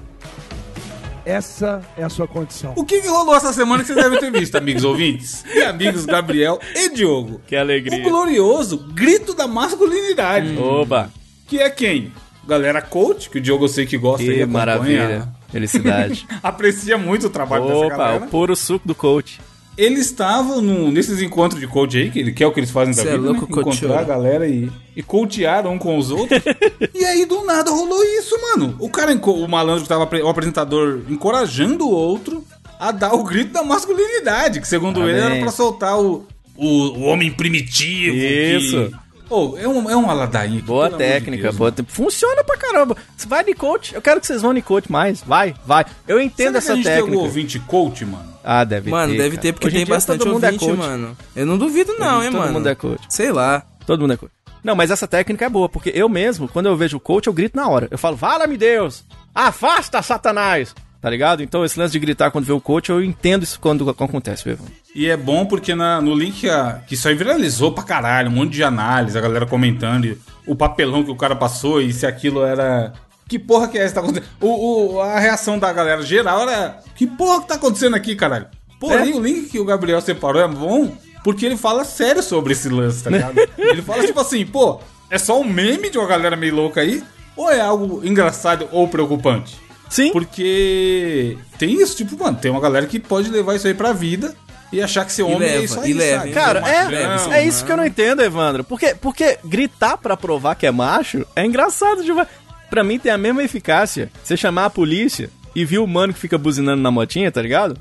Essa 1.26 1.83
é 1.98 2.05
a 2.05 2.09
sua 2.09 2.28
condição. 2.28 2.72
O 2.76 2.85
que, 2.85 3.00
que 3.00 3.09
rolou 3.09 3.35
essa 3.35 3.52
semana 3.52 3.83
que 3.83 3.88
vocês 3.88 4.00
devem 4.00 4.20
ter 4.20 4.31
visto, 4.31 4.55
amigos 4.55 4.85
ouvintes? 4.85 5.44
E 5.52 5.61
amigos 5.64 6.07
Gabriel 6.07 6.61
e 6.76 6.90
Diogo. 6.90 7.40
Que 7.44 7.57
alegria. 7.57 7.98
O 7.98 8.09
glorioso 8.09 8.78
grito 8.94 9.35
da 9.35 9.48
masculinidade. 9.48 10.57
Oba! 10.57 11.11
Que 11.48 11.59
é 11.59 11.68
quem? 11.68 12.12
Galera 12.46 12.81
coach, 12.81 13.28
que 13.28 13.38
o 13.38 13.40
Diogo 13.40 13.64
eu 13.64 13.68
sei 13.68 13.87
que 13.87 13.98
gosta 13.98 14.22
e 14.22 14.26
Que 14.26 14.42
acompanha. 14.42 14.46
maravilha. 14.46 15.28
Felicidade. 15.53 16.27
Aprecia 16.43 16.99
muito 16.99 17.27
o 17.27 17.31
trabalho 17.31 17.65
dessa 17.67 17.77
Opa, 17.77 17.97
galera. 17.97 18.25
o 18.25 18.29
puro 18.29 18.57
suco 18.57 18.88
do 18.88 18.95
coach. 18.95 19.38
Eles 19.77 20.01
estavam 20.07 20.61
no- 20.61 20.91
nesses 20.91 21.23
encontros 21.23 21.61
de 21.61 21.67
coach 21.67 21.97
aí, 21.97 22.11
que, 22.11 22.33
que 22.33 22.45
é 22.45 22.47
o 22.47 22.53
que 22.53 22.61
eles 22.61 22.71
fazem 22.71 22.95
da 22.95 23.03
Cê 23.03 23.09
é 23.09 23.12
vida, 23.12 23.25
louco, 23.31 23.41
né? 23.43 23.47
Encontrar 23.49 23.62
coachou. 23.65 23.99
a 23.99 24.03
galera 24.05 24.47
e, 24.47 24.71
e 24.95 25.03
coachear 25.03 25.67
um 25.67 25.79
com 25.79 25.97
os 25.97 26.11
outros. 26.11 26.43
e 26.95 27.05
aí, 27.05 27.25
do 27.25 27.43
nada, 27.45 27.71
rolou 27.71 28.05
isso, 28.05 28.38
mano. 28.41 28.77
O 28.79 28.91
cara, 28.91 29.15
o 29.15 29.49
malandro 29.49 29.83
que 29.83 29.88
tava, 29.88 30.09
o 30.23 30.29
apresentador, 30.29 31.01
encorajando 31.09 31.87
o 31.87 31.91
outro 31.91 32.45
a 32.79 32.91
dar 32.91 33.15
o 33.15 33.23
grito 33.23 33.53
da 33.53 33.62
masculinidade, 33.62 34.61
que 34.61 34.69
segundo 34.69 35.09
ele 35.09 35.19
era 35.21 35.37
pra 35.38 35.51
soltar 35.51 35.99
o, 35.99 36.27
o, 36.55 36.67
o 36.67 37.03
homem 37.05 37.31
primitivo. 37.31 38.15
Isso. 38.17 38.91
Que... 38.91 39.02
Pô, 39.33 39.57
é 39.57 39.66
um, 39.66 39.88
é 39.88 39.97
um 39.97 40.07
ladainha. 40.14 40.59
aqui, 40.59 40.66
Boa 40.66 40.88
amor 40.88 40.99
de 40.99 41.05
técnica, 41.05 41.42
Deus, 41.45 41.57
boa 41.57 41.75
Funciona 41.88 42.45
pra 42.45 42.55
caramba. 42.59 42.95
Você 43.16 43.27
vai 43.27 43.42
de 43.42 43.55
coach. 43.55 43.95
Eu 43.95 44.03
quero 44.03 44.21
que 44.21 44.27
vocês 44.27 44.42
vão 44.42 44.53
de 44.53 44.61
coach 44.61 44.92
mais. 44.92 45.23
Vai, 45.23 45.55
vai. 45.64 45.87
Eu 46.07 46.21
entendo 46.21 46.37
Será 46.37 46.53
que 46.53 46.59
essa 46.59 46.73
a 46.73 46.77
gente 46.77 46.85
tem 46.85 46.92
técnica. 46.97 47.14
algum 47.16 47.25
ouvinte 47.25 47.59
coach, 47.61 48.05
mano? 48.05 48.31
Ah, 48.45 48.62
deve 48.62 48.90
Mano, 48.90 49.12
ter. 49.12 49.16
deve 49.16 49.31
cara. 49.31 49.40
ter, 49.40 49.53
porque 49.55 49.68
Hoje 49.68 49.77
em 49.79 49.87
tem 49.87 49.95
bastante 49.95 50.18
todo 50.18 50.35
mundo 50.35 50.45
é 50.45 50.49
ouvinte, 50.49 50.66
coach. 50.66 50.77
mano. 50.77 51.16
Eu 51.35 51.47
não 51.47 51.57
duvido 51.57 51.95
não, 51.99 52.18
Hoje 52.18 52.27
hein, 52.27 52.31
todo 52.33 52.40
mano. 52.42 52.53
mundo 52.53 52.68
é 52.68 52.75
coach. 52.75 53.01
Sei 53.09 53.33
lá. 53.33 53.62
Todo 53.87 54.01
mundo 54.03 54.12
é 54.12 54.16
coach. 54.18 54.33
Não, 54.62 54.77
mas 54.77 54.90
essa 54.90 55.09
técnica 55.09 55.47
é 55.47 55.49
boa, 55.49 55.66
porque 55.66 55.90
eu 55.95 56.11
mesmo, 56.11 56.47
quando 56.47 56.66
eu 56.66 56.77
vejo 56.77 56.99
o 56.99 57.01
coach, 57.01 57.27
eu 57.27 57.33
grito 57.33 57.57
na 57.57 57.66
hora. 57.66 57.88
Eu 57.90 57.97
falo, 57.97 58.16
vala-me 58.16 58.59
Deus! 58.59 59.03
Afasta, 59.35 60.03
Satanás! 60.03 60.75
Tá 61.03 61.11
ligado? 61.11 61.43
Então, 61.43 61.65
esse 61.65 61.77
lance 61.79 61.91
de 61.93 61.99
gritar 61.99 62.31
quando 62.31 62.45
vê 62.45 62.53
o 62.53 62.61
coach, 62.61 62.88
eu 62.91 63.03
entendo 63.03 63.43
isso 63.43 63.59
quando 63.61 63.91
acontece, 63.91 64.45
viu? 64.45 64.57
E 64.95 65.09
é 65.09 65.17
bom 65.17 65.45
porque 65.45 65.75
na- 65.75 66.01
no 66.01 66.15
link 66.15 66.49
a- 66.49 66.81
que 66.87 66.95
isso 66.95 67.09
aí 67.09 67.15
viralizou 67.17 67.73
pra 67.73 67.83
caralho, 67.83 68.29
um 68.31 68.35
monte 68.35 68.53
de 68.53 68.62
análise, 68.62 69.19
a 69.19 69.21
galera 69.21 69.45
comentando 69.45 70.05
e 70.05 70.17
o 70.47 70.55
papelão 70.55 71.03
que 71.03 71.11
o 71.11 71.17
cara 71.17 71.35
passou 71.35 71.83
e 71.83 71.93
se 71.93 72.07
aquilo 72.07 72.45
era. 72.45 72.93
Que 73.29 73.37
porra 73.37 73.67
que 73.67 73.77
é 73.79 73.83
essa 73.83 73.88
que 73.88 73.95
tá 73.95 74.01
acontecendo? 74.01 74.29
O, 74.41 74.95
o- 74.95 75.01
a 75.03 75.19
reação 75.19 75.59
da 75.59 75.73
galera 75.73 76.03
geral 76.03 76.49
era. 76.49 76.79
Que 76.95 77.05
porra 77.05 77.41
que 77.43 77.49
tá 77.49 77.55
acontecendo 77.57 77.97
aqui, 77.97 78.15
caralho? 78.15 78.47
Porém, 78.79 79.11
É. 79.12 79.15
o 79.17 79.21
link 79.21 79.49
que 79.49 79.59
o 79.59 79.65
Gabriel 79.65 80.01
separou 80.01 80.41
é 80.41 80.47
bom 80.47 80.97
porque 81.25 81.47
ele 81.47 81.57
fala 81.57 81.85
sério 81.85 82.23
sobre 82.23 82.53
esse 82.53 82.69
lance, 82.69 83.03
tá 83.03 83.11
ligado? 83.11 83.35
ele 83.59 83.83
fala 83.83 84.07
tipo 84.07 84.21
assim, 84.21 84.47
pô, 84.47 84.81
é 85.11 85.19
só 85.19 85.41
um 85.41 85.45
meme 85.45 85.91
de 85.91 85.99
uma 85.99 86.07
galera 86.07 86.37
meio 86.37 86.55
louca 86.55 86.81
aí? 86.81 87.03
Ou 87.35 87.51
é 87.51 87.61
algo 87.61 88.03
engraçado 88.05 88.69
ou 88.71 88.87
preocupante? 88.87 89.57
Sim. 89.92 90.11
Porque 90.11 91.37
tem 91.59 91.81
isso, 91.83 91.94
tipo, 91.94 92.18
mano, 92.18 92.38
tem 92.40 92.50
uma 92.50 92.61
galera 92.61 92.87
que 92.87 92.98
pode 92.98 93.28
levar 93.31 93.57
isso 93.57 93.66
aí 93.66 93.74
pra 93.74 93.92
vida 93.92 94.35
e 94.72 94.81
achar 94.81 95.05
que 95.05 95.12
ser 95.12 95.22
homem 95.22 95.46
é 95.46 95.52
leva, 95.52 95.64
isso 95.64 95.81
aí, 95.81 95.90
e 95.90 95.92
leva, 95.92 96.20
sabe? 96.20 96.33
Cara, 96.33 96.62
é, 96.66 97.40
é 97.40 97.46
isso 97.46 97.62
que 97.62 97.70
eu 97.70 97.76
não 97.76 97.85
entendo, 97.85 98.22
Evandro. 98.22 98.64
Porque, 98.64 98.94
porque 98.94 99.38
gritar 99.44 99.98
pra 99.98 100.16
provar 100.16 100.55
que 100.55 100.66
é 100.66 100.70
macho 100.70 101.26
é 101.37 101.44
engraçado 101.44 102.02
demais. 102.02 102.26
Pra 102.70 102.83
mim 102.83 102.98
tem 102.98 103.12
a 103.12 103.18
mesma 103.18 103.44
eficácia. 103.44 104.11
Você 104.24 104.35
chamar 104.35 104.64
a 104.64 104.70
polícia 104.70 105.28
e 105.55 105.62
ver 105.62 105.76
o 105.76 105.87
mano 105.87 106.14
que 106.14 106.18
fica 106.18 106.38
buzinando 106.38 106.81
na 106.81 106.90
motinha, 106.90 107.31
tá 107.31 107.42
ligado? 107.42 107.78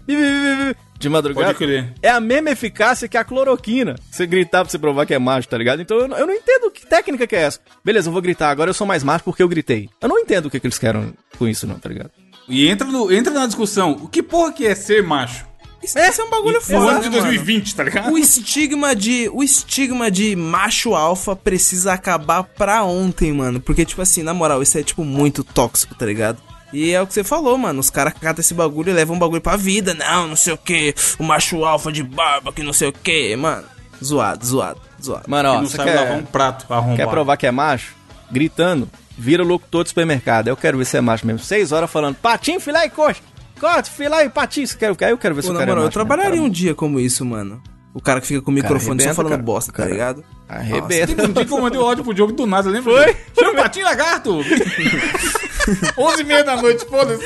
De 1.02 1.10
madrugada. 1.10 1.48
Pode 1.48 1.58
crer. 1.58 1.94
É 2.02 2.10
a 2.10 2.20
mesma 2.22 2.52
eficácia 2.52 3.08
que 3.08 3.18
a 3.18 3.24
cloroquina. 3.24 3.96
Você 4.10 4.26
gritar 4.26 4.62
pra 4.64 4.70
você 4.72 4.78
provar 4.80 5.06
que 5.06 5.14
é 5.14 5.20
macho, 5.20 5.48
tá 5.48 5.58
ligado? 5.58 5.82
Então 5.82 5.98
eu, 5.98 6.08
não- 6.08 6.18
eu 6.18 6.28
não 6.28 6.34
entendo 6.34 6.70
que 6.72 6.86
técnica 6.86 7.26
que 7.28 7.36
é 7.36 7.42
essa. 7.42 7.60
Beleza, 7.84 8.08
eu 8.10 8.14
vou 8.14 8.22
gritar, 8.22 8.50
agora 8.50 8.70
eu 8.70 8.74
sou 8.74 8.86
mais 8.88 9.04
macho 9.04 9.24
porque 9.24 9.42
eu 9.44 9.48
gritei. 9.50 9.90
Eu 10.02 10.08
não 10.08 10.20
entendo 10.20 10.46
o 10.46 10.50
que, 10.50 10.60
que 10.60 10.68
eles 10.68 10.78
querem 10.80 11.14
com 11.38 11.48
isso, 11.48 11.66
não, 11.68 11.80
tá 11.80 11.90
ligado? 11.90 12.12
E 12.48 12.68
entra, 12.68 12.88
no, 12.88 13.12
entra 13.12 13.34
na 13.34 13.46
discussão, 13.46 13.92
o 14.02 14.08
que 14.08 14.22
porra 14.24 14.52
que 14.54 14.66
é 14.66 14.76
ser 14.76 15.04
macho? 15.04 15.46
Isso 15.84 15.98
é, 15.98 16.08
isso 16.10 16.22
é 16.22 16.24
um 16.24 16.30
bagulho 16.30 16.58
No 16.58 16.62
foda, 16.62 16.92
ano 16.92 17.00
de 17.02 17.10
né, 17.10 17.16
mano? 17.18 17.24
2020, 17.32 17.76
tá 17.76 17.84
ligado? 17.84 18.12
O 18.14 18.18
estigma 18.18 18.96
de. 18.96 19.28
O 19.34 19.42
estigma 19.44 20.12
de 20.12 20.36
macho 20.36 20.94
alfa 20.94 21.36
precisa 21.36 21.94
acabar 21.94 22.44
pra 22.44 22.84
ontem, 22.84 23.34
mano. 23.34 23.60
Porque, 23.60 23.84
tipo 23.84 24.00
assim, 24.00 24.22
na 24.22 24.32
moral, 24.32 24.62
isso 24.62 24.78
é, 24.78 24.84
tipo, 24.84 25.04
muito 25.04 25.44
tóxico, 25.44 25.96
tá 25.96 26.06
ligado? 26.06 26.40
E 26.74 26.92
é 26.94 27.02
o 27.02 27.08
que 27.08 27.14
você 27.14 27.24
falou, 27.24 27.58
mano. 27.58 27.80
Os 27.80 27.90
caras 27.90 28.14
catam 28.14 28.42
esse 28.42 28.54
bagulho 28.54 28.90
e 28.90 28.94
levam 28.94 29.16
um 29.16 29.20
bagulho 29.20 29.42
pra 29.42 29.56
vida. 29.58 29.94
Não, 29.94 30.28
não 30.30 30.36
sei 30.36 30.54
o 30.54 30.58
que. 30.58 30.94
O 31.20 31.24
macho 31.24 31.64
alfa 31.66 31.92
de 31.92 32.02
barba, 32.04 32.52
que 32.54 32.64
não 32.64 32.74
sei 32.74 32.88
o 32.90 32.94
que, 32.94 33.36
mano. 33.36 33.64
Zoado, 34.04 34.46
zoado, 34.46 34.82
zoado. 35.04 35.24
Mano, 35.30 35.50
Que 35.50 35.56
ó, 35.56 35.62
não 35.62 35.68
você 35.70 35.78
sabe 35.78 35.92
quer, 35.92 36.00
lavar 36.00 36.18
um 36.18 36.24
prato 36.24 36.74
arrombado. 36.74 36.96
quer 36.98 37.08
provar 37.08 37.38
que 37.38 37.46
é 37.46 37.52
macho? 37.52 37.94
Gritando, 38.32 38.90
vira 39.18 39.44
locutor 39.44 39.84
de 39.84 39.90
supermercado. 39.90 40.48
Eu 40.48 40.58
quero 40.58 40.78
ver 40.78 40.86
se 40.86 40.98
é 40.98 41.02
macho 41.02 41.28
mesmo. 41.28 41.40
Seis 41.40 41.72
horas 41.72 41.92
falando, 41.92 42.16
patinho, 42.16 42.60
filé 42.60 42.86
e 42.86 42.90
coxa. 42.90 43.22
Corte, 43.60 43.92
filé 43.92 44.26
e 44.26 44.30
patinho. 44.30 44.66
Você 44.68 44.76
quer, 44.78 44.88
aí 45.06 45.12
eu 45.12 45.18
quero 45.18 45.36
ver 45.36 45.44
se 45.44 45.50
o 45.52 45.54
cara 45.54 45.64
é 45.66 45.66
eu 45.66 45.68
macho 45.76 45.80
mesmo, 45.82 45.92
trabalharia 45.92 46.32
cara. 46.32 46.42
um 46.44 46.50
dia 46.50 46.74
como 46.74 47.00
isso, 47.00 47.24
mano. 47.26 47.62
O 47.94 48.02
cara 48.02 48.22
que 48.22 48.26
fica 48.28 48.42
com 48.42 48.50
o 48.50 48.54
microfone 48.54 48.86
só 48.86 48.92
arrebenta, 49.10 49.14
falando 49.16 49.32
cara. 49.32 49.44
bosta, 49.44 49.72
tá 49.72 49.78
Cara, 49.80 49.90
ligado? 49.92 50.24
Arrebenta. 50.52 51.08
Teve 51.16 51.22
um 51.28 51.32
dia 51.32 51.46
que 51.46 51.54
eu 51.54 51.62
mandei 51.62 51.80
o 51.80 51.84
áudio 51.86 52.04
pro 52.04 52.14
Diogo 52.14 52.34
do 52.34 52.46
nada, 52.46 52.70
lembra? 52.70 52.92
Foi? 52.94 53.18
Chama 53.40 53.52
o 53.52 53.56
Patinho 53.64 53.86
Lagarto! 53.86 54.42
11 55.98 56.22
e 56.22 56.24
meia 56.26 56.44
da 56.44 56.58
noite, 56.58 56.86
foda-se. 56.86 57.24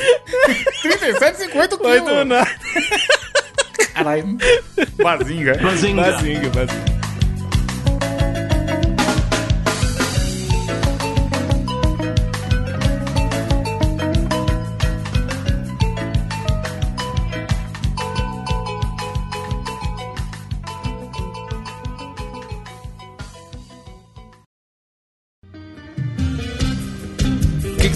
37,50 0.83 1.51
Foi 1.51 1.67
do 1.67 1.77
quilos. 1.79 2.27
nada. 2.27 2.51
Caralho. 3.93 4.38
Bazinga. 5.01 5.57
Bazinga. 5.57 6.01
Bazinga, 6.03 6.49
bazinga. 6.49 6.94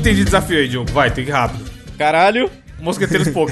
O 0.09 0.11
que, 0.11 0.15
que 0.15 0.15
tem 0.15 0.15
de 0.15 0.23
desafio 0.25 0.57
aí, 0.57 0.67
Diogo? 0.67 0.91
Vai, 0.91 1.11
tem 1.11 1.23
que 1.23 1.29
ir 1.29 1.33
rápido. 1.33 1.69
Caralho. 1.97 2.49
Mosqueteiros 2.79 3.27
pouco. 3.33 3.51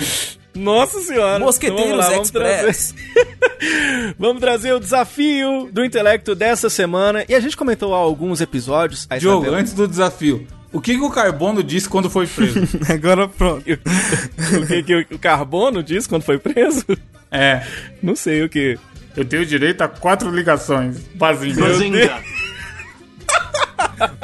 Nossa 0.55 0.99
senhora. 1.01 1.37
Mosqueteiros 1.37 1.85
Então 1.85 1.97
vamos 1.97 2.05
lá, 2.05 2.11
vamos 2.13 2.27
Express. 2.29 2.93
trazer- 2.95 4.13
Vamos 4.17 4.39
trazer 4.41 4.73
o 4.73 4.79
desafio 4.79 5.69
do 5.71 5.83
intelecto 5.85 6.33
dessa 6.33 6.69
semana. 6.69 7.23
E 7.29 7.35
a 7.35 7.39
gente 7.39 7.55
comentou 7.57 7.93
há 7.93 7.97
alguns 7.97 8.41
episódios. 8.41 9.05
a 9.09 9.17
Diogo, 9.17 9.49
antes 9.51 9.73
do 9.73 9.87
desafio. 9.87 10.47
O 10.73 10.81
que, 10.81 10.95
que 10.95 11.01
o 11.03 11.09
Carbono 11.11 11.61
disse 11.63 11.87
quando 11.89 12.09
foi 12.09 12.25
preso? 12.27 12.59
Agora 12.91 13.27
pronto. 13.27 13.61
o 13.61 14.67
que, 14.67 14.83
que 14.83 14.95
o- 15.15 15.19
Carbono 15.19 15.83
disse 15.83 16.07
quando 16.09 16.23
foi 16.23 16.37
preso? 16.39 16.83
é. 17.31 17.61
Não 18.01 18.15
sei 18.15 18.43
o 18.43 18.49
que. 18.49 18.77
Eu 19.15 19.25
tenho 19.25 19.45
direito 19.45 19.81
a 19.81 19.87
quatro 19.87 20.29
ligações. 20.31 20.97
Bazinho. 21.15 21.55
Bazinga. 21.59 22.19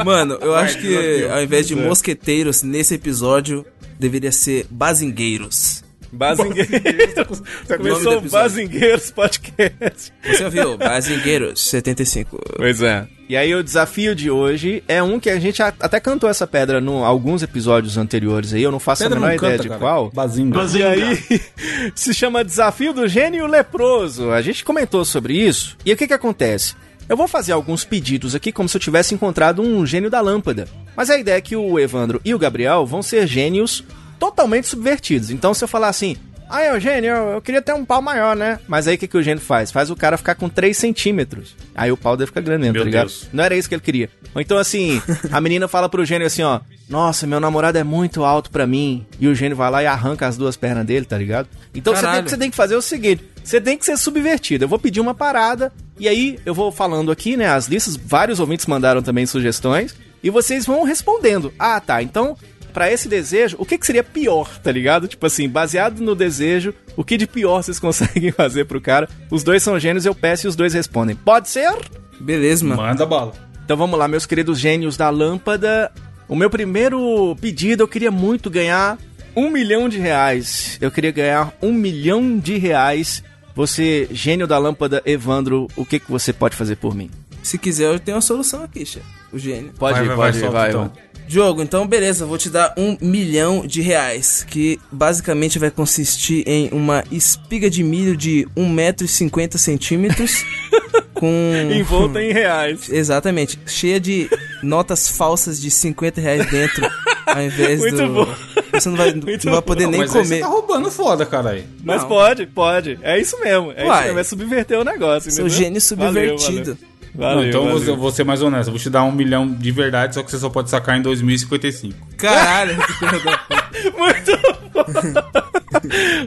Mano, 0.05 0.37
eu 0.41 0.55
acho 0.55 0.79
que 0.79 1.25
ao 1.25 1.41
invés 1.41 1.67
de 1.67 1.73
é. 1.73 1.77
mosqueteiros 1.77 2.63
nesse 2.63 2.95
episódio, 2.95 3.65
deveria 3.99 4.31
ser 4.31 4.65
bazingueiros. 4.69 5.83
Bazingueiros. 6.13 7.41
Começou 7.75 8.17
o. 8.19 8.21
Bazingueiros 8.21 9.11
Podcast. 9.11 10.13
Você 10.23 10.45
ouviu? 10.45 10.77
Bazingueiros 10.77 11.59
75. 11.59 12.39
Pois 12.55 12.81
é. 12.81 13.07
E 13.27 13.35
aí 13.35 13.55
o 13.55 13.63
desafio 13.63 14.13
de 14.13 14.29
hoje 14.29 14.83
é 14.87 15.01
um 15.01 15.19
que 15.19 15.29
a 15.29 15.39
gente 15.39 15.61
até 15.61 15.99
cantou 15.99 16.29
essa 16.29 16.45
pedra 16.45 16.79
em 16.79 17.03
alguns 17.03 17.41
episódios 17.41 17.97
anteriores 17.97 18.53
aí, 18.53 18.61
eu 18.61 18.71
não 18.71 18.79
faço 18.79 19.01
Pedra 19.01 19.17
a 19.17 19.21
menor 19.21 19.35
ideia 19.35 19.51
canta, 19.53 19.63
de 19.63 19.69
cara. 19.69 19.79
qual. 19.79 20.11
Bazinga. 20.11 20.55
E 20.55 20.59
Bazinga. 20.59 20.89
aí, 20.89 21.41
se 21.95 22.13
chama 22.13 22.43
Desafio 22.43 22.93
do 22.93 23.07
Gênio 23.07 23.47
Leproso. 23.47 24.29
A 24.29 24.41
gente 24.41 24.63
comentou 24.63 25.03
sobre 25.03 25.33
isso. 25.35 25.77
E 25.83 25.91
o 25.91 25.97
que 25.97 26.05
que 26.05 26.13
acontece? 26.13 26.75
Eu 27.07 27.17
vou 27.17 27.27
fazer 27.27 27.51
alguns 27.51 27.83
pedidos 27.83 28.33
aqui 28.33 28.51
como 28.51 28.69
se 28.69 28.77
eu 28.77 28.81
tivesse 28.81 29.13
encontrado 29.13 29.61
um 29.61 29.85
gênio 29.85 30.09
da 30.09 30.21
lâmpada. 30.21 30.67
Mas 30.95 31.09
a 31.09 31.17
ideia 31.17 31.37
é 31.37 31.41
que 31.41 31.55
o 31.55 31.79
Evandro 31.79 32.21
e 32.23 32.33
o 32.33 32.39
Gabriel 32.39 32.85
vão 32.85 33.01
ser 33.01 33.27
gênios 33.27 33.83
totalmente 34.17 34.67
subvertidos. 34.67 35.29
Então 35.29 35.53
se 35.53 35.63
eu 35.63 35.67
falar 35.67 35.89
assim, 35.89 36.15
ah, 36.49 36.63
Eugênio, 36.65 37.09
eu, 37.09 37.23
eu 37.31 37.41
queria 37.41 37.61
ter 37.61 37.73
um 37.73 37.83
pau 37.83 38.01
maior, 38.01 38.35
né? 38.35 38.59
Mas 38.67 38.87
aí 38.87 38.95
o 38.95 38.97
que, 38.97 39.07
que 39.07 39.17
o 39.17 39.23
gênio 39.23 39.41
faz? 39.43 39.71
Faz 39.71 39.89
o 39.89 39.95
cara 39.95 40.17
ficar 40.17 40.35
com 40.35 40.47
3 40.47 40.75
centímetros. 40.77 41.55
Aí 41.73 41.91
o 41.91 41.97
pau 41.97 42.15
deve 42.15 42.27
ficar 42.27 42.41
grande 42.41 42.61
mesmo, 42.63 42.77
tá 42.77 42.85
ligado? 42.85 43.07
Deus. 43.07 43.27
Não 43.33 43.43
era 43.43 43.55
isso 43.55 43.67
que 43.67 43.75
ele 43.75 43.81
queria. 43.81 44.09
Ou 44.33 44.41
então 44.41 44.57
assim, 44.57 45.01
a 45.31 45.41
menina 45.41 45.67
fala 45.67 45.89
pro 45.89 46.05
gênio 46.05 46.27
assim, 46.27 46.43
ó, 46.43 46.61
nossa, 46.87 47.25
meu 47.25 47.39
namorado 47.39 47.77
é 47.77 47.83
muito 47.83 48.23
alto 48.23 48.51
pra 48.51 48.67
mim. 48.67 49.05
E 49.19 49.27
o 49.27 49.35
gênio 49.35 49.57
vai 49.57 49.71
lá 49.71 49.81
e 49.83 49.87
arranca 49.87 50.27
as 50.27 50.37
duas 50.37 50.55
pernas 50.55 50.85
dele, 50.85 51.05
tá 51.05 51.17
ligado? 51.17 51.47
Então 51.73 51.95
você 51.95 52.05
tem, 52.05 52.21
você 52.21 52.37
tem 52.37 52.49
que 52.49 52.55
fazer 52.55 52.75
o 52.75 52.81
seguinte: 52.81 53.23
você 53.43 53.59
tem 53.59 53.77
que 53.77 53.85
ser 53.85 53.97
subvertido. 53.97 54.63
Eu 54.63 54.69
vou 54.69 54.79
pedir 54.79 54.99
uma 54.99 55.13
parada, 55.13 55.71
e 55.99 56.07
aí 56.07 56.39
eu 56.45 56.53
vou 56.53 56.71
falando 56.71 57.11
aqui, 57.11 57.35
né? 57.35 57.47
As 57.47 57.67
listas, 57.67 57.95
vários 57.95 58.39
ouvintes 58.39 58.65
mandaram 58.65 59.01
também 59.01 59.25
sugestões, 59.25 59.95
e 60.23 60.29
vocês 60.29 60.65
vão 60.65 60.83
respondendo. 60.83 61.53
Ah, 61.59 61.79
tá, 61.79 62.01
então. 62.01 62.37
Pra 62.71 62.91
esse 62.91 63.07
desejo, 63.07 63.55
o 63.59 63.65
que, 63.67 63.77
que 63.77 63.85
seria 63.85 64.03
pior, 64.03 64.49
tá 64.57 64.71
ligado? 64.71 65.07
Tipo 65.07 65.27
assim, 65.27 65.47
baseado 65.47 65.99
no 65.99 66.15
desejo, 66.15 66.73
o 66.97 67.03
que 67.03 67.17
de 67.17 67.27
pior 67.27 67.61
vocês 67.61 67.77
conseguem 67.79 68.31
fazer 68.31 68.65
pro 68.65 68.81
cara? 68.81 69.07
Os 69.29 69.43
dois 69.43 69.61
são 69.61 69.79
gênios, 69.79 70.07
eu 70.07 70.15
peço 70.15 70.47
e 70.47 70.49
os 70.49 70.55
dois 70.55 70.73
respondem. 70.73 71.15
Pode 71.15 71.49
ser? 71.49 71.71
Beleza, 72.19 72.65
mano. 72.65 72.81
Manda 72.81 73.05
bala. 73.05 73.33
Então 73.63 73.77
vamos 73.77 73.99
lá, 73.99 74.07
meus 74.07 74.25
queridos 74.25 74.59
gênios 74.59 74.97
da 74.97 75.11
lâmpada. 75.11 75.91
O 76.27 76.35
meu 76.35 76.49
primeiro 76.49 77.35
pedido, 77.39 77.83
eu 77.83 77.87
queria 77.87 78.09
muito 78.09 78.49
ganhar 78.49 78.97
um 79.35 79.49
milhão 79.49 79.87
de 79.87 79.99
reais. 79.99 80.77
Eu 80.81 80.91
queria 80.91 81.11
ganhar 81.11 81.53
um 81.61 81.71
milhão 81.71 82.37
de 82.39 82.57
reais. 82.57 83.23
Você, 83.55 84.07
gênio 84.11 84.47
da 84.47 84.57
lâmpada, 84.57 85.01
Evandro, 85.05 85.67
o 85.75 85.85
que, 85.85 85.99
que 85.99 86.11
você 86.11 86.33
pode 86.33 86.55
fazer 86.55 86.75
por 86.75 86.95
mim? 86.95 87.09
Se 87.43 87.57
quiser, 87.57 87.93
eu 87.93 87.99
tenho 87.99 88.15
uma 88.15 88.21
solução 88.21 88.63
aqui, 88.63 88.85
chefe. 88.85 89.05
O 89.31 89.37
gênio. 89.37 89.71
Pode 89.77 89.99
Vai, 89.99 90.05
ir, 90.05 90.07
vai, 90.07 90.15
pode 90.15 90.39
vai, 90.39 90.49
ir, 90.49 90.51
vai, 90.51 90.69
então. 90.69 90.91
Diogo, 91.27 91.61
então 91.61 91.87
beleza, 91.87 92.25
vou 92.25 92.37
te 92.37 92.49
dar 92.49 92.73
um 92.77 92.97
milhão 92.99 93.65
de 93.65 93.81
reais, 93.81 94.45
que 94.47 94.79
basicamente 94.91 95.57
vai 95.57 95.71
consistir 95.71 96.43
em 96.45 96.69
uma 96.71 97.03
espiga 97.11 97.69
de 97.69 97.81
milho 97.81 98.15
de 98.15 98.45
1,50m 98.57 100.45
com... 101.23 101.71
Envolta 101.71 102.21
em 102.21 102.33
reais. 102.33 102.89
Exatamente, 102.91 103.57
cheia 103.65 103.97
de 103.97 104.29
notas 104.61 105.07
falsas 105.07 105.61
de 105.61 105.71
50 105.71 106.19
reais 106.19 106.51
dentro, 106.51 106.85
ao 107.25 107.41
invés 107.41 107.79
Muito 107.79 107.95
do... 107.95 108.07
bom. 108.09 108.35
Você 108.73 108.89
não 108.89 108.97
vai, 108.97 109.13
Muito 109.15 109.45
não 109.45 109.53
vai 109.53 109.61
poder 109.61 109.85
Não, 109.85 109.91
nem 109.91 110.01
mas 110.01 110.13
aí 110.13 110.25
você 110.25 110.29
comer. 110.29 110.41
tá 110.41 110.47
roubando 110.47 110.91
foda, 110.91 111.25
caralho. 111.25 111.63
Mas 111.81 112.01
Não. 112.01 112.09
pode, 112.09 112.45
pode. 112.47 112.99
É 113.01 113.17
isso 113.17 113.39
mesmo. 113.39 113.71
É 113.71 113.83
isso 113.83 113.87
Uai. 113.87 114.03
mesmo. 114.03 114.19
É 114.19 114.23
subverter 114.25 114.77
o 114.77 114.83
negócio. 114.83 115.29
Entendeu? 115.29 115.47
gênio 115.47 115.79
subvertido. 115.79 116.77
Valeu, 117.15 117.35
Não, 117.35 117.47
então 117.47 117.61
eu 117.61 117.67
valeu. 117.67 117.79
vou, 117.79 117.93
eu 117.93 117.97
vou 117.97 118.11
ser 118.11 118.25
mais 118.25 118.41
honesto. 118.41 118.67
Eu 118.67 118.73
vou 118.73 118.81
te 118.81 118.89
dar 118.89 119.03
um 119.03 119.11
milhão 119.11 119.47
de 119.47 119.71
verdade, 119.71 120.15
só 120.15 120.23
que 120.23 120.29
você 120.29 120.39
só 120.39 120.49
pode 120.49 120.69
sacar 120.69 120.97
em 120.97 121.01
2055. 121.01 121.95
Caralho. 122.17 122.75
Muito 123.97 124.31
bom. 124.73 124.83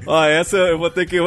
Ó, 0.07 0.25
essa 0.25 0.57
eu 0.57 0.79
vou 0.79 0.89
ter 0.89 1.05
que. 1.07 1.19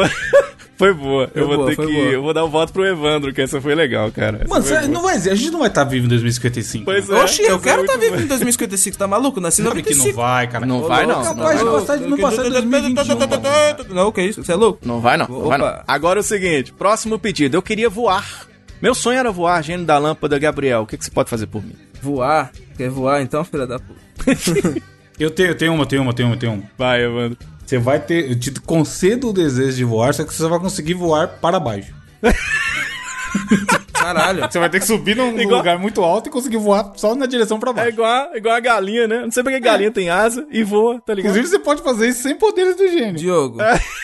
Foi 0.79 0.93
boa. 0.93 1.27
Foi 1.27 1.41
eu 1.41 1.45
vou 1.45 1.57
boa, 1.57 1.67
ter 1.67 1.75
que. 1.75 1.81
boa. 1.91 2.05
Eu 2.05 2.21
vou 2.23 2.33
dar 2.33 2.45
o 2.45 2.49
voto 2.49 2.71
pro 2.71 2.85
Evandro, 2.85 3.33
que 3.33 3.41
essa 3.41 3.59
foi 3.59 3.75
legal, 3.75 4.09
cara. 4.13 4.39
Essa 4.45 4.75
Mano, 4.75 4.93
não 4.93 5.01
vai, 5.01 5.15
a 5.15 5.35
gente 5.35 5.51
não 5.51 5.59
vai 5.59 5.67
estar 5.67 5.83
vivo 5.83 6.05
em 6.05 6.09
2055. 6.09 6.85
Pois 6.85 7.09
é. 7.09 7.21
Oxi, 7.21 7.41
eu 7.43 7.59
quero 7.59 7.81
estar 7.81 7.97
muito 7.97 8.11
vivo 8.11 8.23
em 8.23 8.27
2055, 8.27 8.97
tá 8.97 9.05
maluco? 9.05 9.41
Nasci 9.41 9.61
em 9.61 9.65
Sabe 9.65 9.83
que 9.83 9.93
95. 9.93 10.07
não 10.17 10.23
vai, 10.25 10.47
cara. 10.47 10.65
Não 10.65 10.81
vai, 10.81 11.05
não. 11.05 11.21
Capaz 11.21 11.59
de 11.59 11.65
Não, 11.65 11.73
passar, 11.73 11.97
não 11.97 12.17
passar 12.17 12.45
em 12.45 12.49
2021. 12.51 13.17
mano. 13.19 13.93
Não, 13.93 14.07
o 14.07 14.13
que 14.13 14.21
é 14.21 14.25
isso? 14.25 14.41
Você 14.41 14.53
é 14.53 14.55
louco? 14.55 14.79
Não 14.85 15.01
vai, 15.01 15.17
não. 15.17 15.27
não 15.27 15.41
vai, 15.41 15.57
não. 15.57 15.83
Agora 15.85 16.19
é 16.19 16.21
o 16.21 16.23
seguinte: 16.23 16.71
próximo 16.71 17.19
pedido. 17.19 17.57
Eu 17.57 17.61
queria 17.61 17.89
voar. 17.89 18.47
Meu 18.81 18.95
sonho 18.95 19.19
era 19.19 19.33
voar, 19.33 19.61
gênio 19.61 19.85
da 19.85 19.97
lâmpada, 19.97 20.39
Gabriel. 20.39 20.83
O 20.83 20.87
que, 20.87 20.97
que 20.97 21.03
você 21.03 21.11
pode 21.11 21.29
fazer 21.29 21.47
por 21.47 21.61
mim? 21.61 21.75
Voar? 22.01 22.53
Quer 22.77 22.89
voar 22.89 23.21
então, 23.21 23.43
filha 23.43 23.67
da 23.67 23.79
puta? 23.79 23.99
Eu 25.19 25.29
tenho, 25.29 25.49
eu 25.49 25.55
tenho 25.55 25.73
uma, 25.73 25.85
tenho 25.85 26.01
uma, 26.01 26.13
tenho 26.13 26.29
uma, 26.29 26.37
tenho 26.37 26.53
uma. 26.53 26.63
Vai, 26.77 27.03
Evandro. 27.03 27.37
Você 27.69 27.77
vai 27.77 27.99
ter. 27.99 28.31
Eu 28.31 28.39
te 28.39 28.49
concedo 28.61 29.29
o 29.29 29.33
desejo 29.33 29.77
de 29.77 29.83
voar, 29.83 30.11
só 30.11 30.23
que 30.23 30.33
você 30.33 30.41
só 30.41 30.49
vai 30.49 30.57
conseguir 30.59 30.95
voar 30.95 31.27
para 31.39 31.59
baixo. 31.59 31.93
Caralho. 33.93 34.49
Você 34.49 34.57
vai 34.57 34.69
ter 34.71 34.79
que 34.79 34.87
subir 34.87 35.15
num 35.15 35.39
Igual- 35.39 35.57
lugar 35.59 35.77
muito 35.77 36.01
alto 36.01 36.29
e 36.29 36.31
conseguir 36.31 36.57
voar 36.57 36.93
só 36.95 37.13
na 37.13 37.27
direção 37.27 37.59
para 37.59 37.69
É 37.69 37.73
baixo. 37.73 37.89
igual, 37.89 38.35
igual 38.35 38.55
a 38.55 38.59
galinha, 38.59 39.07
né? 39.07 39.21
Não 39.21 39.29
sei 39.31 39.43
porque 39.43 39.59
galinha 39.59 39.91
tem 39.91 40.09
asa 40.09 40.47
e 40.49 40.63
voa, 40.63 40.99
tá 40.99 41.13
ligado? 41.13 41.31
Inclusive, 41.33 41.47
você 41.47 41.59
pode 41.63 41.83
fazer 41.83 42.07
isso 42.09 42.23
sem 42.23 42.35
poderes 42.35 42.75
do 42.75 42.87
gênio. 42.87 43.13
Diogo, 43.15 43.59
Só 43.59 43.63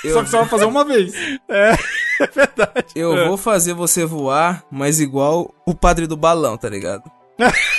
eu, 0.10 0.24
que 0.24 0.30
você 0.30 0.38
vai 0.38 0.46
fazer 0.48 0.66
uma 0.66 0.86
vez. 0.86 1.12
É, 1.50 1.72
é 2.22 2.28
verdade. 2.28 2.86
eu 2.96 3.26
vou 3.28 3.36
fazer 3.38 3.74
você 3.74 4.06
voar, 4.06 4.64
mas 4.72 5.00
igual 5.00 5.52
o 5.66 5.74
padre 5.74 6.06
do 6.06 6.16
balão, 6.16 6.56
tá 6.56 6.70
ligado? 6.70 7.04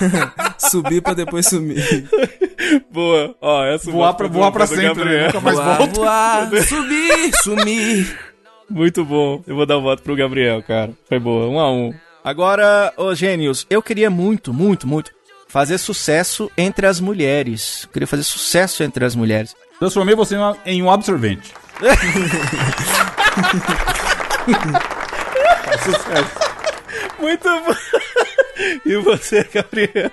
Subir 0.58 1.02
pra 1.02 1.14
depois 1.14 1.46
sumir. 1.46 2.08
Boa. 2.90 3.34
Ó, 3.40 3.64
essa 3.64 3.90
Voar 3.90 4.14
pra, 4.14 4.28
voar 4.28 4.52
pra 4.52 4.66
sempre, 4.66 4.82
né? 4.82 4.88
Gabriel. 4.88 5.26
Nunca 5.26 5.40
mais 5.40 5.56
voar, 5.56 5.78
volta. 5.78 5.94
voar, 5.94 6.50
subir, 6.64 7.30
sumir. 7.42 8.18
Muito 8.68 9.04
bom. 9.04 9.42
Eu 9.46 9.56
vou 9.56 9.66
dar 9.66 9.78
o 9.78 9.82
voto 9.82 10.02
pro 10.02 10.16
Gabriel, 10.16 10.62
cara. 10.62 10.92
Foi 11.08 11.18
boa. 11.18 11.46
Um 11.46 11.58
a 11.58 11.70
um. 11.72 11.94
Agora, 12.22 12.92
ô 12.96 13.14
gênios, 13.14 13.66
eu 13.70 13.80
queria 13.82 14.10
muito, 14.10 14.52
muito, 14.52 14.86
muito 14.86 15.12
fazer 15.48 15.78
sucesso 15.78 16.50
entre 16.58 16.86
as 16.86 17.00
mulheres. 17.00 17.84
Eu 17.84 17.90
queria 17.90 18.06
fazer 18.06 18.22
sucesso 18.22 18.82
entre 18.82 19.04
as 19.04 19.14
mulheres. 19.14 19.56
Transformei 19.78 20.14
você 20.14 20.36
em 20.66 20.82
um 20.82 20.90
absorvente. 20.90 21.54
Sucesso. 25.84 26.47
Muito 27.18 27.44
bom. 27.48 27.74
E 28.84 28.96
você, 28.96 29.44
Gabriel? 29.54 30.10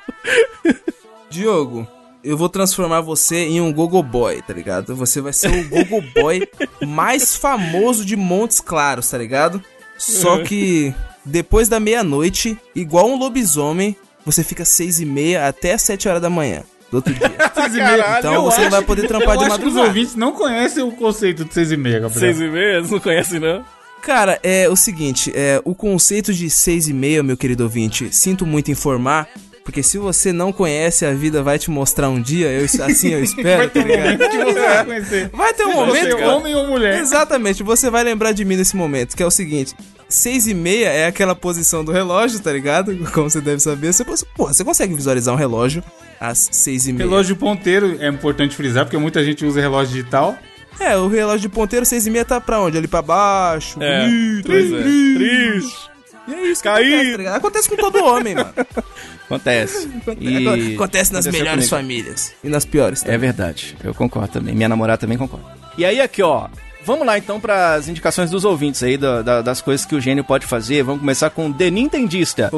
Diogo, 1.29 1.87
eu 2.23 2.37
vou 2.37 2.47
transformar 2.47 3.01
você 3.01 3.37
em 3.37 3.59
um 3.59 3.73
gogo 3.73 4.01
boy, 4.03 4.39
tá 4.43 4.53
ligado? 4.53 4.95
Você 4.95 5.19
vai 5.19 5.33
ser 5.33 5.49
o 5.49 5.67
gogo 5.67 6.01
boy 6.13 6.47
mais 6.85 7.35
famoso 7.35 8.05
de 8.05 8.15
Montes 8.15 8.59
Claros, 8.59 9.09
tá 9.09 9.17
ligado? 9.17 9.61
Só 9.97 10.43
que 10.43 10.93
depois 11.25 11.67
da 11.67 11.79
meia-noite, 11.79 12.55
igual 12.75 13.09
um 13.09 13.17
lobisomem, 13.17 13.95
você 14.23 14.43
fica 14.43 14.63
seis 14.63 14.99
e 14.99 15.05
meia 15.05 15.47
até 15.47 15.75
sete 15.77 16.07
horas 16.07 16.21
da 16.21 16.29
manhã 16.29 16.63
do 16.91 16.97
outro 16.97 17.13
dia. 17.13 17.29
Caralho, 17.55 18.19
Então 18.19 18.33
eu 18.35 18.43
você 18.43 18.61
acho- 18.61 18.69
vai 18.69 18.81
poder 18.83 19.07
trampar 19.07 19.35
Eu 19.35 19.39
de 19.39 19.45
acho 19.45 19.55
que 19.55 19.61
os 19.65 19.73
madrugada. 19.73 19.87
ouvintes 19.87 20.15
não 20.15 20.31
conhecem 20.33 20.83
o 20.83 20.91
conceito 20.91 21.43
de 21.45 21.51
6 21.53 21.71
e 21.71 21.77
meia, 21.77 21.99
Gabriel. 22.01 22.19
Seis 22.19 22.39
e 22.39 22.47
meia? 22.47 22.77
Eles 22.77 22.91
não 22.91 22.99
conhecem, 22.99 23.39
não? 23.39 23.65
Cara, 24.05 24.39
é 24.43 24.69
o 24.69 24.75
seguinte, 24.75 25.31
é, 25.33 25.59
o 25.65 25.73
conceito 25.73 26.31
de 26.31 26.47
seis 26.47 26.87
e 26.87 26.93
meia, 26.93 27.23
meu 27.23 27.35
querido 27.35 27.63
ouvinte, 27.63 28.15
sinto 28.15 28.45
muito 28.45 28.69
informar, 28.69 29.27
porque 29.63 29.81
se 29.81 29.97
você 29.97 30.31
não 30.31 30.53
conhece, 30.53 31.07
a 31.07 31.11
vida 31.11 31.41
vai 31.41 31.57
te 31.57 31.71
mostrar 31.71 32.07
um 32.09 32.21
dia, 32.21 32.51
eu, 32.51 32.65
assim 32.65 33.09
eu 33.09 33.23
espero, 33.25 33.57
Vai 33.57 33.67
tá 33.67 33.73
ter 33.73 33.79
um 33.79 33.87
ligado? 33.87 34.03
momento 34.03 34.29
que 34.29 34.37
você 34.37 34.59
vai 34.59 34.85
conhecer. 34.85 35.29
Vai 35.33 35.53
ter 35.56 35.63
um 35.63 35.73
momento, 35.73 36.06
é 36.06 36.15
cara. 36.19 36.35
homem 36.35 36.53
ou 36.53 36.67
mulher. 36.67 36.99
Exatamente, 36.99 37.63
você 37.63 37.89
vai 37.89 38.03
lembrar 38.03 38.31
de 38.31 38.45
mim 38.45 38.56
nesse 38.56 38.75
momento, 38.75 39.17
que 39.17 39.23
é 39.23 39.25
o 39.25 39.31
seguinte. 39.31 39.73
Seis 40.08 40.45
e 40.45 40.53
meia 40.53 40.89
é 40.89 41.08
aquela 41.08 41.33
posição 41.33 41.83
do 41.83 41.91
relógio, 41.91 42.39
tá 42.39 42.53
ligado? 42.53 42.95
Como 43.12 43.27
você 43.27 43.41
deve 43.41 43.60
saber. 43.60 43.91
Você, 43.91 44.06
porra, 44.06 44.53
você 44.53 44.63
consegue 44.63 44.93
visualizar 44.93 45.33
um 45.33 45.37
relógio 45.37 45.83
às 46.19 46.47
seis 46.51 46.87
e 46.87 46.93
meia. 46.93 47.10
Relógio 47.10 47.35
ponteiro 47.35 47.97
é 47.99 48.08
importante 48.08 48.56
frisar, 48.56 48.85
porque 48.85 48.99
muita 48.99 49.25
gente 49.25 49.43
usa 49.43 49.60
relógio 49.60 49.95
digital. 49.95 50.37
É, 50.80 50.96
o 50.98 51.08
relógio 51.08 51.42
de 51.42 51.50
ponteiro, 51.50 51.86
seis 51.86 52.06
e 52.06 52.10
meia 52.10 52.26
tá 52.26 52.40
pra 52.42 52.60
onde? 52.60 52.78
Ali 52.78 52.88
pra 52.88 53.02
baixo. 53.02 53.82
É, 53.82 54.02
bonito, 54.02 54.46
pois 54.46 54.71
é. 54.73 54.84
triste. 54.84 55.90
E 56.28 56.34
é 56.34 56.42
isso 56.48 56.62
que 56.62 56.67
Caí. 56.67 56.86
acontece, 56.94 57.12
tá 57.12 57.17
ligado? 57.17 57.36
Acontece 57.38 57.69
com 57.69 57.76
todo 57.78 58.04
homem, 58.04 58.36
mano. 58.36 58.54
Acontece. 59.26 59.90
E 60.19 60.76
Acontece 60.76 61.13
nas 61.13 61.26
aconteceu 61.26 61.32
melhores 61.32 61.69
comigo. 61.69 61.88
famílias. 61.88 62.34
E 62.44 62.50
nas 62.50 62.65
piores. 62.65 63.04
É 63.06 63.17
verdade, 63.17 63.76
eu 63.84 63.94
concordo 63.94 64.30
também. 64.34 64.54
Minha 64.56 64.69
namorada 64.69 64.98
também 65.00 65.17
concorda. 65.17 65.46
E 65.78 65.86
aí, 65.86 66.00
aqui, 66.02 66.21
ó. 66.21 66.48
Vamos 66.84 67.08
lá 67.08 67.17
então 67.17 67.40
para 67.40 67.73
as 67.73 67.88
indicações 67.88 68.30
dos 68.30 68.46
ouvintes 68.46 68.84
aí, 68.84 68.96
da- 68.96 69.23
da- 69.23 69.42
das 69.42 69.60
coisas 69.62 69.84
que 69.88 69.96
o 69.96 70.00
gênio 70.02 70.23
pode 70.23 70.46
fazer. 70.46 70.84
Vamos 70.84 71.00
começar 71.00 71.32
com 71.32 71.50
o 71.50 71.54
The 71.54 71.71
Nintendista. 71.71 72.52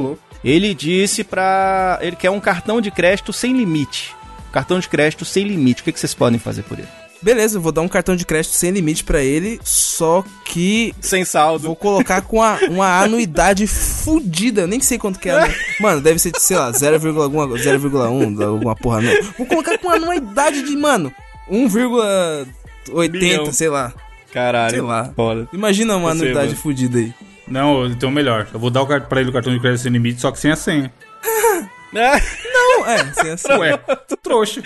Ele 0.43 0.74
disse 0.74 1.24
pra. 1.24 1.97
Ele 2.01 2.15
quer 2.18 2.30
um 2.30 2.39
cartão 2.39 2.82
de 2.82 2.91
crédito 2.91 3.32
sem 3.32 3.55
limite. 3.55 4.13
Cartão 4.51 4.80
de 4.80 4.89
crédito 4.89 5.24
sem 5.24 5.45
limite. 5.45 5.82
O 5.82 5.86
que, 5.86 5.93
que 5.93 5.99
vocês 5.99 6.13
podem 6.13 6.38
fazer 6.39 6.63
por 6.63 6.78
ele? 6.78 6.88
Beleza, 7.22 7.57
eu 7.57 7.61
vou 7.61 7.72
dar 7.72 7.82
um 7.82 7.88
cartão 7.88 8.15
de 8.15 8.26
crédito 8.26 8.51
sem 8.53 8.70
limite 8.72 9.03
pra 9.03 9.22
ele, 9.24 9.59
só 9.63 10.24
que 10.45 10.93
Sem 11.01 11.26
saldo. 11.26 11.65
vou 11.68 11.76
colocar 11.76 12.22
com 12.22 12.41
a- 12.43 12.59
uma 12.70 13.01
anuidade 13.01 13.65
fudida. 13.68 14.61
Eu 14.61 14.68
nem 14.68 14.80
sei 14.80 14.97
quanto 14.99 15.20
que 15.20 15.30
é. 15.30 15.53
Mano, 15.80 15.99
deve 15.99 16.20
ser, 16.20 16.32
de, 16.32 16.41
sei 16.41 16.55
lá, 16.57 16.72
0,1, 16.72 17.22
alguma- 17.24 17.47
0,1, 17.57 18.41
alguma 18.43 18.76
porra. 18.76 19.01
Não. 19.01 19.13
Vou 19.38 19.47
colocar 19.47 19.78
com 19.80 19.88
uma 19.88 19.95
anuidade 19.95 20.61
de, 20.63 20.76
mano, 20.78 21.11
1,80, 21.49 23.11
Bilhão. 23.11 23.51
sei 23.53 23.70
lá. 23.70 23.93
Caralho. 24.34 24.72
Sei 24.72 24.82
lá. 24.82 25.11
Foda. 25.15 25.47
Imagina 25.51 25.95
uma 25.95 26.13
Você, 26.13 26.22
anuidade 26.22 26.47
mano. 26.49 26.59
fudida 26.61 26.99
aí. 26.99 27.13
Não, 27.47 27.86
então 27.88 28.11
melhor. 28.11 28.47
Eu 28.53 28.59
vou 28.59 28.70
dar 28.70 28.82
o 28.82 28.88
car- 28.88 29.07
pra 29.07 29.22
ele 29.22 29.30
o 29.30 29.34
cartão 29.34 29.53
de 29.53 29.59
crédito 29.59 29.82
sem 29.82 29.91
limite, 29.91 30.22
só 30.22 30.32
que 30.32 30.39
sem 30.39 30.51
a 30.51 30.55
senha. 30.55 30.91
Não, 31.91 32.85
é, 32.85 33.13
sem 33.13 33.31
assim. 33.31 33.53
Ué, 33.53 33.77
tu 34.07 34.17
trouxa. 34.17 34.61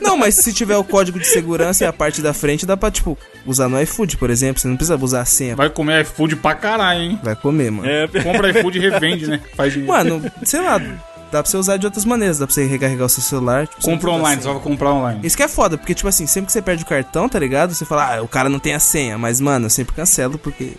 Não, 0.00 0.16
mas 0.16 0.34
se 0.34 0.52
tiver 0.52 0.76
o 0.76 0.84
código 0.84 1.18
de 1.18 1.26
segurança 1.26 1.84
e 1.84 1.86
a 1.86 1.92
parte 1.92 2.20
da 2.20 2.34
frente, 2.34 2.66
dá 2.66 2.76
pra, 2.76 2.90
tipo, 2.90 3.16
usar 3.46 3.68
no 3.68 3.80
iFood, 3.80 4.16
por 4.16 4.30
exemplo. 4.30 4.60
Você 4.60 4.68
não 4.68 4.76
precisa 4.76 4.96
usar 4.96 5.20
a 5.20 5.24
senha. 5.24 5.56
Vai 5.56 5.70
comer 5.70 6.02
iFood 6.02 6.36
pra 6.36 6.54
caralho, 6.54 7.00
hein? 7.00 7.20
Vai 7.22 7.36
comer, 7.36 7.70
mano. 7.70 7.88
É, 7.88 8.06
Compra 8.22 8.50
iFood 8.50 8.78
e 8.78 8.80
revende, 8.80 9.26
né? 9.28 9.40
Faz 9.56 9.72
dinheiro. 9.72 9.92
Mano, 9.92 10.22
sei 10.42 10.60
lá, 10.60 10.78
dá 10.78 11.42
pra 11.42 11.44
você 11.44 11.56
usar 11.56 11.76
de 11.76 11.86
outras 11.86 12.04
maneiras. 12.04 12.38
Dá 12.38 12.46
pra 12.46 12.54
você 12.54 12.66
recarregar 12.66 13.06
o 13.06 13.08
seu 13.08 13.22
celular. 13.22 13.66
Tipo, 13.66 13.82
Compra 13.82 14.10
online, 14.10 14.42
só 14.42 14.52
vai 14.52 14.62
comprar 14.62 14.92
online. 14.92 15.20
Isso 15.22 15.36
que 15.36 15.42
é 15.42 15.48
foda, 15.48 15.78
porque, 15.78 15.94
tipo 15.94 16.08
assim, 16.08 16.26
sempre 16.26 16.46
que 16.46 16.52
você 16.52 16.60
perde 16.62 16.82
o 16.82 16.86
cartão, 16.86 17.28
tá 17.28 17.38
ligado? 17.38 17.72
Você 17.74 17.84
fala, 17.84 18.16
ah, 18.16 18.22
o 18.22 18.28
cara 18.28 18.48
não 18.48 18.58
tem 18.58 18.74
a 18.74 18.80
senha. 18.80 19.16
Mas, 19.16 19.40
mano, 19.40 19.66
eu 19.66 19.70
sempre 19.70 19.94
cancelo 19.94 20.38
porque. 20.38 20.72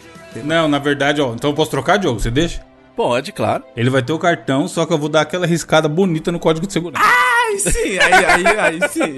Não, 0.43 0.67
na 0.67 0.77
verdade, 0.77 1.21
ó. 1.21 1.33
Então 1.33 1.49
eu 1.49 1.55
posso 1.55 1.71
trocar, 1.71 1.97
Diogo? 1.97 2.19
Você 2.19 2.29
deixa? 2.29 2.61
Pode, 2.99 3.31
claro. 3.31 3.63
Ele 3.77 3.89
vai 3.89 4.01
ter 4.03 4.11
o 4.11 4.19
cartão, 4.19 4.67
só 4.67 4.85
que 4.85 4.91
eu 4.91 4.97
vou 4.97 5.07
dar 5.07 5.21
aquela 5.21 5.47
riscada 5.47 5.87
bonita 5.87 6.33
no 6.33 6.37
código 6.37 6.67
de 6.67 6.73
segurança. 6.73 7.01
Aí 7.01 7.57
sim, 7.57 7.97
aí, 7.97 8.25
aí, 8.25 8.45
aí 8.59 8.89
sim. 8.89 9.15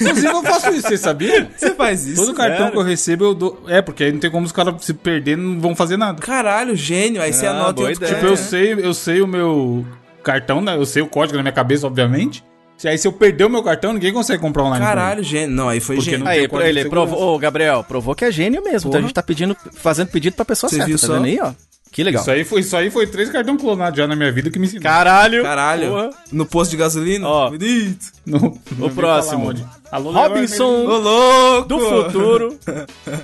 Inclusive, 0.00 0.26
eu 0.28 0.42
faço 0.42 0.70
isso, 0.70 0.88
você 0.88 0.96
sabia? 0.96 1.46
Você 1.54 1.74
faz 1.74 2.06
isso. 2.06 2.24
Todo 2.24 2.34
cartão 2.34 2.56
sério? 2.56 2.72
que 2.72 2.78
eu 2.78 2.82
recebo, 2.82 3.24
eu 3.26 3.34
dou. 3.34 3.62
É, 3.68 3.82
porque 3.82 4.02
aí 4.04 4.12
não 4.12 4.18
tem 4.18 4.30
como 4.30 4.46
os 4.46 4.50
caras 4.50 4.82
se 4.82 4.94
perder, 4.94 5.36
não 5.36 5.60
vão 5.60 5.76
fazer 5.76 5.98
nada. 5.98 6.22
Caralho, 6.22 6.74
gênio. 6.74 7.20
Aí 7.20 7.34
você 7.34 7.46
Ah, 7.46 7.50
anota 7.50 7.74
boa 7.74 7.88
outro 7.90 8.02
ideia. 8.02 8.14
Tipo, 8.14 8.28
eu 8.28 8.36
sei, 8.38 8.72
eu 8.72 8.94
sei 8.94 9.20
o 9.20 9.26
meu 9.26 9.84
cartão, 10.22 10.62
né? 10.62 10.74
Eu 10.74 10.86
sei 10.86 11.02
o 11.02 11.06
código 11.06 11.36
na 11.36 11.42
minha 11.42 11.52
cabeça, 11.52 11.86
obviamente. 11.86 12.42
Se 12.78 12.88
aí 12.88 12.96
se 12.96 13.06
eu 13.06 13.12
perder 13.12 13.44
o 13.44 13.50
meu 13.50 13.62
cartão, 13.62 13.92
ninguém 13.92 14.10
consegue 14.14 14.40
comprar 14.40 14.62
online. 14.62 14.82
Caralho, 14.82 15.22
gênio. 15.22 15.54
Não, 15.54 15.68
aí 15.68 15.80
foi 15.80 15.96
Porque 15.96 16.12
gênio. 16.12 16.26
Aí, 16.26 16.48
ele 16.64 16.88
provou. 16.88 17.34
Ô, 17.34 17.38
Gabriel, 17.38 17.84
provou 17.84 18.14
que 18.14 18.24
é 18.24 18.30
gênio 18.32 18.64
mesmo. 18.64 18.88
Então 18.88 18.92
Porra. 18.92 19.00
a 19.00 19.02
gente 19.02 19.14
tá 19.14 19.22
pedindo, 19.22 19.54
fazendo 19.74 20.08
pedido 20.08 20.34
pra 20.34 20.46
pessoa 20.46 20.70
Você 20.70 20.76
certa, 20.76 20.88
viu 20.88 20.98
tá 20.98 21.06
só? 21.06 21.12
vendo 21.12 21.26
aí, 21.26 21.38
ó? 21.42 21.52
Que 21.96 22.04
legal. 22.04 22.20
Isso 22.20 22.30
aí 22.30 22.44
foi, 22.44 22.60
isso 22.60 22.76
aí 22.76 22.90
foi 22.90 23.06
três 23.06 23.30
cartões 23.30 23.58
clonados 23.58 23.96
já 23.96 24.06
na 24.06 24.14
minha 24.14 24.30
vida 24.30 24.50
que 24.50 24.58
me 24.58 24.66
ensinaram. 24.66 24.84
Caralho. 24.96 25.42
Caralho. 25.42 25.88
Porra. 25.88 26.10
No 26.30 26.44
posto 26.44 26.72
de 26.72 26.76
gasolina? 26.76 27.26
Ó. 27.26 27.48
Bonito. 27.48 28.12
No, 28.26 28.60
O 28.78 28.90
próximo. 28.90 29.50
Alô, 29.90 30.10
Robinson 30.10 30.84
Ô, 30.84 31.62
do 31.62 31.78
futuro. 31.78 32.58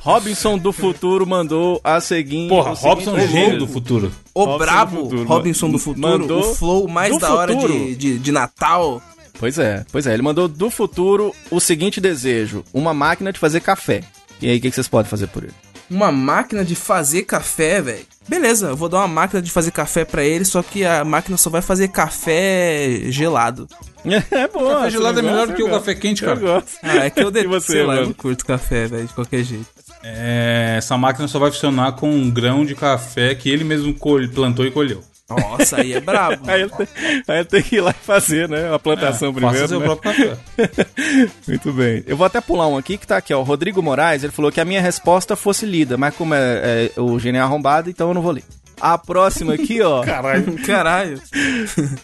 Robinson 0.01 0.57
do 0.57 0.73
futuro 0.73 1.27
mandou 1.27 1.83
a 1.85 2.01
seguinte. 2.01 2.49
Porra, 2.49 2.71
o 2.71 2.75
seguinte 2.75 2.95
Robson 2.95 3.15
desejo. 3.15 3.33
Gênio 3.33 3.59
do 3.59 3.69
futuro. 3.69 4.11
O 4.33 4.45
Robson 4.45 4.59
brabo, 4.59 4.97
do 4.97 5.03
futuro, 5.03 5.25
Robinson 5.25 5.71
do 5.71 5.79
futuro, 5.79 6.09
Mandou 6.09 6.41
o 6.41 6.55
flow 6.55 6.89
mais 6.89 7.19
da 7.19 7.35
hora 7.35 7.55
de, 7.55 7.95
de, 7.95 8.19
de 8.19 8.33
Natal. 8.33 9.03
Pois 9.39 9.59
é, 9.59 9.85
pois 9.93 10.07
é. 10.07 10.15
Ele 10.15 10.23
mandou 10.23 10.49
do 10.49 10.71
futuro 10.71 11.35
o 11.51 11.61
seguinte 11.61 12.01
desejo: 12.01 12.65
uma 12.73 12.95
máquina 12.95 13.35
de 13.35 13.39
fazer 13.39 13.61
café. 13.61 14.01
E 14.41 14.49
aí, 14.49 14.57
o 14.57 14.61
que 14.63 14.71
que 14.71 14.75
vocês 14.75 14.89
podem 14.89 15.11
fazer 15.11 15.27
por 15.27 15.43
ele? 15.45 15.53
Uma 15.91 16.11
máquina 16.11 16.65
de 16.65 16.75
fazer 16.75 17.25
café, 17.25 17.83
velho. 17.83 18.12
Beleza, 18.29 18.69
eu 18.69 18.77
vou 18.77 18.89
dar 18.89 18.99
uma 18.99 19.09
máquina 19.09 19.43
de 19.43 19.51
fazer 19.51 19.71
café 19.71 20.05
pra 20.05 20.25
ele, 20.25 20.45
só 20.45 20.63
que 20.63 20.85
a 20.85 21.05
máquina 21.05 21.37
só 21.37 21.51
vai 21.51 21.61
fazer 21.61 21.89
café 21.89 23.01
gelado. 23.07 23.67
É 24.05 24.49
bom. 24.49 24.69
Café 24.69 24.91
gelado 24.91 25.21
é 25.21 25.23
melhor 25.23 25.47
do 25.47 25.55
que 25.55 25.63
o 25.63 25.71
café 25.71 25.95
quente, 25.95 26.23
cara. 26.25 26.37
Eu 26.37 26.43
gosto. 26.43 26.71
Ah, 26.83 27.05
é 27.05 27.11
que 27.11 27.23
eu 27.23 27.31
detesto, 27.33 27.61
você, 27.61 27.73
sei 27.73 27.83
lá, 27.85 27.97
eu 27.97 28.07
não 28.07 28.13
curto 28.13 28.45
café, 28.45 28.87
velho, 28.87 29.07
de 29.07 29.15
qualquer 29.15 29.45
jeito. 29.45 29.67
É, 30.03 30.75
essa 30.79 30.99
máquina 30.99 31.29
só 31.29 31.39
vai 31.39 31.53
funcionar 31.53 31.93
com 31.93 32.11
um 32.11 32.29
grão 32.29 32.65
de 32.65 32.75
café 32.75 33.33
que 33.35 33.49
ele 33.49 33.63
mesmo 33.63 33.95
plantou 34.35 34.67
e 34.67 34.73
colheu. 34.73 35.05
Nossa, 35.37 35.81
aí 35.81 35.93
é 35.93 36.01
brabo. 36.01 36.43
Aí 36.51 36.63
ele, 36.63 36.71
tem, 36.71 36.87
aí 37.29 37.39
ele 37.39 37.45
tem 37.45 37.63
que 37.63 37.77
ir 37.77 37.81
lá 37.81 37.91
e 37.91 38.05
fazer, 38.05 38.49
né? 38.49 38.73
A 38.75 38.79
plantação 38.79 39.31
É, 39.31 39.33
Faça 39.33 39.47
primeiro. 39.47 39.69
seu 39.69 39.81
né? 39.81 39.87
próprio 39.87 40.13
café. 40.13 40.37
Muito 41.49 41.73
bem. 41.73 42.03
Eu 42.07 42.17
vou 42.17 42.27
até 42.27 42.41
pular 42.41 42.67
um 42.69 42.77
aqui 42.77 42.97
que 42.99 43.07
tá 43.07 43.17
aqui, 43.17 43.33
ó. 43.35 43.41
O 43.41 43.45
Rodrigo 43.45 43.83
Moraes, 43.83 44.23
ele 44.25 44.33
falou 44.33 44.51
que 44.53 44.61
a 44.61 44.65
minha 44.65 44.81
resposta 44.81 45.35
fosse 45.37 45.65
lida, 45.67 45.97
mas 45.97 46.15
como 46.15 46.35
é, 46.35 46.91
é 46.97 47.01
o 47.01 47.19
gênio 47.19 47.39
é 47.39 47.43
arrombado, 47.43 47.89
então 47.91 48.09
eu 48.09 48.15
não 48.15 48.23
vou 48.23 48.33
ler. 48.33 48.45
A 48.81 48.99
próxima 48.99 49.55
aqui, 49.55 49.81
ó. 49.81 50.03
Caralho. 50.07 50.57
Caralho. 50.67 51.21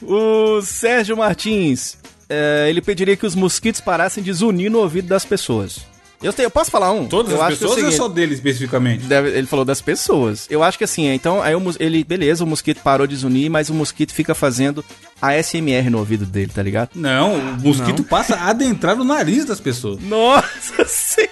o 0.03 0.61
Sérgio 0.63 1.17
Martins. 1.17 1.97
é, 2.29 2.67
ele 2.69 2.81
pediria 2.81 3.17
que 3.17 3.27
os 3.27 3.35
mosquitos 3.35 3.81
parassem 3.81 4.23
de 4.23 4.33
zunir 4.33 4.71
no 4.71 4.79
ouvido 4.79 5.09
das 5.09 5.25
pessoas. 5.25 5.81
Eu, 6.23 6.33
tenho, 6.33 6.47
eu 6.47 6.51
posso 6.51 6.71
falar 6.71 6.91
um? 6.93 7.07
Todas 7.07 7.33
eu 7.33 7.41
as 7.41 7.49
acho 7.49 7.59
que 7.59 7.65
é 7.65 7.69
pessoas 7.69 7.71
ou 7.85 7.91
seguinte- 7.91 7.97
só 7.97 8.09
dele 8.09 8.35
especificamente? 8.35 9.05
Deve- 9.05 9.31
ele 9.39 9.47
falou 9.47 9.65
das 9.65 9.81
pessoas. 9.81 10.47
Eu 10.51 10.63
acho 10.65 10.77
que 10.77 10.83
assim, 10.85 11.07
então, 11.09 11.41
aí 11.41 11.55
o, 11.55 11.63
ele, 11.79 12.03
beleza, 12.03 12.43
o 12.43 12.47
mosquito 12.47 12.81
parou 12.83 13.07
de 13.07 13.15
zunir, 13.15 13.49
mas 13.51 13.71
o 13.71 13.75
mosquito 13.75 14.13
fica 14.13 14.35
fazendo 14.35 14.85
ASMR 15.23 15.89
no 15.91 15.99
ouvido 15.99 16.27
dele, 16.27 16.51
tá 16.55 16.63
ligado? 16.63 16.91
Não, 16.95 17.35
o 17.35 17.61
mosquito 17.61 18.03
passa 18.03 18.35
a 18.35 18.51
adentrar 18.51 18.97
no 18.97 19.05
nariz 19.05 19.45
das 19.45 19.61
pessoas. 19.61 20.01
Nossa 20.03 20.85
senhora! 20.87 21.29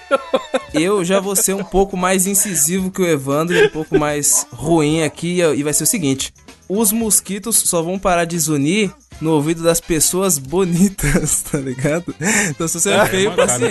Eu 0.73 1.03
já 1.03 1.19
vou 1.19 1.35
ser 1.35 1.53
um 1.53 1.63
pouco 1.63 1.97
mais 1.97 2.25
incisivo 2.27 2.89
que 2.91 3.01
o 3.01 3.05
Evandro 3.07 3.55
e 3.55 3.65
um 3.65 3.69
pouco 3.69 3.97
mais 3.99 4.45
ruim 4.51 5.03
aqui, 5.03 5.39
e 5.41 5.63
vai 5.63 5.73
ser 5.73 5.83
o 5.83 5.87
seguinte: 5.87 6.33
os 6.69 6.91
mosquitos 6.91 7.57
só 7.57 7.81
vão 7.81 7.97
parar 7.99 8.25
de 8.25 8.37
zunir 8.39 8.91
no 9.19 9.31
ouvido 9.31 9.63
das 9.63 9.79
pessoas 9.81 10.37
bonitas, 10.37 11.41
tá 11.51 11.57
ligado? 11.57 12.13
Então 12.49 12.67
se 12.67 12.79
você 12.79 12.91
é 12.91 13.05
feio, 13.07 13.31
mancada. 13.31 13.67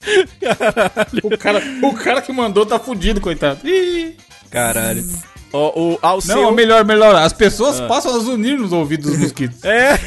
Paciência. 0.00 1.20
O 1.24 1.38
cara, 1.38 1.62
o 1.82 1.94
cara 1.94 2.22
que 2.22 2.32
mandou 2.32 2.64
tá 2.64 2.78
fudido, 2.78 3.20
coitado. 3.20 3.66
Ih. 3.66 4.16
Caralho. 4.50 5.04
Ó, 5.52 5.72
o 5.94 5.98
Alceu... 6.02 6.36
Não, 6.36 6.52
melhor, 6.52 6.84
melhor. 6.84 7.14
As 7.14 7.32
pessoas 7.32 7.80
passam 7.82 8.14
a 8.14 8.18
zunir 8.18 8.58
nos 8.58 8.70
ouvidos 8.72 9.10
dos 9.12 9.18
mosquitos. 9.18 9.64
É. 9.64 9.98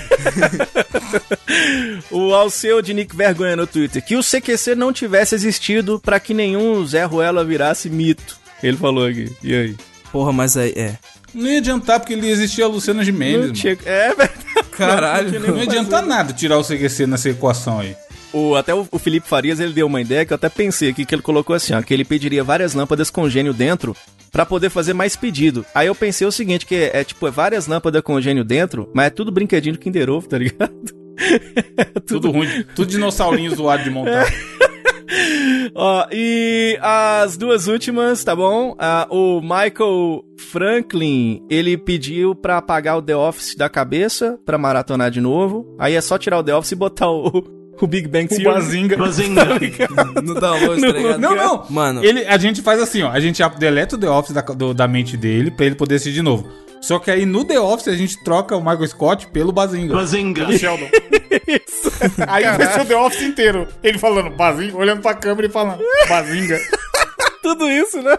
o 2.12 2.34
Alceu 2.34 2.82
de 2.82 2.94
Nick 2.94 3.16
Vergonha 3.16 3.56
no 3.56 3.66
Twitter. 3.68 4.04
Que 4.04 4.16
o 4.16 4.22
CQC 4.24 4.76
não 4.76 4.94
tivesse 4.94 5.34
existido 5.36 6.00
pra 6.00 6.20
que 6.20 6.34
nenhum 6.34 6.86
Zé 6.86 7.04
Ruela 7.06 7.44
virasse 7.44 7.90
mito. 7.90 8.38
Ele 8.62 8.78
falou 8.78 9.06
aqui. 9.08 9.32
E 9.44 9.56
aí? 9.56 9.76
Porra, 10.12 10.32
mas 10.32 10.56
aí, 10.58 10.74
é. 10.76 10.96
Não 11.34 11.48
ia 11.50 11.58
adiantar, 11.60 12.00
porque 12.00 12.14
ele 12.14 12.30
existia 12.30 12.66
a 12.66 12.68
Luciana 12.68 13.04
Gimenez. 13.04 13.36
Não 13.38 13.42
mano. 13.44 13.54
tinha- 13.54 13.78
É 13.86 14.08
verdade. 14.14 14.32
Caralho. 14.72 15.40
Não 15.40 15.58
ia 15.58 15.64
adiantar 15.64 16.06
nada 16.06 16.34
tirar 16.34 16.58
o 16.60 16.64
CQC 16.64 17.08
nessa 17.08 17.30
equação 17.30 17.80
aí. 17.80 17.96
O, 18.34 18.56
até 18.56 18.74
o, 18.74 18.88
o 18.92 19.00
Felipe 19.00 19.28
Farias 19.28 19.60
ele 19.60 19.74
deu 19.74 19.88
uma 19.88 20.02
ideia 20.02 20.26
que 20.26 20.34
eu 20.34 20.36
até 20.36 20.50
pensei 20.50 20.90
aqui 20.90 21.06
que 21.06 21.14
ele 21.14 21.22
colocou 21.22 21.56
assim, 21.56 21.74
ó, 21.74 21.82
que 21.82 21.94
ele 21.94 22.06
pediria 22.06 22.44
várias 22.44 22.74
lâmpadas 22.74 23.10
com 23.10 23.30
gênio 23.30 23.54
dentro 23.54 23.96
pra 24.32 24.46
poder 24.46 24.70
fazer 24.70 24.94
mais 24.94 25.16
pedido. 25.16 25.66
Aí 25.76 25.88
eu 25.88 25.96
pensei 25.96 26.26
o 26.26 26.32
seguinte, 26.32 26.66
que 26.66 26.76
é, 26.76 27.02
é, 27.02 27.04
tipo, 27.04 27.28
é 27.28 27.32
várias 27.32 27.68
lâmpadas 27.68 28.02
com 28.02 28.22
gênio 28.22 28.44
dentro, 28.44 28.90
mas 28.94 29.08
é 29.08 29.10
tudo 29.10 29.32
brinquedinho 29.32 29.76
do 29.76 29.80
Kinder 29.80 30.10
Ovo, 30.10 30.28
tá 30.28 30.38
ligado? 30.38 31.02
Tudo 32.08 32.32
ruim. 32.32 32.48
Tudo 32.76 32.90
dinossaurinho 32.90 33.54
zoado 33.56 33.84
de 33.84 33.92
montar. 33.92 34.26
Ó, 35.76 36.08
e 36.12 36.80
as 36.82 37.38
duas 37.38 37.68
últimas, 37.68 38.24
tá 38.24 38.36
bom? 38.36 38.76
Ah, 38.80 39.08
o 39.10 39.42
Michael 39.42 40.24
Franklin, 40.52 41.46
ele 41.50 41.78
pediu 41.78 42.34
pra 42.34 42.58
apagar 42.58 42.98
o 42.98 43.02
The 43.02 43.16
Office 43.16 43.56
da 43.56 43.70
cabeça 43.70 44.40
pra 44.46 44.58
maratonar 44.58 45.12
de 45.12 45.22
novo. 45.22 45.76
Aí 45.78 45.96
é 45.96 46.02
só 46.02 46.18
tirar 46.18 46.40
o 46.40 46.44
The 46.44 46.56
Office 46.56 46.72
e 46.72 46.76
botar 46.76 47.10
o, 47.10 47.44
o 47.86 47.88
Big 47.88 48.08
Bang 48.08 48.26
O 48.26 48.30
Theory. 48.30 48.44
Bazinga. 48.46 48.98
No 50.24 50.34
download, 50.40 50.82
tá 50.82 50.88
ligado? 50.88 51.20
Não, 51.20 51.36
não. 51.36 51.66
Mano, 51.70 52.04
Ele, 52.04 52.26
a 52.26 52.38
gente 52.38 52.62
faz 52.62 52.80
assim, 52.82 53.02
ó. 53.04 53.10
A 53.12 53.20
gente 53.20 53.42
deleta 53.58 53.96
o 53.96 54.00
The 54.00 54.10
Office 54.10 54.34
da, 54.34 54.42
do- 54.42 54.74
da 54.74 54.88
mente 54.88 55.16
dele 55.18 55.52
pra 55.52 55.66
ele 55.66 55.76
poder 55.76 55.96
assistir 55.96 56.14
de 56.14 56.22
novo. 56.22 56.48
Só 56.82 56.98
que 56.98 57.12
aí 57.12 57.26
no 57.28 57.46
The 57.46 57.60
Office 57.60 57.88
a 57.90 57.96
gente 57.96 58.24
troca 58.24 58.56
o 58.56 58.60
Michael 58.60 58.88
Scott 58.88 59.28
pelo 59.28 59.52
Bazinga. 59.52 59.94
Bazinga. 59.94 60.46
Pelo 60.46 60.58
Sheldon. 60.58 60.88
aí 62.28 62.44
vai 62.58 62.74
ser 62.74 62.82
o 62.82 62.86
The 62.86 62.96
Office 62.96 63.22
inteiro. 63.22 63.68
Ele 63.84 63.98
falando 64.00 64.30
Bazinga, 64.32 64.76
olhando 64.78 65.02
pra 65.02 65.14
câmera 65.14 65.48
e 65.48 65.52
falando 65.52 65.82
Bazinga. 66.10 66.58
Tudo 67.42 67.70
isso, 67.70 68.02
né? 68.02 68.18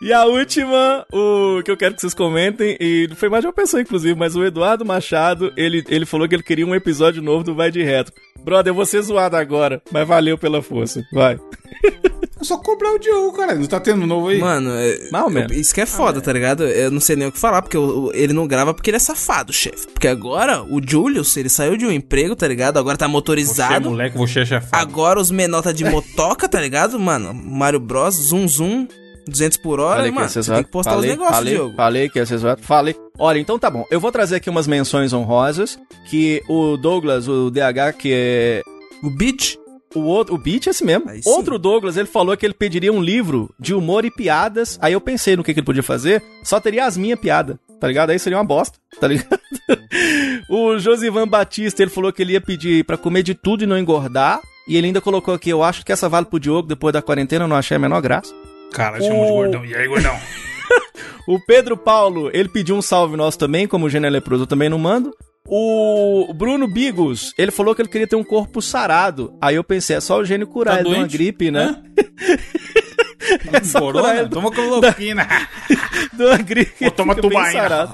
E 0.00 0.12
a 0.12 0.24
última, 0.24 1.06
o 1.12 1.62
que 1.62 1.70
eu 1.70 1.76
quero 1.76 1.94
que 1.94 2.00
vocês 2.00 2.14
comentem, 2.14 2.76
e 2.80 3.08
foi 3.14 3.28
mais 3.28 3.42
de 3.42 3.48
uma 3.48 3.52
pessoa, 3.52 3.80
inclusive, 3.80 4.18
mas 4.18 4.34
o 4.34 4.44
Eduardo 4.44 4.84
Machado, 4.84 5.52
ele, 5.56 5.84
ele 5.88 6.06
falou 6.06 6.28
que 6.28 6.34
ele 6.34 6.42
queria 6.42 6.66
um 6.66 6.74
episódio 6.74 7.22
novo 7.22 7.44
do 7.44 7.54
Vai 7.54 7.70
de 7.70 7.82
Retro. 7.82 8.14
Brother, 8.42 8.70
eu 8.70 8.74
vou 8.74 8.86
ser 8.86 9.02
zoado 9.02 9.36
agora, 9.36 9.82
mas 9.90 10.06
valeu 10.06 10.38
pela 10.38 10.62
força. 10.62 11.04
Vai. 11.12 11.38
É 12.38 12.44
só 12.44 12.58
cobrar 12.58 12.92
o 12.92 12.98
Diogo, 12.98 13.36
cara. 13.36 13.54
Não 13.54 13.64
tá 13.66 13.80
tendo 13.80 14.06
novo 14.06 14.28
aí? 14.28 14.38
Mano, 14.38 14.70
é, 14.74 15.08
eu- 15.10 15.30
menos. 15.30 15.56
isso 15.56 15.74
que 15.74 15.80
é 15.80 15.86
foda, 15.86 16.20
tá 16.20 16.32
ligado? 16.32 16.64
Eu 16.64 16.90
não 16.90 17.00
sei 17.00 17.16
nem 17.16 17.28
o 17.28 17.32
que 17.32 17.38
falar, 17.38 17.62
porque 17.62 17.78
o- 17.78 18.04
o- 18.08 18.12
ele 18.14 18.32
não 18.34 18.46
grava 18.46 18.74
porque 18.74 18.90
ele 18.90 18.96
é 18.98 19.00
safado, 19.00 19.52
chefe. 19.52 19.86
Porque 19.86 20.06
agora, 20.06 20.62
o 20.62 20.78
Julius, 20.86 21.34
ele 21.36 21.48
saiu 21.48 21.76
de 21.78 21.86
um 21.86 21.90
emprego, 21.90 22.36
tá 22.36 22.46
ligado? 22.46 22.78
Agora 22.78 22.96
tá 22.98 23.06
você 23.06 23.10
é 23.10 23.12
motorizado. 23.12 23.88
moleque, 23.90 24.18
você 24.18 24.40
é 24.40 24.44
chefado. 24.44 24.82
Agora 24.82 25.18
os 25.18 25.30
menota 25.30 25.72
de 25.72 25.84
motoca, 25.84 26.46
tá 26.48 26.60
ligado, 26.60 26.98
mano? 27.00 27.32
Mario 27.32 27.80
Bros, 27.80 28.14
zoom 28.16 28.46
zoom, 28.46 28.86
200 29.26 29.56
por 29.56 29.80
hora, 29.80 29.96
Falei 29.96 30.10
mano. 30.12 30.28
Você 30.28 30.42
tem 30.52 30.62
que 30.62 30.70
postar 30.70 30.92
falei, 30.92 31.10
os 31.10 31.16
negócios, 31.16 31.36
falei, 31.38 31.54
Diogo. 31.54 31.74
Falei 31.74 32.08
que 32.10 32.18
ia 32.18 32.26
ser 32.26 32.36
zoado. 32.36 32.60
Falei. 32.62 32.94
Olha, 33.18 33.38
então 33.38 33.58
tá 33.58 33.70
bom. 33.70 33.84
Eu 33.90 33.98
vou 33.98 34.12
trazer 34.12 34.36
aqui 34.36 34.50
umas 34.50 34.66
menções 34.66 35.12
honrosas 35.14 35.78
que 36.10 36.42
o 36.48 36.76
Douglas, 36.76 37.26
o 37.26 37.50
DH, 37.50 37.92
que 37.98 38.10
é 38.12 38.62
O 39.02 39.10
beat, 39.10 39.56
o 39.98 40.04
outro, 40.04 40.34
o 40.34 40.38
Beat 40.38 40.66
é 40.66 40.70
esse 40.70 40.84
mesmo. 40.84 41.08
Aí 41.08 41.22
sim. 41.22 41.28
Outro 41.30 41.58
Douglas, 41.58 41.96
ele 41.96 42.06
falou 42.08 42.36
que 42.36 42.44
ele 42.46 42.54
pediria 42.54 42.92
um 42.92 43.00
livro 43.02 43.52
de 43.58 43.74
humor 43.74 44.04
e 44.04 44.10
piadas. 44.10 44.78
Aí 44.80 44.92
eu 44.92 45.00
pensei 45.00 45.36
no 45.36 45.42
que, 45.44 45.52
que 45.54 45.60
ele 45.60 45.66
podia 45.66 45.82
fazer. 45.82 46.22
Só 46.42 46.58
teria 46.60 46.84
as 46.86 46.96
minhas 46.96 47.18
piadas, 47.18 47.56
tá 47.80 47.86
ligado? 47.88 48.10
Aí 48.10 48.18
seria 48.18 48.38
uma 48.38 48.44
bosta, 48.44 48.78
tá 49.00 49.08
ligado? 49.08 49.38
o 50.48 50.78
Josivan 50.78 51.26
Batista, 51.26 51.82
ele 51.82 51.90
falou 51.90 52.12
que 52.12 52.22
ele 52.22 52.32
ia 52.34 52.40
pedir 52.40 52.84
pra 52.84 52.96
comer 52.96 53.22
de 53.22 53.34
tudo 53.34 53.64
e 53.64 53.66
não 53.66 53.78
engordar. 53.78 54.40
E 54.68 54.76
ele 54.76 54.88
ainda 54.88 55.00
colocou 55.00 55.32
aqui, 55.34 55.50
eu 55.50 55.62
acho 55.62 55.84
que 55.84 55.92
essa 55.92 56.08
vale 56.08 56.26
pro 56.26 56.40
Diogo 56.40 56.66
depois 56.68 56.92
da 56.92 57.00
quarentena, 57.02 57.44
eu 57.44 57.48
não 57.48 57.56
achei 57.56 57.76
a 57.76 57.80
menor 57.80 58.00
graça. 58.00 58.34
Cara, 58.72 59.00
chamou 59.00 59.24
de 59.24 59.30
O- 59.30 59.34
gordão. 59.34 59.64
E 59.64 59.74
aí, 59.74 59.86
gordão? 59.86 60.14
O 61.28 61.40
Pedro 61.40 61.76
Paulo, 61.76 62.30
ele 62.32 62.48
pediu 62.48 62.76
um 62.76 62.82
salve 62.82 63.16
nosso 63.16 63.36
também, 63.36 63.66
como 63.66 63.86
o 63.86 63.90
Gênio 63.90 64.08
leproso, 64.08 64.44
eu 64.44 64.46
também 64.46 64.68
não 64.68 64.78
mando. 64.78 65.12
O 65.48 66.32
Bruno 66.34 66.66
Bigos, 66.66 67.32
ele 67.38 67.50
falou 67.50 67.74
que 67.74 67.82
ele 67.82 67.88
queria 67.88 68.06
ter 68.06 68.16
um 68.16 68.24
corpo 68.24 68.60
sarado. 68.60 69.34
Aí 69.40 69.54
eu 69.56 69.64
pensei, 69.64 69.96
é 69.96 70.00
só 70.00 70.18
o 70.18 70.24
gênio 70.24 70.46
curar 70.46 70.74
Tá 70.74 70.80
ele 70.80 70.88
de 70.88 70.94
uma 70.94 70.98
doente? 71.00 71.12
gripe, 71.16 71.50
né? 71.50 71.82
só 73.64 73.80
curar 73.80 74.02
Corona? 74.02 74.28
Toma 74.28 74.50
cloroquina. 74.50 75.26
de 76.12 76.24
uma 76.24 76.36
gripe. 76.38 76.84
Ou 76.84 76.90
toma 76.90 77.14
tubaína. 77.14 77.88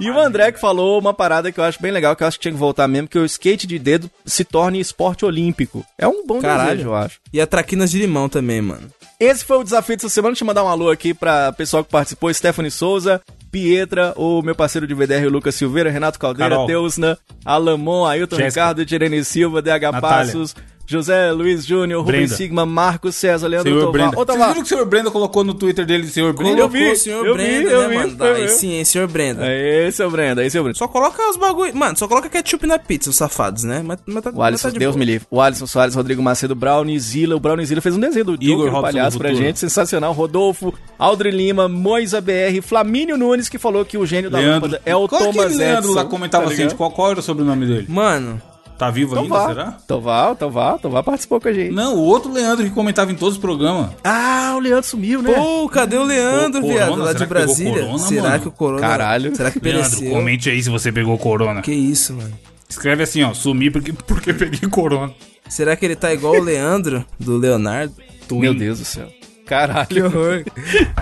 E 0.00 0.10
o 0.10 0.18
André 0.18 0.52
que 0.52 0.60
falou 0.60 0.98
uma 0.98 1.14
parada 1.14 1.52
que 1.52 1.58
eu 1.58 1.64
acho 1.64 1.80
bem 1.80 1.92
legal, 1.92 2.14
que 2.16 2.22
eu 2.22 2.26
acho 2.26 2.38
que 2.38 2.42
tinha 2.42 2.52
que 2.52 2.58
voltar 2.58 2.88
mesmo, 2.88 3.08
que 3.08 3.18
o 3.18 3.24
skate 3.24 3.66
de 3.66 3.78
dedo 3.78 4.10
se 4.24 4.44
torne 4.44 4.80
esporte 4.80 5.24
olímpico. 5.24 5.84
É 5.98 6.06
um 6.06 6.26
bom 6.26 6.40
Caralho. 6.40 6.70
desejo, 6.70 6.88
eu 6.88 6.94
acho. 6.94 7.18
E 7.32 7.40
a 7.40 7.46
traquinas 7.46 7.90
de 7.90 7.98
limão 7.98 8.28
também, 8.28 8.60
mano. 8.60 8.90
Esse 9.18 9.44
foi 9.44 9.58
o 9.58 9.64
desafio 9.64 9.96
dessa 9.96 10.08
semana. 10.08 10.32
Deixa 10.32 10.44
eu 10.44 10.46
mandar 10.46 10.64
um 10.64 10.68
alô 10.68 10.90
aqui 10.90 11.14
pra 11.14 11.52
pessoal 11.52 11.84
que 11.84 11.90
participou: 11.90 12.32
Stephanie 12.32 12.70
Souza, 12.70 13.22
Pietra, 13.54 14.12
o 14.16 14.42
meu 14.42 14.52
parceiro 14.52 14.84
de 14.84 14.92
VDR, 14.94 15.26
o 15.26 15.30
Lucas 15.30 15.54
Silveira, 15.54 15.88
Renato 15.88 16.18
Caldeira, 16.18 16.56
Carol. 16.56 16.66
Teusna, 16.66 17.16
Alamon, 17.44 18.04
Ailton 18.04 18.34
Jéssica. 18.34 18.62
Ricardo, 18.62 18.84
Tirene 18.84 19.22
Silva, 19.22 19.62
DH 19.62 19.68
Natália. 19.68 20.00
Passos, 20.00 20.56
José 20.86 21.32
Luiz 21.32 21.64
Júnior, 21.64 22.00
Rubem 22.04 22.20
Brenda. 22.20 22.36
Sigma, 22.36 22.66
Marcos 22.66 23.16
César, 23.16 23.48
Leandro 23.48 23.70
Senhor 23.70 23.86
Tovar. 23.86 23.92
Brenda. 23.92 24.20
Ô, 24.20 24.24
Vocês 24.24 24.38
viram 24.38 24.54
que 24.54 24.60
o 24.62 24.66
senhor 24.66 24.84
Brenda 24.86 25.10
colocou 25.10 25.42
no 25.42 25.54
Twitter 25.54 25.86
dele, 25.86 26.06
senhor 26.06 26.32
Brenda? 26.34 26.60
Eu 26.60 26.68
vi, 26.68 26.78
Colocou 26.78 26.92
o 26.92 26.98
senhor 26.98 27.26
eu 27.26 27.36
vi, 27.36 27.42
Brenda, 27.42 27.70
eu 27.70 27.80
né, 27.82 27.88
vi, 27.88 27.94
mano? 27.94 28.24
Aí 28.24 28.42
eu. 28.42 28.48
sim, 28.48 28.72
hein, 28.72 28.84
senhor 28.84 29.08
Brenda. 29.08 29.46
Esse 29.48 30.02
é 30.02 30.06
o 30.06 30.10
Brenda, 30.10 30.44
esse 30.44 30.56
é 30.56 30.60
o 30.60 30.64
Brenda. 30.64 30.78
Só 30.78 30.86
coloca 30.86 31.22
os 31.30 31.36
bagulho. 31.36 31.74
Mano, 31.74 31.96
só 31.96 32.06
coloca 32.06 32.28
ketchup 32.28 32.66
na 32.66 32.78
pizza, 32.78 33.08
os 33.10 33.16
safados, 33.16 33.64
né? 33.64 33.82
Mas, 33.84 33.98
mas 34.06 34.22
tá, 34.22 34.30
O 34.34 34.42
Alisson, 34.42 34.50
mas 34.52 34.62
tá 34.62 34.70
de 34.70 34.78
Deus 34.78 34.94
boa. 34.94 34.98
me 34.98 35.04
livre. 35.04 35.26
O 35.30 35.40
Alisson 35.40 35.66
Soares, 35.66 35.94
Rodrigo 35.94 36.22
Macedo, 36.22 36.54
Brownie 36.54 36.98
Zila. 36.98 37.34
O 37.36 37.40
Brownie 37.40 37.64
Zila 37.64 37.80
fez 37.80 37.96
um 37.96 38.00
desenho 38.00 38.24
do 38.26 38.34
Igor 38.34 38.66
Joker, 38.66 38.82
palhaço 38.82 39.18
pra 39.18 39.32
gente. 39.32 39.58
Sensacional. 39.58 40.12
Rodolfo, 40.12 40.74
Aldri 40.98 41.30
Lima, 41.30 41.68
Moisa 41.68 42.20
BR, 42.20 42.60
Flamínio 42.62 43.16
Nunes, 43.16 43.48
que 43.48 43.58
falou 43.58 43.84
que 43.84 43.96
o 43.96 44.04
gênio 44.04 44.30
da 44.30 44.38
Leandro. 44.38 44.66
lâmpada 44.68 44.82
é 44.84 44.94
o 44.94 45.08
Qual 45.08 45.22
Thomas 45.22 45.52
que 45.52 45.58
Leandro 45.58 45.84
Edison, 45.84 45.94
lá 45.94 46.04
comentava 46.04 46.46
tá 46.46 46.52
assim, 46.52 46.68
qual, 46.76 46.90
qual 46.90 47.10
era 47.12 47.20
o 47.20 47.22
sobrenome 47.22 47.66
dele? 47.66 47.86
Mano, 47.88 48.40
Tá 48.78 48.90
vivo 48.90 49.14
ainda, 49.16 49.28
Tovar. 49.28 49.48
será? 49.48 49.72
Tovar, 49.86 50.34
Tovar, 50.36 50.78
Tovar 50.78 51.02
participou 51.04 51.40
com 51.40 51.46
a 51.48 51.52
gente. 51.52 51.72
Não, 51.72 51.94
o 51.94 52.00
outro 52.00 52.32
Leandro 52.32 52.64
que 52.64 52.70
comentava 52.70 53.12
em 53.12 53.14
todos 53.14 53.34
os 53.36 53.40
programas. 53.40 53.90
Ah, 54.02 54.54
o 54.56 54.58
Leandro 54.58 54.84
sumiu, 54.84 55.22
né? 55.22 55.32
pô, 55.32 55.68
cadê 55.68 55.96
o 55.96 56.02
Leandro, 56.02 56.60
Pô, 56.60 56.68
viado? 56.68 56.88
corona? 56.90 57.04
Lá 57.04 57.12
Será 57.12 57.18
de 57.18 57.24
que 57.24 57.28
Brasília? 57.28 57.72
corona, 57.72 57.98
será 57.98 58.22
mano? 58.30 58.42
que 58.42 58.48
o 58.48 58.52
corona. 58.52 58.80
Caralho. 58.80 59.36
Será 59.36 59.50
que 59.52 59.60
pereceu? 59.60 60.00
Leandro, 60.00 60.18
comente 60.18 60.50
aí 60.50 60.60
se 60.62 60.68
você 60.70 60.90
pegou 60.90 61.16
corona. 61.18 61.62
Que 61.62 61.72
isso, 61.72 62.14
mano? 62.14 62.32
Escreve 62.68 63.04
assim, 63.04 63.22
ó, 63.22 63.32
sumi 63.32 63.70
porque, 63.70 63.92
porque 63.92 64.32
peguei 64.34 64.68
corona. 64.68 65.12
Será 65.48 65.76
que 65.76 65.84
ele 65.84 65.94
tá 65.94 66.12
igual 66.12 66.34
o 66.34 66.42
Leandro, 66.42 67.04
do 67.20 67.36
Leonardo? 67.36 67.94
Meu 68.32 68.52
Deus 68.54 68.80
do 68.80 68.84
céu. 68.84 69.06
Que 69.06 69.44
Caralho. 69.44 70.06
horror. 70.06 70.42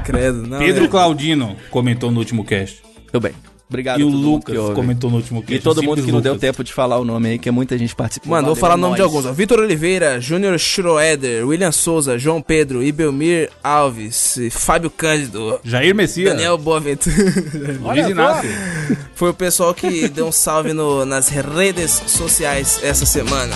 Credo, 0.04 0.42
não. 0.42 0.58
Pedro 0.58 0.74
Leandro. 0.74 0.88
Claudino 0.88 1.56
comentou 1.70 2.10
no 2.10 2.18
último 2.18 2.44
cast. 2.44 2.82
Tudo 3.10 3.22
bem. 3.22 3.32
Obrigado 3.72 4.00
e 4.00 4.04
o 4.04 4.08
Lucas 4.08 4.54
comentou 4.74 5.08
no 5.10 5.16
último 5.16 5.40
cast. 5.40 5.54
E 5.54 5.58
todo 5.60 5.82
mundo 5.82 6.02
que 6.02 6.12
não 6.12 6.20
deu 6.20 6.38
tempo 6.38 6.62
de 6.62 6.72
falar 6.72 6.98
o 6.98 7.04
nome 7.04 7.30
aí, 7.30 7.38
que 7.38 7.48
é 7.48 7.52
muita 7.52 7.76
gente 7.78 7.94
participou. 7.94 8.30
Mano, 8.30 8.46
vou 8.46 8.54
falar 8.54 8.74
o 8.74 8.78
é 8.78 8.80
nome 8.80 8.94
de 8.96 9.00
nóis. 9.00 9.10
alguns. 9.14 9.26
ó. 9.30 9.32
Vitor 9.32 9.58
Oliveira, 9.60 10.20
Júnior 10.20 10.58
Schroeder, 10.58 11.46
William 11.48 11.72
Souza, 11.72 12.18
João 12.18 12.42
Pedro, 12.42 12.82
Ibelmir 12.82 13.50
Alves, 13.64 14.38
Fábio 14.50 14.90
Cândido, 14.90 15.58
Jair 15.64 15.94
Messias. 15.94 16.32
Daniel 16.34 16.58
Boaventura. 16.58 17.16
Luiz 17.82 18.06
Inácio. 18.08 18.50
Foi 19.14 19.30
o 19.30 19.34
pessoal 19.34 19.72
que 19.74 20.08
deu 20.08 20.26
um 20.26 20.32
salve 20.32 20.72
no- 20.72 21.06
nas 21.06 21.28
redes 21.28 22.02
sociais 22.06 22.78
essa 22.82 23.06
semana. 23.06 23.54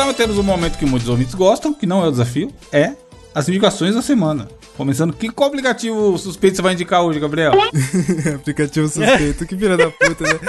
Programa, 0.00 0.14
temos 0.14 0.38
um 0.38 0.42
momento 0.42 0.78
que 0.78 0.86
muitos 0.86 1.08
ouvintes 1.10 1.34
gostam, 1.34 1.74
que 1.74 1.86
não 1.86 2.02
é 2.02 2.08
o 2.08 2.10
desafio, 2.10 2.50
é 2.72 2.94
as 3.34 3.48
indicações 3.50 3.94
da 3.94 4.00
semana. 4.00 4.48
Começando, 4.74 5.12
que 5.12 5.28
qual 5.28 5.50
aplicativo 5.50 6.16
suspeito 6.16 6.56
você 6.56 6.62
vai 6.62 6.72
indicar 6.72 7.02
hoje, 7.02 7.20
Gabriel? 7.20 7.52
aplicativo 8.34 8.88
suspeito, 8.88 9.44
que 9.44 9.54
filha 9.54 9.76
da 9.76 9.90
puta, 9.90 10.24
né? 10.24 10.40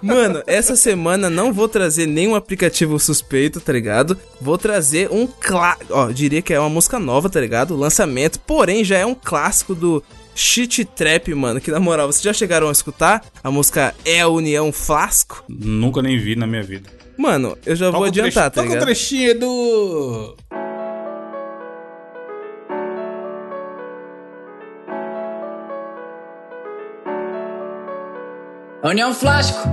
Mano, 0.00 0.42
essa 0.46 0.76
semana 0.76 1.28
não 1.28 1.52
vou 1.52 1.68
trazer 1.68 2.06
nenhum 2.06 2.36
aplicativo 2.36 2.96
suspeito, 3.00 3.60
tá 3.60 3.72
ligado? 3.72 4.16
Vou 4.40 4.56
trazer 4.56 5.10
um 5.10 5.26
clássico, 5.26 5.92
ó, 5.92 6.12
diria 6.12 6.40
que 6.40 6.54
é 6.54 6.60
uma 6.60 6.70
música 6.70 7.00
nova, 7.00 7.28
tá 7.28 7.40
ligado? 7.40 7.74
Lançamento, 7.74 8.38
porém 8.38 8.84
já 8.84 8.98
é 8.98 9.04
um 9.04 9.14
clássico 9.14 9.74
do 9.74 10.04
Shit 10.36 10.84
Trap, 10.84 11.34
mano, 11.34 11.60
que 11.60 11.72
na 11.72 11.80
moral, 11.80 12.12
vocês 12.12 12.22
já 12.22 12.32
chegaram 12.32 12.68
a 12.68 12.72
escutar 12.72 13.24
a 13.42 13.50
música 13.50 13.92
É 14.04 14.20
a 14.20 14.28
União 14.28 14.70
Flasco? 14.70 15.42
Nunca 15.48 16.00
nem 16.00 16.16
vi 16.16 16.36
na 16.36 16.46
minha 16.46 16.62
vida. 16.62 17.03
Mano, 17.16 17.56
eu 17.64 17.76
já 17.76 17.86
vou 17.86 17.92
Toca 17.92 18.04
o 18.04 18.08
adiantar, 18.08 18.32
trecho- 18.32 18.50
tá 18.50 18.50
Toca 18.50 18.66
o 18.66 18.68
ligado? 18.70 18.84
trechinho 18.84 19.38
do... 19.38 20.36
União 28.82 29.14
Flasco, 29.14 29.66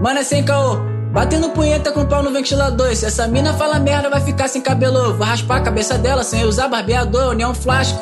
mano 0.00 0.18
é 0.18 0.22
sem 0.24 0.42
caô. 0.44 0.78
Batendo 1.12 1.48
punheta 1.50 1.92
com 1.92 2.04
pau 2.04 2.22
no 2.22 2.30
ventilador. 2.30 2.94
Se 2.94 3.06
essa 3.06 3.26
mina 3.26 3.54
fala 3.54 3.78
merda, 3.78 4.10
vai 4.10 4.20
ficar 4.20 4.48
sem 4.48 4.60
cabelo. 4.60 5.14
Vou 5.16 5.26
raspar 5.26 5.56
a 5.58 5.60
cabeça 5.62 5.96
dela 5.96 6.22
sem 6.22 6.44
usar 6.44 6.68
barbeador. 6.68 7.30
União 7.30 7.54
Flasco, 7.54 7.98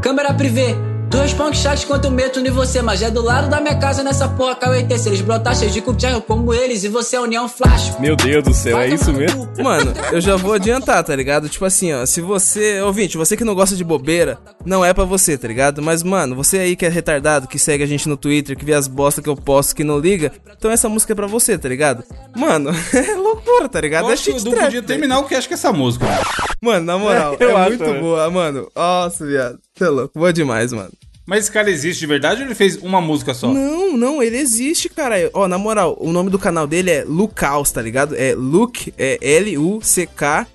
câmera 0.00 0.32
privê. 0.32 0.74
Dois 1.10 1.34
punk 1.34 1.56
chats 1.56 1.84
quanto 1.84 2.08
meto 2.08 2.38
em 2.38 2.50
você, 2.50 2.80
mas 2.80 3.02
é 3.02 3.10
do 3.10 3.20
lado 3.20 3.50
da 3.50 3.60
minha 3.60 3.76
casa 3.76 4.02
nessa 4.02 4.28
porra 4.28 4.54
KUT. 4.54 4.96
Se 4.96 5.08
eles 5.08 5.20
brotar 5.20 5.56
cheio 5.56 5.70
de 5.70 5.80
cucharro 5.80 6.22
como 6.22 6.54
eles, 6.54 6.84
e 6.84 6.88
você 6.88 7.16
é 7.16 7.20
União 7.20 7.48
Flasco. 7.48 8.00
Meu 8.00 8.14
Deus 8.14 8.44
do 8.44 8.54
céu, 8.54 8.78
é 8.78 8.86
Vai 8.88 8.94
isso 8.94 9.06
tomar 9.06 9.14
no 9.14 9.24
mesmo? 9.24 9.46
cu. 9.48 9.62
Mano, 9.62 9.92
eu 10.12 10.20
já 10.20 10.36
vou 10.36 10.52
adiantar, 10.54 11.02
tá 11.02 11.14
ligado? 11.14 11.48
Tipo 11.48 11.64
assim, 11.64 11.92
ó, 11.92 12.06
se 12.06 12.20
você, 12.20 12.80
ouvinte, 12.82 13.16
você 13.16 13.36
que 13.36 13.42
não 13.44 13.56
gosta 13.56 13.74
de 13.74 13.82
bobeira, 13.82 14.38
não 14.64 14.84
é 14.84 14.94
pra 14.94 15.04
você, 15.04 15.36
tá 15.36 15.48
ligado? 15.48 15.82
Mas, 15.82 16.04
mano, 16.04 16.36
você 16.36 16.58
aí 16.60 16.76
que 16.76 16.86
é 16.86 16.88
retardado, 16.88 17.48
que 17.48 17.58
segue 17.58 17.82
a 17.82 17.86
gente 17.88 18.08
no 18.08 18.16
Twitter, 18.16 18.56
que 18.56 18.64
vê 18.64 18.72
as 18.74 18.86
bosta 18.86 19.20
que 19.20 19.28
eu 19.28 19.34
posto, 19.36 19.74
que 19.74 19.82
não 19.82 19.98
liga, 19.98 20.30
então 20.56 20.70
essa 20.70 20.88
música 20.88 21.12
é 21.12 21.16
pra 21.16 21.26
você, 21.26 21.58
tá 21.58 21.68
ligado? 21.68 22.04
Mano, 22.36 22.70
é 22.94 23.14
loucura, 23.16 23.68
tá 23.68 23.80
ligado? 23.80 24.04
Eu 24.04 24.10
é 24.10 24.12
acho 24.14 24.24
que 24.24 24.30
o 24.30 24.42
trap, 24.44 24.64
podia 24.64 24.82
terminar 24.82 25.18
o 25.18 25.24
que 25.24 25.34
acho 25.34 25.48
que 25.48 25.54
é 25.54 25.56
essa 25.56 25.72
música. 25.72 26.06
mano. 26.06 26.20
Mano, 26.62 26.86
na 26.86 26.98
moral, 26.98 27.36
Eu 27.40 27.50
é 27.50 27.54
acho 27.54 27.68
muito 27.70 27.84
também. 27.84 28.00
boa, 28.00 28.30
mano. 28.30 28.70
Nossa, 28.76 29.26
viado. 29.26 29.58
É 29.80 29.88
louco, 29.88 30.18
boa 30.18 30.32
demais, 30.32 30.72
mano. 30.72 30.90
Mas 31.26 31.44
esse 31.44 31.52
cara 31.52 31.70
existe 31.70 32.00
de 32.00 32.06
verdade 32.06 32.40
ou 32.42 32.46
ele 32.48 32.54
fez 32.56 32.76
uma 32.76 33.00
música 33.00 33.32
só? 33.32 33.52
Não, 33.54 33.96
não, 33.96 34.20
ele 34.22 34.36
existe, 34.36 34.88
cara. 34.88 35.14
Ó, 35.32 35.46
na 35.46 35.58
moral, 35.58 35.96
o 36.00 36.10
nome 36.12 36.28
do 36.28 36.38
canal 36.40 36.66
dele 36.66 36.90
é 36.90 37.04
Lucaus, 37.06 37.70
tá 37.70 37.80
ligado? 37.80 38.16
É 38.16 38.34
Luke, 38.34 38.92
é 38.98 39.16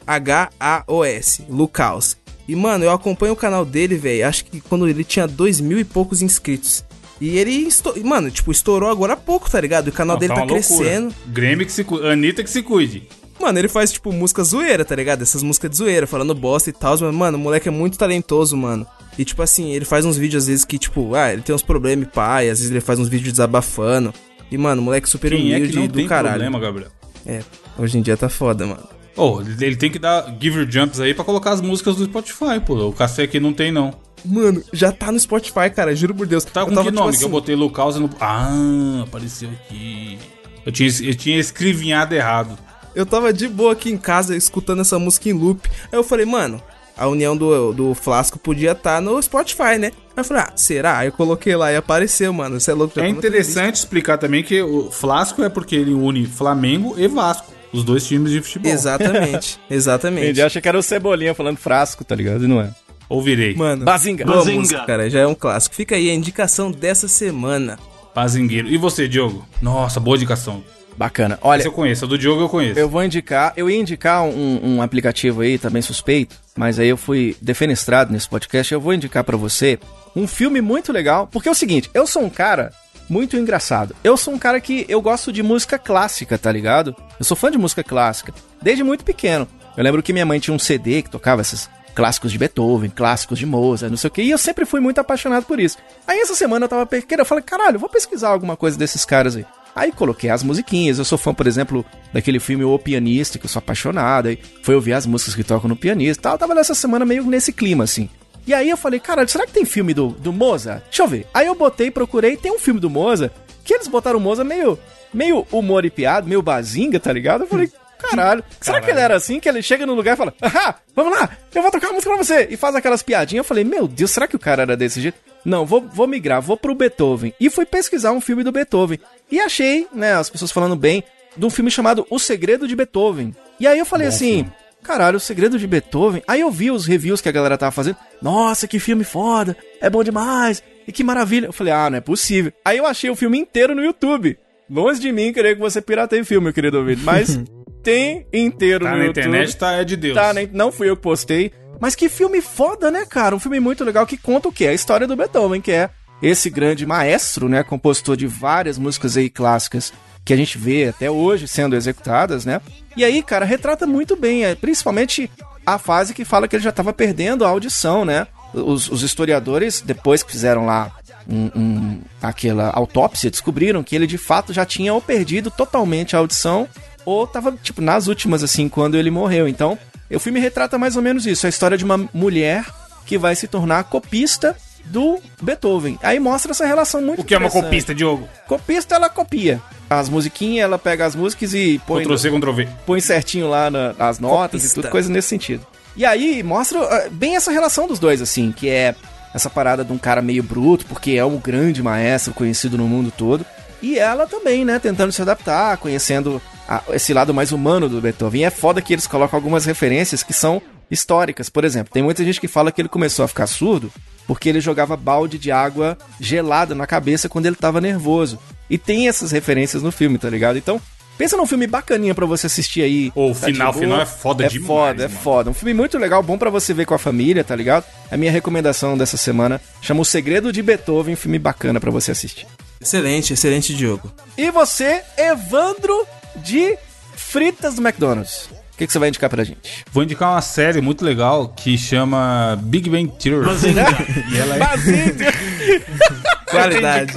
L-U-C-K-H-A-O-S. 0.06 1.44
Lucaus. 1.50 2.18
E, 2.48 2.56
mano, 2.56 2.84
eu 2.84 2.92
acompanho 2.92 3.34
o 3.34 3.38
canal 3.38 3.66
dele, 3.66 3.96
velho. 3.96 4.28
Acho 4.28 4.46
que 4.46 4.60
quando 4.62 4.88
ele 4.88 5.04
tinha 5.04 5.28
dois 5.28 5.60
mil 5.62 5.80
e 5.80 5.84
poucos 5.84 6.22
inscritos. 6.22 6.84
E 7.20 7.38
ele, 7.38 7.70
mano, 8.04 8.30
tipo, 8.30 8.52
estourou 8.52 8.90
agora 8.90 9.14
há 9.14 9.18
pouco, 9.18 9.50
tá 9.50 9.62
ligado? 9.62 9.88
O 9.88 9.92
canal 9.92 10.16
Não, 10.16 10.20
dele 10.20 10.34
tá, 10.34 10.40
loucura. 10.44 10.60
crescendo. 10.62 11.16
Grêmio 11.28 11.66
que 11.66 11.72
se 11.72 11.84
cuide. 11.86 12.08
Anitta 12.08 12.44
que 12.44 12.50
se 12.50 12.62
cuide. 12.62 13.08
Mano, 13.40 13.60
ele 13.60 13.68
faz, 13.68 13.92
tipo, 13.92 14.12
música 14.14 14.44
zoeira, 14.44 14.86
tá 14.86 14.96
ligado? 14.96 15.22
Essas 15.22 15.44
músicas 15.44 15.70
de 15.72 15.78
zoeira, 15.78 16.08
falando 16.08 16.34
bosta 16.34 16.70
e 16.70 16.74
tal. 16.74 16.98
Mas, 17.00 17.14
mano, 17.14 17.38
o 17.38 17.42
moleque 17.42 17.68
é 17.68 17.72
muito 17.72 17.98
talentoso, 17.98 18.56
mano. 18.56 18.86
E, 19.18 19.26
tipo 19.26 19.42
assim, 19.42 19.72
ele 19.72 19.86
faz 19.86 20.06
uns 20.06 20.18
vídeos 20.18 20.44
às 20.44 20.48
vezes 20.48 20.66
que, 20.66 20.78
tipo, 20.80 21.14
ah, 21.16 21.32
ele 21.34 21.42
tem 21.42 21.54
uns 21.54 21.62
problemas 21.62 22.08
e 22.08 22.12
pai. 22.12 22.50
Às 22.50 22.60
vezes 22.60 22.72
ele 22.72 22.82
faz 22.82 22.98
uns 23.00 23.10
vídeos 23.10 23.34
desabafando. 23.34 24.14
E, 24.50 24.58
mano, 24.58 24.82
o 24.82 24.86
moleque 24.86 25.10
super 25.10 25.32
Quem 25.32 25.52
é 25.54 25.56
humilde 25.58 25.74
que 25.74 25.80
não 25.80 25.88
do 25.88 25.94
tem 25.94 26.08
caralho. 26.08 26.40
problema, 26.42 26.60
Gabriel? 26.60 26.90
É, 27.26 27.42
hoje 27.78 27.98
em 27.98 28.02
dia 28.02 28.16
tá 28.16 28.30
foda, 28.30 28.66
mano. 28.66 28.88
Ô, 29.18 29.42
ele 29.42 29.76
tem 29.76 29.90
que 29.90 29.98
dar 29.98 30.26
give 30.42 30.58
your 30.60 30.70
jumps 30.70 31.00
aí 31.00 31.14
pra 31.14 31.24
colocar 31.24 31.52
as 31.52 31.62
músicas 31.62 31.96
do 31.96 32.06
Spotify, 32.06 32.60
pô. 32.66 32.76
O 32.88 32.94
café 32.94 33.24
aqui 33.24 33.40
não 33.40 33.54
tem, 33.54 33.72
não. 33.72 33.94
Mano, 34.24 34.62
já 34.74 34.92
tá 34.92 35.12
no 35.12 35.20
Spotify, 35.20 35.70
cara, 35.74 35.96
juro 35.96 36.14
por 36.14 36.28
Deus. 36.28 36.44
Tá 36.44 36.62
Eu 36.62 36.66
com 36.68 36.74
tava, 36.74 36.84
que 36.86 36.92
tipo 36.92 37.00
nome? 37.00 37.12
Que 37.12 37.18
assim, 37.18 37.26
eu 37.26 37.30
botei 37.32 37.56
Lucas 37.56 37.96
no. 37.98 38.10
Ah, 38.20 39.04
apareceu 39.04 39.50
aqui. 39.50 40.18
Eu 40.66 40.72
tinha, 40.72 40.90
eu 41.04 41.16
tinha 41.16 41.40
escrevinhado 41.40 42.14
errado. 42.16 42.58
Eu 42.96 43.06
tava 43.06 43.34
de 43.34 43.48
boa 43.48 43.74
aqui 43.74 43.92
em 43.92 43.98
casa 43.98 44.36
escutando 44.36 44.82
essa 44.82 44.98
música 44.98 45.30
em 45.30 45.34
loop. 45.34 45.68
Aí 45.92 46.00
eu 46.00 46.04
falei, 46.04 46.26
mano, 46.26 46.62
a 46.98 47.08
união 47.08 47.36
do, 47.36 47.74
do 47.74 47.94
Flasco 47.94 48.40
podia 48.40 48.72
estar 48.72 49.02
no 49.02 49.22
Spotify, 49.22 49.78
né? 49.78 49.88
Aí 50.16 50.22
eu 50.22 50.24
falei, 50.24 50.44
ah, 50.44 50.54
será? 50.56 51.00
Aí 51.00 51.08
eu 51.10 51.12
coloquei 51.12 51.56
lá 51.56 51.72
e 51.72 51.76
apareceu, 51.76 52.32
mano. 52.32 52.60
Você 52.60 52.72
é 52.72 52.74
louco, 52.74 52.96
já 52.96 53.02
É 53.02 53.06
feliz. 53.06 53.18
interessante 53.18 53.76
explicar 53.76 54.18
também 54.18 54.42
que 54.44 54.62
o 54.62 54.90
Flasco 54.90 55.44
é 55.44 55.50
porque 55.50 55.76
ele 55.76 55.94
une 55.94 56.26
Flamengo 56.26 56.96
e 56.98 57.08
Vasco, 57.08 57.52
os 57.74 57.84
dois 57.84 58.08
times 58.08 58.32
de 58.32 58.42
futebol. 58.42 58.72
Exatamente, 58.72 59.60
exatamente. 59.70 60.24
Entendi, 60.28 60.42
acha 60.42 60.62
que 60.62 60.68
era 60.70 60.78
o 60.80 60.84
Cebolinha 60.84 61.34
falando 61.34 61.58
frasco, 61.58 62.06
tá 62.06 62.16
ligado? 62.16 62.46
E 62.46 62.48
não 62.48 62.62
é. 62.62 62.70
Ouvirei. 63.10 63.54
Mano, 63.56 63.84
Bazinga. 63.86 64.24
boa 64.26 64.38
Bazinga. 64.38 64.60
música, 64.60 64.86
cara, 64.86 65.10
já 65.10 65.20
é 65.20 65.28
um 65.28 65.36
clássico. 65.36 65.76
Fica 65.76 65.96
aí 65.96 66.10
a 66.10 66.14
indicação 66.14 66.72
dessa 66.72 67.08
semana. 67.10 67.78
Pazingueiro. 68.14 68.68
E 68.70 68.78
você, 68.78 69.08
Diogo? 69.08 69.46
Nossa, 69.62 70.00
boa 70.00 70.16
indicação. 70.16 70.64
Bacana. 70.98 71.38
Olha, 71.42 71.60
Essa 71.60 71.68
eu 71.68 71.74
conheço, 71.74 72.06
a 72.06 72.08
do 72.08 72.18
Diogo 72.18 72.42
eu 72.42 72.50
conheço. 72.50 72.80
Eu 72.80 72.90
vou 72.90 73.04
indicar, 73.04 73.54
eu 73.58 73.70
ia 73.70 73.78
indicar 73.78 74.24
um, 74.24 74.60
um 74.64 74.82
aplicativo 74.82 75.42
aí, 75.42 75.58
também 75.58 75.82
suspeito, 75.82 76.36
mas 76.56 76.80
aí 76.80 76.88
eu 76.88 76.98
fui 76.98 77.36
defenestrado 77.42 78.14
nesse 78.14 78.30
podcast. 78.30 78.74
Eu 78.74 78.82
vou 78.82 78.94
indicar 78.94 79.24
pra 79.24 79.36
você 79.36 79.78
um 80.16 80.28
filme 80.28 80.62
muito 80.62 80.94
legal, 80.94 81.28
porque 81.28 81.50
é 81.50 81.52
o 81.52 81.56
seguinte, 81.56 81.90
eu 81.94 82.08
sou 82.08 82.24
um 82.24 82.30
cara 82.30 82.72
muito 83.10 83.38
engraçado. 83.38 83.96
Eu 84.04 84.18
sou 84.18 84.34
um 84.34 84.40
cara 84.40 84.60
que 84.60 84.86
eu 84.88 85.02
gosto 85.02 85.32
de 85.32 85.44
música 85.44 85.78
clássica, 85.78 86.38
tá 86.38 86.52
ligado? 86.52 86.96
Eu 87.20 87.26
sou 87.26 87.38
fã 87.38 87.52
de 87.52 87.58
música 87.58 87.84
clássica, 87.84 88.34
desde 88.62 88.84
muito 88.84 89.04
pequeno. 89.04 89.48
Eu 89.76 89.84
lembro 89.84 90.02
que 90.02 90.14
minha 90.14 90.26
mãe 90.26 90.40
tinha 90.40 90.56
um 90.56 90.60
CD 90.60 91.02
que 91.02 91.10
tocava 91.10 91.42
esses 91.42 91.70
clássicos 91.94 92.32
de 92.32 92.38
Beethoven, 92.38 92.90
clássicos 92.90 93.40
de 93.40 93.46
Mozart, 93.46 93.90
não 93.90 93.98
sei 93.98 94.10
o 94.10 94.12
que, 94.12 94.22
e 94.22 94.32
eu 94.32 94.38
sempre 94.38 94.66
fui 94.66 94.82
muito 94.82 95.00
apaixonado 95.00 95.46
por 95.46 95.60
isso. 95.60 95.78
Aí 96.06 96.20
essa 96.20 96.36
semana 96.36 96.66
eu 96.66 96.70
tava 96.70 96.86
pequeno, 96.86 97.22
eu 97.22 97.26
falei, 97.26 97.42
caralho, 97.42 97.76
eu 97.76 97.80
vou 97.80 97.90
pesquisar 97.90 98.30
alguma 98.30 98.58
coisa 98.58 98.78
desses 98.78 99.06
caras 99.06 99.38
aí. 99.38 99.46
Aí 99.76 99.92
coloquei 99.92 100.30
as 100.30 100.42
musiquinhas. 100.42 100.98
Eu 100.98 101.06
sou 101.06 101.18
fã, 101.18 101.34
por 101.34 101.46
exemplo, 101.46 101.86
daquele 102.14 102.40
filme 102.40 102.64
O 102.64 102.80
Pianista, 102.80 103.38
que 103.38 103.46
eu 103.46 103.50
sou 103.50 103.60
apaixonado. 103.60 104.30
Aí 104.30 104.40
foi 104.64 104.74
ouvir 104.74 104.94
as 104.94 105.06
músicas 105.06 105.36
que 105.36 105.44
tocam 105.44 105.68
no 105.68 105.76
pianista 105.76 106.22
e 106.22 106.24
tal. 106.24 106.34
Eu 106.34 106.40
tava 106.40 106.56
nessa 106.56 106.74
semana 106.74 107.06
meio 107.06 107.26
nesse 107.26 107.52
clima, 107.52 107.84
assim. 107.84 108.10
E 108.48 108.54
aí 108.54 108.70
eu 108.70 108.78
falei, 108.78 109.00
caralho, 109.00 109.28
será 109.28 109.46
que 109.46 109.52
tem 109.52 109.66
filme 109.66 109.94
do, 109.94 110.10
do 110.10 110.32
Mozart? 110.32 110.84
Deixa 110.86 111.04
eu 111.04 111.08
ver. 111.08 111.28
Aí 111.34 111.48
eu 111.48 111.56
botei, 111.56 111.92
procurei, 111.92 112.38
tem 112.38 112.52
um 112.52 112.60
filme 112.60 112.80
do 112.80 112.90
Mozart, 112.90 113.34
que 113.64 113.74
eles 113.74 113.88
botaram 113.88 114.18
o 114.20 114.22
Mozart 114.22 114.48
meio, 114.48 114.80
meio 115.14 115.46
humor 115.52 115.84
e 115.84 115.90
piada, 115.90 116.28
meio 116.28 116.42
bazinga, 116.42 117.00
tá 117.00 117.12
ligado? 117.12 117.42
Eu 117.42 117.48
falei, 117.48 117.70
caralho, 117.98 118.44
será 118.62 118.80
que 118.80 118.92
ele 118.92 119.00
era 119.00 119.16
assim? 119.16 119.40
Que 119.40 119.50
ele 119.50 119.64
chega 119.64 119.86
no 119.86 119.96
lugar 119.96 120.14
e 120.14 120.18
fala, 120.18 120.34
ah, 120.42 120.76
vamos 120.96 121.20
lá, 121.20 121.30
eu 121.54 121.62
vou 121.62 121.72
tocar 121.72 121.88
uma 121.88 121.94
música 121.94 122.14
pra 122.14 122.24
você. 122.24 122.48
E 122.52 122.56
faz 122.56 122.76
aquelas 122.76 123.02
piadinhas. 123.02 123.44
Eu 123.44 123.48
falei, 123.48 123.64
meu 123.64 123.88
Deus, 123.88 124.12
será 124.12 124.28
que 124.28 124.36
o 124.36 124.40
cara 124.40 124.62
era 124.62 124.78
desse 124.78 125.02
jeito? 125.02 125.18
Não, 125.46 125.66
vou, 125.66 125.82
vou 125.82 126.08
migrar, 126.08 126.42
vou 126.42 126.58
pro 126.58 126.74
Beethoven. 126.74 127.32
E 127.40 127.50
fui 127.50 127.66
pesquisar 127.66 128.12
um 128.12 128.20
filme 128.20 128.44
do 128.44 128.52
Beethoven. 128.52 129.00
E 129.32 129.40
achei, 129.40 129.88
né, 129.94 130.16
as 130.16 130.30
pessoas 130.30 130.52
falando 130.52 130.76
bem, 130.76 131.04
de 131.38 131.46
um 131.46 131.50
filme 131.50 131.70
chamado 131.70 132.06
O 132.10 132.18
Segredo 132.18 132.68
de 132.68 132.76
Beethoven. 132.76 133.36
E 133.60 133.68
aí 133.68 133.78
eu 133.78 133.86
falei 133.86 134.08
assim, 134.08 134.50
caralho, 134.82 135.18
O 135.18 135.20
Segredo 135.20 135.60
de 135.60 135.68
Beethoven. 135.68 136.24
Aí 136.28 136.42
eu 136.42 136.50
vi 136.50 136.72
os 136.72 136.88
reviews 136.88 137.22
que 137.22 137.30
a 137.30 137.32
galera 137.32 137.58
tava 137.58 137.72
fazendo. 137.72 137.98
Nossa, 138.22 138.68
que 138.68 138.80
filme 138.80 139.04
foda, 139.04 139.56
é 139.80 139.90
bom 139.90 140.04
demais, 140.04 140.64
e 140.88 140.92
que 140.92 141.04
maravilha. 141.04 141.48
Eu 141.48 141.54
falei, 141.54 141.74
ah, 141.74 141.90
não 141.90 141.98
é 141.98 142.02
possível. 142.02 142.52
Aí 142.64 142.78
eu 142.78 142.88
achei 142.88 143.10
o 143.10 143.16
filme 143.16 143.38
inteiro 143.38 143.76
no 143.76 143.84
YouTube. 143.84 144.38
Longe 144.68 145.00
de 145.00 145.12
mim 145.12 145.32
querer 145.32 145.56
que 145.56 145.62
você 145.62 145.80
pirateie 145.80 146.22
o 146.22 146.26
filme, 146.26 146.46
meu 146.46 146.54
querido 146.54 146.80
ouvinte, 146.80 147.04
mas 147.04 147.40
tem 147.86 148.26
inteiro 148.34 148.84
Tá 148.86 148.92
no 148.92 148.98
na 148.98 149.04
YouTube. 149.06 149.28
internet, 149.28 149.56
tá, 149.56 149.72
é 149.74 149.84
de 149.84 149.96
Deus. 149.96 150.16
Tá, 150.16 150.34
né? 150.34 150.50
não 150.52 150.72
fui 150.72 150.90
eu 150.90 150.96
que 150.98 151.04
postei. 151.04 151.52
Mas 151.80 151.94
que 151.94 152.10
filme 152.10 152.42
foda, 152.42 152.90
né, 152.90 153.06
cara? 153.08 153.36
Um 153.36 153.40
filme 153.40 153.60
muito 153.60 153.84
legal 153.84 154.06
que 154.08 154.18
conta 154.18 154.50
o 154.50 154.52
quê? 154.52 154.68
A 154.68 154.74
história 154.74 155.06
do 155.08 155.16
Beethoven, 155.16 155.62
que 155.62 155.72
é 155.72 155.90
esse 156.22 156.50
grande 156.50 156.86
maestro, 156.86 157.48
né? 157.48 157.64
Compositor 157.64 158.16
de 158.18 158.26
várias 158.26 158.78
músicas 158.78 159.16
aí 159.18 159.30
clássicas 159.30 159.94
que 160.24 160.34
a 160.34 160.38
gente 160.38 160.58
vê 160.58 160.88
até 160.88 161.12
hoje 161.12 161.48
sendo 161.48 161.76
executadas, 161.76 162.46
né? 162.46 162.60
E 162.98 163.04
aí, 163.06 163.22
cara, 163.22 163.46
retrata 163.46 163.86
muito 163.86 164.16
bem, 164.16 164.46
é, 164.46 164.56
principalmente 164.56 165.30
a 165.66 165.78
fase 165.78 166.14
que 166.14 166.26
fala 166.26 166.48
que 166.48 166.56
ele 166.56 166.64
já 166.64 166.72
tava 166.72 166.92
perdendo 166.94 167.46
a 167.46 167.50
audição, 167.50 168.04
né? 168.06 168.26
Os, 168.54 168.90
os 168.90 169.04
historiadores, 169.04 169.82
depois 169.82 170.24
que 170.24 170.32
fizeram 170.32 170.66
lá 170.66 170.92
um, 171.28 171.52
um- 171.56 172.02
aquela 172.22 172.70
autópsia, 172.70 173.30
descobriram 173.30 173.84
que 173.84 173.96
ele 173.96 174.08
de 174.08 174.18
fato 174.18 174.54
já 174.54 174.66
tinha 174.66 174.94
ou 174.94 175.02
perdido 175.02 175.52
totalmente 175.52 176.16
a 176.16 176.20
audição 176.20 176.68
ou 177.06 177.26
tava, 177.28 177.54
tipo, 177.62 177.82
nas 177.82 178.08
últimas, 178.08 178.44
assim, 178.44 178.68
quando 178.68 178.96
ele 178.96 179.12
morreu. 179.12 179.48
Então, 179.48 179.78
o 180.12 180.20
filme 180.20 180.40
retrata 180.40 180.78
mais 180.78 180.96
ou 180.96 181.02
menos 181.02 181.26
isso: 181.26 181.46
a 181.46 181.50
história 181.50 181.78
de 181.78 181.84
uma 181.86 181.98
mulher 182.14 182.66
que 183.06 183.18
vai 183.18 183.36
se 183.36 183.48
tornar 183.48 183.84
copista 183.86 184.56
do 184.86 185.20
Beethoven. 185.42 185.98
Aí 186.04 186.20
mostra 186.20 186.52
essa 186.52 186.66
relação 186.66 187.02
muito 187.02 187.22
O 187.22 187.26
que 187.26 187.34
é 187.34 187.38
uma 187.38 187.50
copista, 187.50 187.94
Diogo? 187.94 188.28
Copista, 188.48 188.96
ela 188.96 189.10
copia. 189.10 189.62
As 189.90 190.10
musiquinhas, 190.10 190.64
ela 190.66 190.78
pega 190.78 191.06
as 191.06 191.16
músicas 191.16 191.54
e 191.54 191.80
põe, 191.88 192.04
Ctrl 192.04 192.18
C, 192.18 192.32
Ctrl 192.32 192.52
V. 192.52 192.68
põe 192.86 193.00
certinho 193.02 193.48
lá 193.50 193.70
na- 193.70 193.94
nas 193.94 194.20
notas 194.20 194.62
Copista. 194.62 194.80
e 194.80 194.84
tudo, 194.84 194.92
coisa 194.92 195.10
nesse 195.12 195.28
sentido. 195.28 195.66
E 195.96 196.06
aí 196.06 196.44
mostra 196.44 196.80
ah, 196.80 197.08
bem 197.12 197.36
essa 197.36 197.52
relação 197.52 197.88
dos 197.88 197.98
dois, 198.00 198.22
assim, 198.22 198.52
que 198.52 198.68
é 198.70 198.94
essa 199.34 199.50
parada 199.50 199.84
de 199.84 199.92
um 199.92 199.98
cara 199.98 200.22
meio 200.22 200.42
bruto, 200.44 200.86
porque 200.86 201.12
é 201.12 201.26
um 201.26 201.38
grande 201.38 201.82
maestro 201.84 202.34
conhecido 202.34 202.78
no 202.78 202.88
mundo 202.88 203.12
todo. 203.16 203.46
E 203.82 203.98
ela 204.00 204.26
também, 204.28 204.64
né, 204.66 204.80
tentando 204.80 205.12
se 205.12 205.22
adaptar, 205.22 205.78
conhecendo 205.78 206.42
a- 206.68 206.82
esse 206.94 207.14
lado 207.14 207.34
mais 207.34 207.52
humano 207.52 207.88
do 207.90 208.02
Beethoven. 208.02 208.42
E 208.42 208.44
é 208.46 208.50
foda 208.50 208.82
que 208.82 208.94
eles 208.94 209.08
colocam 209.08 209.38
algumas 209.38 209.66
referências 209.66 210.24
que 210.24 210.34
são 210.34 210.62
históricas. 210.90 211.50
Por 211.50 211.64
exemplo, 211.66 211.92
tem 211.94 212.04
muita 212.04 212.24
gente 212.24 212.40
que 212.40 212.48
fala 212.48 212.72
que 212.72 212.82
ele 212.82 212.90
começou 212.90 213.26
a 213.26 213.28
ficar 213.28 213.48
surdo 213.48 213.92
porque 214.28 214.50
ele 214.50 214.60
jogava 214.60 214.96
balde 214.98 215.38
de 215.38 215.52
água 215.52 215.98
gelada 216.20 216.74
na 216.76 216.88
cabeça 216.88 217.30
quando 217.30 217.46
ele 217.46 217.56
tava 217.56 217.80
nervoso. 217.82 218.40
E 218.70 218.78
tem 218.78 219.08
essas 219.08 219.32
referências 219.32 219.84
no 219.84 219.92
filme, 219.92 220.18
tá 220.18 220.30
ligado? 220.30 220.58
Então, 220.58 220.82
pensa 221.18 221.38
num 221.38 221.46
filme 221.46 221.68
bacaninha 221.68 222.16
pra 222.16 222.26
você 222.26 222.48
assistir 222.48 222.82
aí. 222.82 223.12
Ô, 223.16 223.30
o 223.32 223.36
tá 223.36 223.46
final- 223.48 223.74
final 223.74 224.02
é 224.02 224.06
foda 224.06 224.46
é 224.46 224.48
demais, 224.48 224.68
Foda, 224.68 225.04
é 225.04 225.08
mano. 225.08 225.20
foda. 225.20 225.50
Um 225.52 225.54
filme 225.54 225.74
muito 225.74 225.98
legal, 226.00 226.24
bom 226.24 226.38
pra 226.38 226.50
você 226.50 226.74
ver 226.74 226.86
com 226.86 226.96
a 226.96 227.00
família, 227.00 227.44
tá 227.44 227.56
ligado? 227.56 227.86
A 228.10 228.18
minha 228.18 228.32
recomendação 228.32 228.98
dessa 228.98 229.18
semana 229.18 229.62
chama 229.82 230.02
O 230.02 230.06
Segredo 230.06 230.52
de 230.52 230.62
Beethoven, 230.64 231.14
um 231.14 231.18
filme 231.18 231.38
bacana 231.38 231.80
pra 231.80 231.92
você 231.92 232.10
assistir. 232.12 232.48
Excelente, 232.82 233.34
excelente 233.34 233.74
Diogo. 233.76 234.12
E 234.38 234.50
você, 234.52 235.02
Evandro 235.18 236.06
de 236.38 236.78
Fritas 237.16 237.76
do 237.76 237.82
McDonald's. 237.82 238.50
O 238.76 238.78
que, 238.78 238.86
que 238.86 238.92
você 238.92 239.00
vai 239.00 239.08
indicar 239.08 239.30
pra 239.30 239.44
gente? 239.44 239.86
Vou 239.92 240.04
indicar 240.04 240.32
uma 240.32 240.42
série 240.42 240.82
muito 240.82 241.06
legal 241.06 241.48
que 241.48 241.78
chama 241.78 242.60
Big 242.62 242.90
Bang 242.90 243.10
Theory. 243.18 243.48
e 244.34 244.38
ela 244.38 244.58
é... 244.58 244.60
Qualidade. 246.52 247.14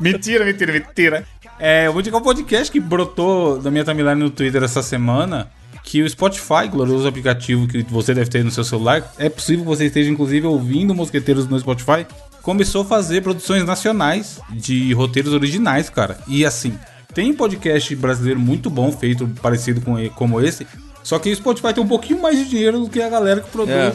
mentira, 0.00 0.44
mentira, 0.44 0.72
mentira. 0.72 1.24
É, 1.58 1.86
eu 1.86 1.92
vou 1.92 2.00
indicar 2.00 2.20
um 2.20 2.24
podcast 2.24 2.70
que 2.70 2.80
brotou 2.80 3.60
da 3.60 3.70
minha 3.70 3.84
timeline 3.84 4.20
no 4.20 4.30
Twitter 4.30 4.62
essa 4.62 4.82
semana. 4.82 5.48
Que 5.84 6.02
o 6.02 6.10
Spotify, 6.10 6.68
glorioso 6.68 7.06
aplicativo 7.08 7.66
que 7.66 7.82
você 7.84 8.12
deve 8.12 8.28
ter 8.28 8.44
no 8.44 8.50
seu 8.50 8.64
celular, 8.64 9.14
é 9.18 9.28
possível 9.28 9.64
que 9.64 9.68
você 9.68 9.86
esteja 9.86 10.10
inclusive 10.10 10.46
ouvindo 10.46 10.94
Mosqueteiros 10.94 11.46
no 11.46 11.58
Spotify. 11.58 12.06
Começou 12.42 12.82
a 12.82 12.84
fazer 12.84 13.22
produções 13.22 13.64
nacionais 13.64 14.40
de 14.50 14.92
roteiros 14.92 15.32
originais, 15.32 15.88
cara. 15.88 16.18
E 16.26 16.44
assim, 16.44 16.76
tem 17.14 17.32
podcast 17.32 17.94
brasileiro 17.96 18.38
muito 18.40 18.68
bom, 18.70 18.90
feito 18.92 19.26
parecido 19.42 19.80
com 19.80 19.96
como 20.10 20.40
esse. 20.40 20.66
Só 21.02 21.18
que 21.18 21.30
o 21.30 21.36
Spotify 21.36 21.72
tem 21.72 21.82
um 21.82 21.88
pouquinho 21.88 22.20
mais 22.20 22.36
de 22.38 22.44
dinheiro 22.48 22.80
do 22.80 22.88
que 22.90 23.00
a 23.00 23.08
galera 23.08 23.40
que 23.40 23.50
produz 23.50 23.74
É. 23.74 23.92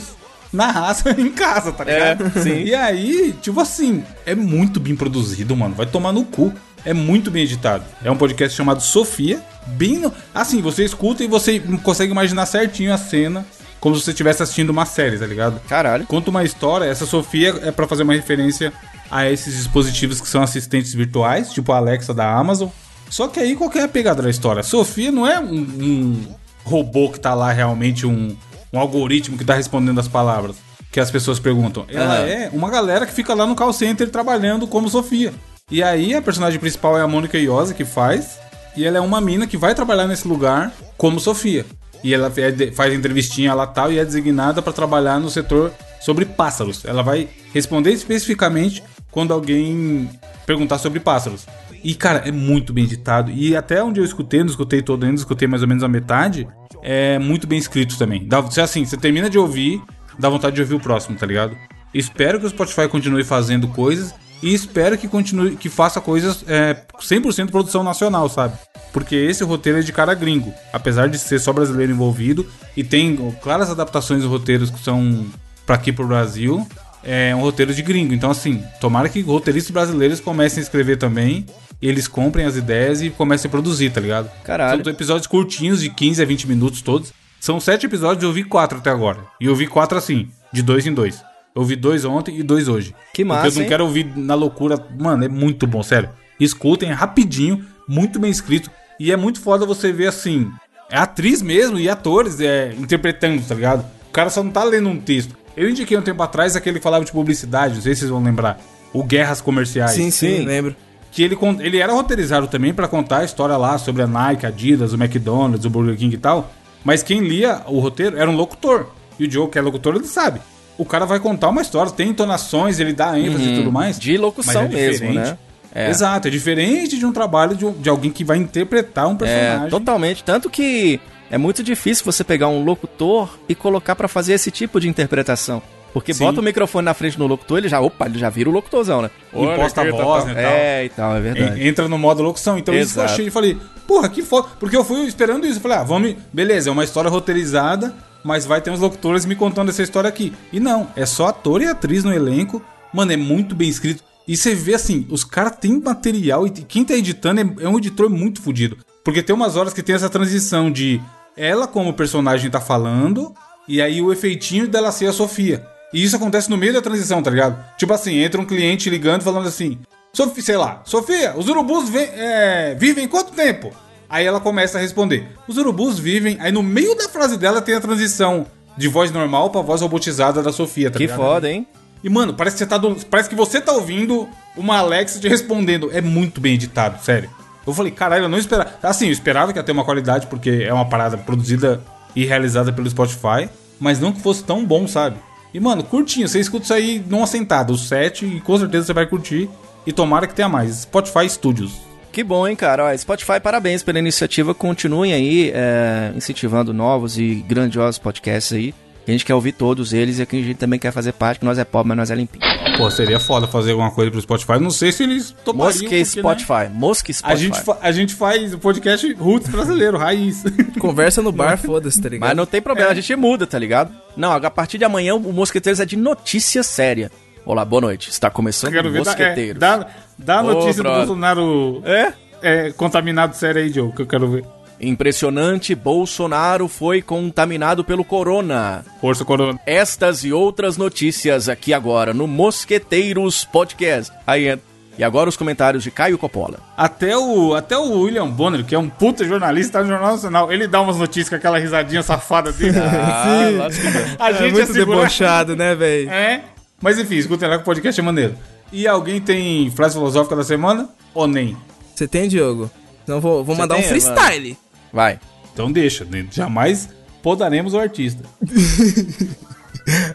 na 0.52 0.72
raça 0.72 1.12
em 1.20 1.30
casa, 1.30 1.72
tá 1.72 1.84
ligado? 1.84 2.26
É, 2.36 2.42
sim. 2.42 2.64
E 2.64 2.74
aí, 2.74 3.36
tipo 3.42 3.60
assim, 3.60 4.04
é 4.26 4.34
muito 4.34 4.80
bem 4.80 4.96
produzido, 4.96 5.56
mano. 5.56 5.76
Vai 5.76 5.86
tomar 5.86 6.12
no 6.12 6.26
cu. 6.26 6.52
É 6.86 6.94
muito 6.94 7.32
bem 7.32 7.44
editado. 7.44 7.86
É 8.04 8.12
um 8.12 8.18
podcast 8.18 8.58
chamado 8.58 8.82
Sofia. 8.82 9.42
Bem. 9.68 10.00
no- 10.00 10.12
Assim, 10.36 10.62
você 10.62 10.84
escuta 10.84 11.24
e 11.24 11.28
você 11.28 11.60
consegue 11.82 12.12
imaginar 12.12 12.46
certinho 12.46 12.94
a 12.94 12.98
cena. 12.98 13.46
Como 13.80 13.96
se 13.96 14.04
você 14.04 14.12
estivesse 14.12 14.42
assistindo 14.44 14.70
uma 14.72 14.86
série, 14.86 15.18
tá 15.18 15.26
ligado? 15.26 15.62
Caralho. 15.70 16.06
Conta 16.08 16.30
uma 16.30 16.44
história. 16.44 16.86
Essa 16.86 17.06
Sofia 17.06 17.60
é 17.62 17.72
pra 17.72 17.88
fazer 17.88 18.04
uma 18.04 18.14
referência 18.14 18.74
a 19.12 19.30
esses 19.30 19.56
dispositivos 19.56 20.20
que 20.20 20.28
são 20.28 20.42
assistentes 20.42 20.94
virtuais, 20.94 21.52
tipo 21.54 21.72
a 21.72 21.78
Alexa 21.78 22.14
da 22.14 22.30
Amazon. 22.36 22.70
Só 23.14 23.28
que 23.28 23.40
aí 23.40 23.56
qual 23.56 23.70
que 23.70 23.78
é 23.78 23.84
a 23.84 23.88
pegada 23.88 24.24
da 24.24 24.30
história? 24.32 24.62
A 24.62 24.64
Sofia 24.64 25.12
não 25.12 25.28
é 25.28 25.40
um, 25.40 25.54
um 25.54 26.36
robô 26.64 27.12
que 27.12 27.20
tá 27.20 27.36
lá 27.36 27.52
realmente, 27.52 28.08
um, 28.08 28.36
um 28.74 28.80
algoritmo 28.80 29.38
que 29.38 29.46
tá 29.46 29.54
respondendo 29.54 30.00
as 30.00 30.08
palavras 30.08 30.56
que 30.92 31.00
as 31.00 31.12
pessoas 31.12 31.38
perguntam. 31.38 31.86
Ela 31.90 32.28
é 32.28 32.50
uma 32.52 32.72
galera 32.72 33.06
que 33.06 33.14
fica 33.14 33.36
lá 33.36 33.46
no 33.46 33.56
call 33.56 33.72
center 33.72 34.10
trabalhando 34.10 34.66
como 34.66 34.90
Sofia. 34.90 35.32
E 35.70 35.84
aí 35.84 36.16
a 36.16 36.24
personagem 36.24 36.60
principal 36.60 36.98
é 36.98 37.02
a 37.02 37.08
Mônica 37.08 37.38
Iose 37.38 37.76
que 37.76 37.86
faz. 37.86 38.40
E 38.76 38.84
ela 38.84 38.98
é 38.98 39.02
uma 39.02 39.22
mina 39.22 39.46
que 39.46 39.58
vai 39.58 39.76
trabalhar 39.76 40.08
nesse 40.08 40.28
lugar 40.28 40.74
como 40.98 41.20
Sofia. 41.20 41.68
E 42.04 42.16
ela 42.16 42.34
é 42.36 42.72
faz 42.72 42.92
entrevistinha 42.96 43.54
lá 43.54 43.68
tal 43.68 43.92
e 43.92 44.00
é 44.00 44.04
designada 44.04 44.60
para 44.60 44.74
trabalhar 44.74 45.20
no 45.20 45.30
setor 45.30 45.72
sobre 46.02 46.26
pássaros. 46.26 46.84
Ela 46.84 47.04
vai 47.04 47.30
responder 47.54 47.92
especificamente 47.92 48.84
quando 49.12 49.36
alguém 49.36 50.10
perguntar 50.48 50.80
sobre 50.80 51.00
pássaros. 51.00 51.46
E, 51.84 51.94
cara, 51.94 52.20
é 52.26 52.32
muito 52.32 52.72
bem 52.72 52.86
editado. 52.86 53.30
E 53.32 53.56
até 53.56 53.84
onde 53.84 54.00
eu 54.00 54.06
escutei, 54.06 54.40
não 54.40 54.50
escutei 54.50 54.82
todo 54.82 55.04
ainda, 55.04 55.18
escutei 55.18 55.48
mais 55.48 55.62
ou 55.62 55.68
menos 55.68 55.84
a 55.84 55.88
metade, 55.88 56.48
é 56.82 57.20
muito 57.20 57.46
bem 57.46 57.60
escrito 57.60 57.98
também. 57.98 58.26
Dá, 58.26 58.40
assim, 58.62 58.86
você 58.86 58.96
termina 58.96 59.30
de 59.30 59.38
ouvir, 59.38 59.82
dá 60.18 60.30
vontade 60.30 60.56
de 60.56 60.62
ouvir 60.62 60.76
o 60.76 60.80
próximo, 60.80 61.18
tá 61.18 61.26
ligado? 61.26 61.58
Espero 61.94 62.40
que 62.40 62.46
o 62.46 62.50
Spotify 62.50 62.88
continue 62.88 63.24
fazendo 63.24 63.68
coisas 63.68 64.16
e 64.42 64.54
espero 64.54 64.98
que 64.98 65.08
continue, 65.08 65.56
que 65.56 65.70
faça 65.70 66.02
coisas 66.02 66.44
é, 66.48 66.76
100% 67.00 67.52
produção 67.52 67.84
nacional, 67.84 68.28
sabe? 68.30 68.58
Porque 68.92 69.16
esse 69.16 69.44
roteiro 69.44 69.80
é 69.80 69.82
de 69.82 69.92
cara 69.92 70.14
gringo, 70.14 70.54
apesar 70.72 71.08
de 71.08 71.18
ser 71.18 71.40
só 71.40 71.52
brasileiro 71.52 71.92
envolvido 71.92 72.46
e 72.76 72.84
tem 72.84 73.16
claras 73.42 73.70
adaptações 73.70 74.22
de 74.22 74.28
roteiros 74.28 74.70
que 74.70 74.80
são 74.80 75.26
para 75.66 75.76
aqui 75.76 75.92
pro 75.92 76.08
Brasil. 76.08 76.66
É 77.04 77.36
um 77.36 77.42
roteiro 77.42 77.74
de 77.74 77.82
gringo, 77.82 78.14
então 78.14 78.32
assim, 78.32 78.64
tomara 78.80 79.10
que 79.10 79.22
roteiristas 79.22 79.72
brasileiros 79.72 80.22
comecem 80.22 80.62
a 80.62 80.64
escrever 80.64 80.98
também 80.98 81.46
eles 81.88 82.08
comprem 82.08 82.46
as 82.46 82.56
ideias 82.56 83.02
e 83.02 83.10
comecem 83.10 83.48
a 83.48 83.52
produzir, 83.52 83.90
tá 83.90 84.00
ligado? 84.00 84.32
Caralho. 84.44 84.84
São 84.84 84.94
episódios 84.94 85.28
curtinhos, 85.28 85.82
de 85.82 85.90
15 85.90 86.22
a 86.22 86.26
20 86.26 86.48
minutos 86.48 86.82
todos. 86.82 87.14
São 87.40 87.60
sete 87.60 87.86
episódios, 87.86 88.24
eu 88.24 88.32
vi 88.32 88.44
quatro 88.44 88.78
até 88.78 88.90
agora. 88.90 89.20
E 89.40 89.46
eu 89.48 89.56
vi 89.56 89.68
quatro 89.68 89.98
assim, 89.98 90.30
de 90.52 90.64
dois 90.64 90.88
em 90.88 90.94
dois. 90.94 91.22
Eu 91.54 91.64
vi 91.64 91.76
dois 91.76 92.06
ontem 92.06 92.40
e 92.40 92.44
dois 92.44 92.68
hoje. 92.68 92.96
Que 93.14 93.26
massa, 93.26 93.42
Porque 93.42 93.50
eu 93.50 93.56
não 93.56 93.62
hein? 93.64 93.70
quero 93.70 93.84
ouvir 93.84 94.18
na 94.18 94.34
loucura. 94.34 94.78
Mano, 94.98 95.26
é 95.26 95.28
muito 95.28 95.68
bom, 95.68 95.84
sério. 95.84 96.10
Escutem, 96.40 96.90
é 96.90 96.94
rapidinho, 96.94 97.66
muito 97.88 98.18
bem 98.18 98.32
escrito. 98.32 98.72
E 99.00 99.12
é 99.12 99.18
muito 99.18 99.42
foda 99.42 99.66
você 99.66 99.92
ver 99.92 100.08
assim. 100.08 100.50
É 100.90 100.98
atriz 100.98 101.42
mesmo 101.42 101.78
e 101.78 101.90
atores 101.90 102.40
é, 102.40 102.74
interpretando, 102.80 103.42
tá 103.46 103.56
ligado? 103.56 103.86
O 104.08 104.12
cara 104.14 104.30
só 104.30 104.42
não 104.42 104.52
tá 104.52 104.64
lendo 104.64 104.88
um 104.88 105.00
texto. 105.00 105.36
Eu 105.56 105.70
indiquei 105.70 105.98
um 105.98 106.02
tempo 106.02 106.24
atrás 106.24 106.56
aquele 106.56 106.80
que 106.80 106.84
falava 106.84 107.04
de 107.04 107.12
publicidade, 107.12 107.76
não 107.76 107.82
sei 107.82 107.94
se 107.94 108.00
vocês 108.00 108.12
vão 108.12 108.24
lembrar. 108.24 108.60
O 108.94 109.04
Guerras 109.04 109.42
Comerciais. 109.42 109.92
Sim, 109.92 110.12
sim, 110.12 110.38
Sim. 110.38 110.46
lembro. 110.46 110.76
Que 111.14 111.24
ele, 111.24 111.38
ele 111.60 111.78
era 111.78 111.94
roteirizado 111.94 112.48
também 112.48 112.74
pra 112.74 112.88
contar 112.88 113.20
a 113.20 113.24
história 113.24 113.56
lá 113.56 113.78
sobre 113.78 114.02
a 114.02 114.08
Nike, 114.08 114.46
a 114.46 114.50
Adidas, 114.50 114.94
o 114.94 114.96
McDonald's, 114.96 115.64
o 115.64 115.70
Burger 115.70 115.96
King 115.96 116.16
e 116.16 116.18
tal. 116.18 116.52
Mas 116.84 117.02
quem 117.04 117.20
lia 117.22 117.62
o 117.68 117.80
roteiro 117.80 118.18
era 118.18 118.30
um 118.30 118.36
locutor. 118.36 118.88
E 119.20 119.26
o 119.28 119.32
Joe, 119.32 119.48
que 119.48 119.58
é 119.58 119.62
locutor, 119.62 119.96
ele 119.96 120.08
sabe. 120.08 120.42
O 120.76 120.84
cara 120.84 121.06
vai 121.06 121.20
contar 121.20 121.50
uma 121.50 121.62
história, 121.62 121.92
tem 121.92 122.10
entonações, 122.10 122.80
ele 122.80 122.94
dá 122.94 123.18
ênfase 123.18 123.48
e 123.48 123.56
tudo 123.58 123.72
mais. 123.72 123.96
Uhum. 123.98 124.02
De 124.02 124.18
locução 124.18 124.64
é 124.64 124.68
mesmo, 124.68 125.14
né? 125.14 125.38
É. 125.74 125.90
Exato, 125.90 126.28
é 126.28 126.32
diferente 126.32 126.98
de 126.98 127.06
um 127.06 127.12
trabalho 127.12 127.56
de, 127.56 127.70
de 127.74 127.90
alguém 127.90 128.12
que 128.12 128.24
vai 128.24 128.38
interpretar 128.38 129.08
um 129.08 129.14
É, 129.14 129.18
personagem. 129.18 129.70
totalmente. 129.70 130.24
Tanto 130.24 130.50
que 130.50 131.00
é 131.32 131.38
muito 131.38 131.64
difícil 131.64 132.04
você 132.04 132.24
pegar 132.24 132.48
um 132.48 132.64
locutor 132.64 133.38
e 133.48 133.54
colocar 133.56 133.96
pra 133.96 134.08
fazer 134.08 134.34
esse 134.34 134.50
tipo 134.52 134.80
de 134.80 134.88
interpretação. 134.90 135.62
Porque 135.94 136.14
Sim. 136.14 136.26
bota 136.26 136.40
o 136.42 136.44
microfone 136.44 136.84
na 136.86 136.94
frente 136.94 137.18
do 137.18 137.28
locutor, 137.28 137.60
ele 137.60 137.70
já, 137.70 137.80
opa, 137.80 138.08
ele 138.08 138.18
já 138.18 138.30
vira 138.30 138.50
o 138.50 138.52
locutorzão, 138.52 139.02
né? 139.04 139.12
Imposta 139.34 139.82
a 139.82 139.84
Olha, 139.84 139.92
voz, 139.94 140.26
né, 140.26 140.34
tal. 140.34 140.44
É, 140.52 140.86
e 140.86 140.90
tal, 140.90 141.16
é 141.16 141.22
verdade. 141.22 141.62
En- 141.62 141.68
Entra 141.68 141.88
no 141.88 141.98
modo 142.00 142.24
locução. 142.24 142.58
Então 142.58 142.74
isso 142.74 142.94
que 142.94 143.00
eu 143.00 143.04
Exato. 143.04 143.14
achei. 143.14 143.28
Eu 143.28 143.32
falei, 143.32 143.58
porra, 143.88 144.10
que 144.10 144.24
foda. 144.24 144.48
Porque 144.60 144.76
eu 144.76 144.84
fui 144.84 145.06
esperando 145.06 145.46
isso. 145.46 145.58
Eu 145.58 145.62
falei, 145.62 145.78
ah, 145.78 145.84
vamos. 145.84 146.16
Beleza, 146.34 146.70
é 146.70 146.72
uma 146.72 146.84
história 146.84 147.10
roteirizada, 147.12 147.94
mas 148.24 148.46
vai 148.46 148.60
ter 148.60 148.72
uns 148.72 148.80
locutores 148.80 149.24
me 149.26 149.36
contando 149.36 149.70
essa 149.70 149.84
história 149.84 150.08
aqui. 150.08 150.34
E 150.52 150.60
não, 150.60 150.88
é 150.96 151.06
só 151.06 151.28
ator 151.28 151.62
e 151.62 151.68
atriz 151.68 152.04
no 152.04 152.12
elenco. 152.12 152.60
Mano, 152.92 153.12
é 153.12 153.18
muito 153.18 153.54
bem 153.56 153.70
escrito. 153.70 154.04
E 154.28 154.36
você 154.38 154.56
vê 154.56 154.74
assim, 154.74 155.06
os 155.10 155.24
caras 155.24 155.58
têm 155.58 155.80
material 155.80 156.48
e 156.48 156.50
quem 156.50 156.84
tá 156.86 156.94
editando 156.96 157.42
é, 157.42 157.66
é 157.66 157.70
um 157.70 157.78
editor 157.78 158.10
muito 158.10 158.42
fodido. 158.42 158.78
Porque 159.04 159.22
tem 159.22 159.36
umas 159.36 159.56
horas 159.58 159.74
que 159.74 159.84
tem 159.84 159.94
essa 159.96 160.10
transição 160.10 160.72
de 160.72 161.02
ela 161.36 161.68
como 161.68 161.94
personagem 161.94 162.50
tá 162.50 162.62
falando, 162.62 163.34
e 163.68 163.82
aí 163.82 164.02
o 164.02 164.14
efeitinho 164.14 164.68
dela 164.68 164.92
ser 164.92 165.08
a 165.08 165.12
Sofia. 165.12 165.66
E 165.94 166.04
isso 166.04 166.16
acontece 166.16 166.50
no 166.50 166.58
meio 166.58 166.74
da 166.74 166.82
transição, 166.82 167.22
tá 167.22 167.30
ligado? 167.30 167.64
Tipo 167.78 167.94
assim, 167.94 168.18
entra 168.18 168.42
um 168.42 168.46
cliente 168.46 168.90
ligando 168.90 169.22
falando 169.22 169.48
assim: 169.48 169.78
Sofia, 170.12 170.44
sei 170.44 170.58
lá, 170.58 170.82
Sofia, 170.86 171.34
os 171.38 171.48
urubus 171.48 171.90
vem- 171.90 172.10
é, 172.14 172.76
vivem 172.78 173.08
quanto 173.08 173.32
tempo? 173.34 173.72
Aí 174.10 174.26
ela 174.26 174.40
começa 174.40 174.78
a 174.78 174.82
responder: 174.82 175.28
Os 175.48 175.58
urubus 175.58 176.00
vivem. 176.00 176.38
Aí 176.40 176.52
no 176.52 176.64
meio 176.64 176.96
da 176.96 177.08
frase 177.08 177.38
dela 177.38 177.62
tem 177.62 177.76
a 177.76 177.80
transição 177.82 178.46
de 178.76 178.88
voz 178.88 179.12
normal 179.12 179.50
pra 179.52 179.62
voz 179.62 179.82
robotizada 179.82 180.42
da 180.42 180.52
Sofia, 180.52 180.90
tá 180.90 180.98
que 180.98 181.04
ligado? 181.04 181.18
foda, 181.18 181.50
hein? 181.50 181.68
E, 182.04 182.10
mano, 182.10 182.34
parece 182.34 182.56
que 182.56 182.60
você 182.60 182.66
tá 182.66 182.78
do- 182.78 182.96
parece 183.06 183.30
que 183.30 183.36
você 183.36 183.62
tá 183.62 183.72
ouvindo 183.72 184.28
uma 184.58 184.78
Alexa 184.80 185.20
te 185.20 185.28
respondendo. 185.30 185.90
É 185.94 186.02
muito 186.02 186.42
bem 186.42 186.56
editado, 186.56 187.02
sério. 187.04 187.30
Eu 187.66 187.74
falei, 187.74 187.92
caralho, 187.94 188.26
eu 188.26 188.30
não 188.30 188.38
esperava. 188.38 188.72
Assim, 188.84 189.06
eu 189.06 189.12
esperava 189.14 189.54
que 189.54 189.60
ia 189.60 189.64
ter 189.64 189.72
uma 189.72 189.86
qualidade, 189.86 190.28
porque 190.28 190.66
é 190.68 190.74
uma 190.74 190.84
parada 190.90 191.18
produzida 191.18 191.82
e 192.14 192.26
realizada 192.26 192.74
pelo 192.74 192.90
Spotify, 192.90 193.48
mas 193.80 194.00
não 194.02 194.12
que 194.12 194.20
fosse 194.22 194.44
tão 194.44 194.66
bom, 194.66 194.86
sabe? 194.86 195.16
E, 195.54 195.60
mano, 195.60 195.84
curtinho, 195.84 196.28
você 196.28 196.40
escuta 196.40 196.64
isso 196.64 196.74
aí 196.74 197.04
numa 197.08 197.28
sentada, 197.28 197.72
os 197.72 197.88
sete, 197.88 198.26
e 198.26 198.42
com 198.42 198.58
certeza 198.58 198.88
você 198.88 198.94
vai 198.94 199.06
curtir. 199.06 199.50
E 199.86 199.94
tomara 199.94 200.26
que 200.26 200.34
tenha 200.34 200.50
mais. 200.50 200.78
Spotify 200.78 201.30
Studios. 201.30 201.74
Que 202.12 202.24
bom, 202.24 202.48
hein, 202.48 202.56
cara? 202.56 202.86
Ó, 202.86 202.98
Spotify, 202.98 203.40
parabéns 203.42 203.84
pela 203.84 204.00
iniciativa. 204.00 204.54
Continuem 204.54 205.14
aí 205.14 205.52
é, 205.54 206.12
incentivando 206.16 206.74
novos 206.74 207.18
e 207.18 207.44
grandiosos 207.48 207.98
podcasts 207.98 208.54
aí. 208.54 208.74
A 209.06 209.12
gente 209.12 209.26
quer 209.26 209.36
ouvir 209.36 209.52
todos 209.52 209.92
eles 209.92 210.20
e 210.20 210.22
aqui 210.22 210.40
a 210.40 210.44
gente 210.44 210.58
também 210.58 210.80
quer 210.80 210.92
fazer 210.94 211.12
parte, 211.12 211.40
que 211.40 211.46
nós 211.46 211.58
é 211.60 211.66
pobre, 211.66 211.90
mas 211.90 211.98
nós 211.98 212.12
é 212.12 212.16
limpinho. 212.16 212.42
Pô, 212.78 212.90
seria 212.90 213.20
foda 213.20 213.46
fazer 213.48 213.72
alguma 213.72 213.92
coisa 213.92 214.10
pro 214.10 214.22
Spotify. 214.22 214.60
Não 214.60 214.70
sei 214.72 214.92
se 214.94 215.04
eles 215.04 215.32
topariam. 215.44 215.66
Mosque 215.66 215.80
porque, 215.82 215.98
né, 216.00 216.06
Spotify. 216.06 216.70
Mosque 216.72 217.14
Spotify. 217.14 217.34
A 217.34 217.36
gente, 217.36 217.78
a 217.82 217.92
gente 217.92 218.14
faz 218.16 218.54
o 218.54 218.60
podcast 218.60 219.14
roots 219.16 219.50
brasileiro, 219.50 219.98
raiz. 219.98 220.44
Conversa 220.80 221.22
no 221.22 221.32
bar, 221.34 221.58
foda-se, 221.58 222.02
tá 222.02 222.08
ligado? 222.08 222.30
Mas 222.30 222.38
não 222.38 222.46
tem 222.46 222.62
problema, 222.62 222.92
a 222.92 222.96
gente 222.96 223.14
muda, 223.16 223.46
tá 223.46 223.60
ligado? 223.60 223.94
Não, 224.16 224.32
a 224.32 224.50
partir 224.50 224.78
de 224.78 224.86
amanhã 224.86 225.16
o 225.16 225.34
Mosqueteiros 225.34 225.82
é 225.82 225.86
de 225.86 225.98
notícia 225.98 226.64
séria. 226.64 227.12
Olá, 227.46 227.66
boa 227.66 227.82
noite. 227.82 228.10
Está 228.10 228.30
começando 228.30 228.72
Quero 228.72 228.88
o 228.88 228.92
ver. 228.92 229.04
Dá, 229.04 229.12
é, 229.12 229.16
Mosqueteiros. 229.16 229.60
dá, 229.60 229.88
dá 230.18 230.40
a 230.40 230.44
Ô, 230.44 230.54
notícia 230.54 230.82
do. 230.82 230.90
Bolsonaro 230.90 231.82
É? 231.86 232.14
é, 232.42 232.72
contaminado 232.72 233.36
sério 233.36 233.62
aí, 233.62 233.70
Joe, 233.70 233.92
que 233.92 234.02
eu 234.02 234.08
quero 234.08 234.32
ver. 234.32 234.46
Impressionante, 234.88 235.74
Bolsonaro 235.76 236.68
foi 236.68 237.02
contaminado 237.02 237.84
pelo 237.84 238.04
corona. 238.04 238.84
Força 239.02 239.24
Corona. 239.26 239.60
Estas 239.66 240.24
e 240.24 240.32
outras 240.34 240.78
notícias 240.78 241.48
aqui 241.50 241.74
agora 241.74 242.14
no 242.14 242.28
Mosqueteiros 242.28 243.46
Podcast. 243.46 244.12
Aí 244.26 244.48
entra. 244.48 244.74
E 244.96 245.04
agora 245.04 245.28
os 245.28 245.36
comentários 245.36 245.84
de 245.84 245.90
Caio 245.90 246.20
Coppola. 246.20 246.60
Até 246.78 247.18
o, 247.18 247.56
até 247.56 247.76
o 247.76 248.02
William 248.04 248.28
Bonner, 248.28 248.64
que 248.64 248.76
é 248.76 248.78
um 248.80 248.88
puta 248.88 249.26
jornalista 249.26 249.80
tá 249.80 249.84
no 249.84 249.90
Jornal 249.90 250.12
Nacional, 250.12 250.52
ele 250.54 250.68
dá 250.68 250.82
umas 250.82 250.98
notícias 250.98 251.30
com 251.30 251.36
aquela 251.36 251.58
risadinha 251.58 252.04
safada 252.04 252.52
dele. 252.52 252.78
Ah, 252.78 253.50
lógico 253.58 253.88
não. 253.90 254.16
a 254.26 254.30
É 254.30 254.34
gente 254.34 254.52
muito 254.54 254.72
assegura- 254.72 254.98
debochado, 255.00 255.56
né, 255.56 255.74
velho? 255.74 256.10
É. 256.12 256.44
Mas 256.80 257.00
enfim, 257.00 257.16
escutem 257.16 257.50
lá 257.50 257.56
que 257.56 257.62
o 257.64 257.66
podcast 257.66 258.00
é 258.00 258.04
maneiro. 258.04 258.36
E 258.72 258.88
alguém 258.88 259.20
tem 259.20 259.72
frase 259.72 259.96
filosófica 259.96 260.36
da 260.36 260.44
semana? 260.44 260.88
Ou 261.12 261.26
nem? 261.28 261.58
Você 261.96 262.08
tem, 262.08 262.28
Diogo? 262.28 262.70
Então 263.04 263.20
vou, 263.20 263.44
vou 263.44 263.56
Você 263.56 263.62
mandar 263.62 263.76
tem, 263.76 263.86
um 263.86 263.88
freestyle. 263.88 264.58
Vai. 264.94 265.20
Então 265.52 265.72
deixa, 265.72 266.06
né? 266.06 266.28
jamais 266.32 266.88
podaremos 267.24 267.74
o 267.74 267.80
artista. 267.80 268.24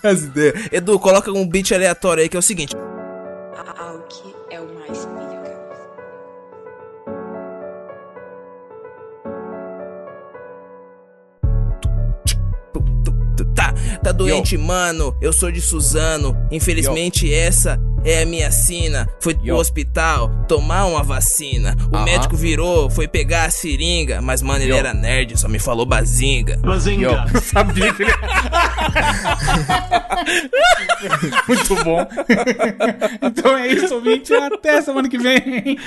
As 0.03 0.22
ideias. 0.22 0.68
Edu, 0.72 0.99
coloca 0.99 1.33
um 1.33 1.47
beat 1.47 1.72
aleatório 1.72 2.22
aí 2.22 2.29
que 2.29 2.37
é 2.37 2.39
o 2.39 2.43
seguinte. 2.43 2.74
É 4.51 4.61
o 4.61 4.74
mais 4.74 5.05
pica. 5.05 5.39
Tá, 13.55 13.74
tá 14.03 14.12
doente, 14.12 14.57
mano. 14.57 15.14
Eu 15.20 15.33
sou 15.33 15.51
de 15.51 15.61
Suzano. 15.61 16.35
Infelizmente, 16.51 17.33
essa 17.33 17.79
é 18.05 18.22
a 18.22 18.26
minha 18.26 18.51
sina. 18.51 19.09
Foi 19.20 19.34
pro 19.34 19.46
Yo. 19.46 19.57
hospital 19.57 20.30
tomar 20.49 20.86
uma 20.86 21.03
vacina. 21.03 21.76
O 21.92 21.96
Aham. 21.96 22.05
médico 22.05 22.36
virou, 22.36 22.88
foi 22.90 23.07
pegar 23.09 23.44
a 23.44 23.51
seringa. 23.51 24.20
Mas, 24.20 24.40
mano, 24.42 24.62
ele 24.62 24.72
Yo. 24.72 24.78
era 24.78 24.94
nerd, 24.94 25.38
só 25.38 25.49
me 25.49 25.59
falou 25.59 25.84
bazinga. 25.86 26.59
Yo. 26.86 27.11
Eu 27.34 27.40
sabia 27.42 27.92
que 27.92 28.03
ele... 28.05 28.12
Muito 31.46 31.84
bom. 31.84 32.07
então 33.22 33.57
é 33.57 33.66
isso, 33.68 33.94
ouvinte. 33.94 34.32
Até 34.34 34.80
semana 34.82 35.09
que 35.09 35.18
vem. 35.18 35.78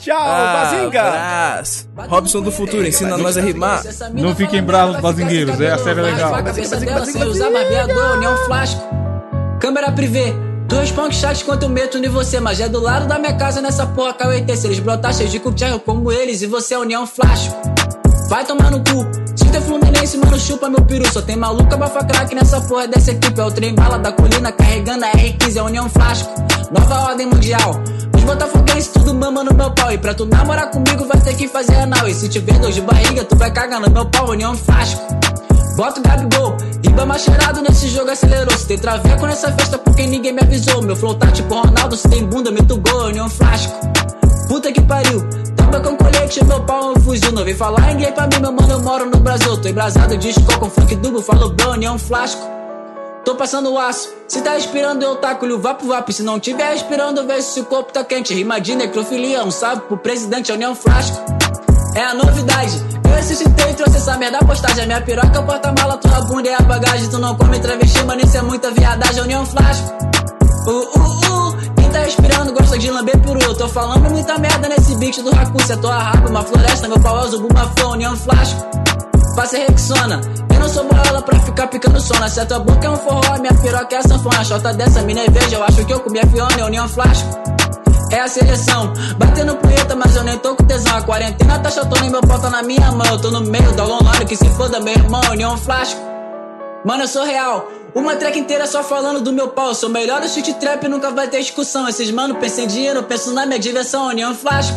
Tchau, 0.00 0.16
Ah, 0.20 0.70
Bazinga! 0.70 1.00
abraço. 1.02 1.88
Robson 2.08 2.40
do 2.42 2.50
futuro, 2.52 2.86
ensina 2.86 3.16
nós 3.16 3.36
a 3.36 3.40
rimar. 3.40 3.82
Não 4.14 4.34
fiquem 4.34 4.62
bravos, 4.62 5.00
bazingueiros, 5.00 5.60
é 5.60 5.72
a 5.72 5.78
série 5.78 6.00
legal. 6.00 6.34
A 6.34 6.42
cabeça 6.42 6.76
dela 6.76 7.04
sem 7.04 7.22
usar 7.24 7.50
barbeador, 7.50 8.18
nem 8.18 8.28
um 8.28 8.36
flasco. 8.46 8.80
Câmera 9.60 9.90
privê. 9.92 10.34
Dois 10.68 10.92
punk 10.92 11.14
chats 11.14 11.42
quanto 11.42 11.62
eu 11.62 11.68
meto 11.70 11.96
em 11.96 12.08
você, 12.10 12.38
mas 12.38 12.60
é 12.60 12.68
do 12.68 12.78
lado 12.78 13.08
da 13.08 13.18
minha 13.18 13.34
casa 13.34 13.62
nessa 13.62 13.86
porra 13.86 14.12
KUT. 14.12 14.54
Se 14.54 14.66
eles 14.66 14.78
brotar 14.78 15.14
cheio 15.14 15.28
de 15.28 15.40
cucharro 15.40 15.80
como 15.80 16.12
eles 16.12 16.42
e 16.42 16.46
você 16.46 16.74
é 16.74 16.78
união 16.78 17.06
flasco. 17.06 17.56
Vai 18.28 18.44
tomar 18.44 18.70
no 18.70 18.80
cu. 18.80 19.06
Se 19.34 19.46
tem 19.46 19.62
Fluminense, 19.62 20.18
mano, 20.18 20.38
chupa 20.38 20.68
meu 20.68 20.82
peru. 20.82 21.10
Só 21.10 21.22
tem 21.22 21.36
maluca 21.36 21.74
bafa 21.74 22.04
craque 22.04 22.34
nessa 22.34 22.60
porra 22.60 22.86
dessa 22.86 23.12
equipe. 23.12 23.40
É 23.40 23.44
o 23.44 23.50
trem 23.50 23.74
bala 23.74 23.98
da 23.98 24.12
colina 24.12 24.52
carregando 24.52 25.06
a 25.06 25.12
R15, 25.12 25.56
é 25.56 25.62
União 25.62 25.88
Flasco. 25.88 26.30
Nova 26.70 27.00
ordem 27.00 27.26
mundial. 27.26 27.80
Os 28.14 28.22
botafoguenses 28.24 28.88
tudo 28.88 29.14
mama 29.14 29.42
no 29.42 29.54
meu 29.54 29.70
pau. 29.70 29.90
E 29.90 29.96
pra 29.96 30.12
tu 30.12 30.26
namorar 30.26 30.70
comigo 30.70 31.06
vai 31.06 31.18
ter 31.22 31.34
que 31.34 31.48
fazer 31.48 31.76
anal. 31.76 32.06
E 32.06 32.12
se 32.12 32.28
tiver 32.28 32.58
dor 32.58 32.70
de 32.70 32.82
barriga, 32.82 33.24
tu 33.24 33.36
vai 33.36 33.50
cagar 33.50 33.80
no 33.80 33.90
meu 33.90 34.04
pau, 34.04 34.30
União 34.30 34.54
Flasco. 34.54 35.17
Bota 35.78 36.00
o 36.00 36.02
Gabigol, 36.02 36.56
Ibama 36.82 37.16
cheirado 37.16 37.62
nesse 37.62 37.86
jogo 37.86 38.10
acelerou. 38.10 38.50
Se 38.58 38.66
tem 38.66 38.76
traveco 38.76 39.24
nessa 39.24 39.52
festa 39.52 39.78
porque 39.78 40.08
ninguém 40.08 40.32
me 40.32 40.40
avisou. 40.40 40.82
Meu 40.82 40.96
flow 40.96 41.14
tá 41.14 41.30
tipo 41.30 41.54
Ronaldo, 41.54 41.96
se 41.96 42.08
tem 42.08 42.26
bunda, 42.26 42.50
meto 42.50 42.76
gol, 42.78 43.04
União 43.04 43.30
Flasco. 43.30 43.72
Puta 44.48 44.72
que 44.72 44.80
pariu. 44.80 45.22
Tamba 45.56 45.78
com 45.78 45.96
colete, 45.96 46.44
meu 46.44 46.64
pau 46.64 46.82
é 46.82 46.98
um 46.98 47.00
fuzil. 47.00 47.30
Não 47.30 47.44
vem 47.44 47.54
falar 47.54 47.94
gay 47.94 48.10
pra 48.10 48.26
mim, 48.26 48.40
meu 48.40 48.50
mano, 48.50 48.72
eu 48.72 48.80
moro 48.80 49.08
no 49.08 49.18
Brasil. 49.20 49.56
Tô 49.56 49.68
embrasado, 49.68 50.16
disco 50.16 50.42
com 50.58 50.68
funk 50.68 50.96
duplo, 50.96 51.22
falo 51.22 51.50
brownie, 51.50 51.86
é 51.86 51.90
um 51.92 51.98
flasco. 51.98 52.44
Tô 53.24 53.36
passando 53.36 53.78
aço. 53.78 54.12
Se 54.26 54.42
tá 54.42 54.54
respirando, 54.54 55.04
eu 55.04 55.14
taco-lhe 55.14 55.52
o 55.52 55.60
vapo 55.60 55.86
vapo. 55.86 56.12
Se 56.12 56.24
não 56.24 56.40
tiver 56.40 56.72
respirando, 56.72 57.24
vê 57.24 57.40
se 57.40 57.60
o 57.60 57.64
corpo 57.64 57.92
tá 57.92 58.02
quente. 58.02 58.34
Rima 58.34 58.60
de 58.60 58.74
necrofilia, 58.74 59.44
um 59.44 59.52
salve 59.52 59.82
pro 59.82 59.96
presidente, 59.96 60.50
é 60.50 60.56
Neon 60.56 60.74
Flasco. 60.74 61.24
É 61.94 62.02
a 62.02 62.14
novidade. 62.14 62.97
Ressuscitei 63.16 63.74
trouxe 63.74 63.96
essa 63.96 64.16
merda 64.16 64.38
postagem. 64.40 64.84
A 64.84 64.86
minha 64.86 65.00
piroca, 65.00 65.42
porta-mala, 65.42 65.96
tua 65.98 66.20
bunda 66.22 66.48
é 66.48 66.54
a 66.54 66.62
bagagem. 66.62 67.08
Tu 67.08 67.18
não 67.18 67.36
come 67.36 67.58
travesti, 67.58 68.02
mano, 68.04 68.20
isso 68.22 68.36
é 68.36 68.42
muita 68.42 68.70
viadagem. 68.70 69.18
É 69.18 69.22
o 69.22 69.26
Neon 69.26 69.46
Flasco. 69.46 69.92
Uh, 70.66 70.70
uh, 70.70 71.48
uh. 71.48 71.56
Quem 71.76 71.90
tá 71.90 72.00
respirando 72.00 72.52
gosta 72.52 72.78
de 72.78 72.90
lamber 72.90 73.18
por 73.20 73.40
Eu 73.40 73.54
tô 73.54 73.68
falando 73.68 74.10
muita 74.10 74.38
merda 74.38 74.68
nesse 74.68 74.94
beat 74.96 75.20
do. 75.22 75.30
Se 75.64 75.72
é 75.72 75.76
tua 75.76 75.98
rapa, 75.98 76.28
uma 76.28 76.42
floresta, 76.42 76.88
meu 76.88 76.98
pau 77.00 77.18
é 77.18 77.24
o 77.24 77.28
Zubuma 77.28 77.70
Flow, 77.76 77.96
Neon 77.96 78.16
Flasco. 78.16 78.60
Passa 79.36 79.58
Rexona. 79.58 80.20
Eu 80.52 80.60
não 80.60 80.68
sou 80.68 80.84
bola 80.84 81.22
pra 81.22 81.38
ficar 81.40 81.68
picando 81.68 82.00
sona. 82.00 82.28
Se 82.28 82.40
a 82.40 82.46
tua 82.46 82.58
boca 82.58 82.86
é 82.86 82.90
um 82.90 82.96
forró, 82.96 83.38
minha 83.38 83.54
piroca 83.54 83.94
é 83.94 83.98
a 83.98 84.02
sanfona. 84.02 84.40
A 84.40 84.44
chota 84.44 84.74
dessa 84.74 85.02
mina 85.02 85.20
é 85.20 85.30
veja, 85.30 85.56
eu 85.56 85.64
acho 85.64 85.84
que 85.84 85.92
eu 85.92 86.00
comi 86.00 86.18
a 86.18 86.26
fiona, 86.26 86.82
um 86.82 86.88
flasco. 86.88 87.28
É 88.18 88.22
a 88.22 88.26
seleção, 88.26 88.92
batendo 89.16 89.54
punheta, 89.54 89.94
mas 89.94 90.16
eu 90.16 90.24
nem 90.24 90.36
tô 90.36 90.56
com 90.56 90.64
tesão. 90.64 90.96
A 90.96 91.02
quarentena 91.02 91.56
tá 91.60 91.70
chatona 91.70 92.04
e 92.04 92.10
meu 92.10 92.20
pau 92.20 92.40
tá 92.40 92.50
na 92.50 92.64
minha 92.64 92.90
mão. 92.90 93.06
Eu 93.06 93.20
tô 93.20 93.30
no 93.30 93.42
meio 93.42 93.72
da 93.76 93.84
online, 93.84 94.24
que 94.24 94.34
se 94.34 94.50
foda, 94.56 94.80
meu 94.80 94.92
irmão, 94.92 95.20
um 95.22 95.56
flasco. 95.56 96.00
Mano, 96.84 97.04
eu 97.04 97.06
sou 97.06 97.24
real. 97.24 97.68
Uma 97.94 98.16
track 98.16 98.36
inteira 98.36 98.66
só 98.66 98.82
falando 98.82 99.20
do 99.20 99.32
meu 99.32 99.50
pau. 99.50 99.72
Sou 99.72 99.88
melhor 99.88 100.20
do 100.20 100.26
street 100.26 100.56
trap, 100.58 100.88
nunca 100.88 101.12
vai 101.12 101.28
ter 101.28 101.38
discussão. 101.38 101.88
Esses 101.88 102.10
mano 102.10 102.34
pensam 102.34 102.64
em 102.64 102.66
dinheiro, 102.66 103.04
penso 103.04 103.32
na 103.32 103.46
minha 103.46 103.60
diversão, 103.60 104.08
um 104.08 104.34
flasco. 104.34 104.76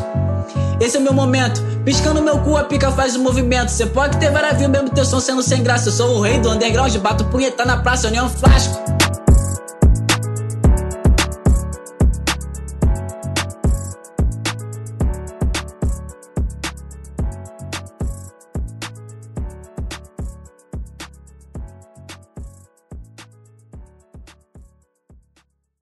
Esse 0.79 0.97
é 0.97 0.99
o 0.99 1.03
meu 1.03 1.13
momento. 1.13 1.63
Piscando 1.83 2.21
meu 2.21 2.37
cu, 2.41 2.55
a 2.57 2.63
pica 2.63 2.91
faz 2.91 3.15
o 3.15 3.19
movimento. 3.19 3.69
Cê 3.69 3.87
pode 3.87 4.19
ter 4.19 4.29
views, 4.29 4.69
mesmo 4.69 4.89
teu 4.91 5.03
som 5.03 5.19
sendo 5.19 5.41
sem 5.41 5.63
graça. 5.63 5.89
Eu 5.89 5.93
sou 5.93 6.17
o 6.17 6.21
rei 6.21 6.37
do 6.37 6.51
underground, 6.51 6.95
bato 6.97 7.25
punheta 7.25 7.65
na 7.65 7.77
praça, 7.77 8.07
um 8.07 8.29
flasco. 8.29 9.01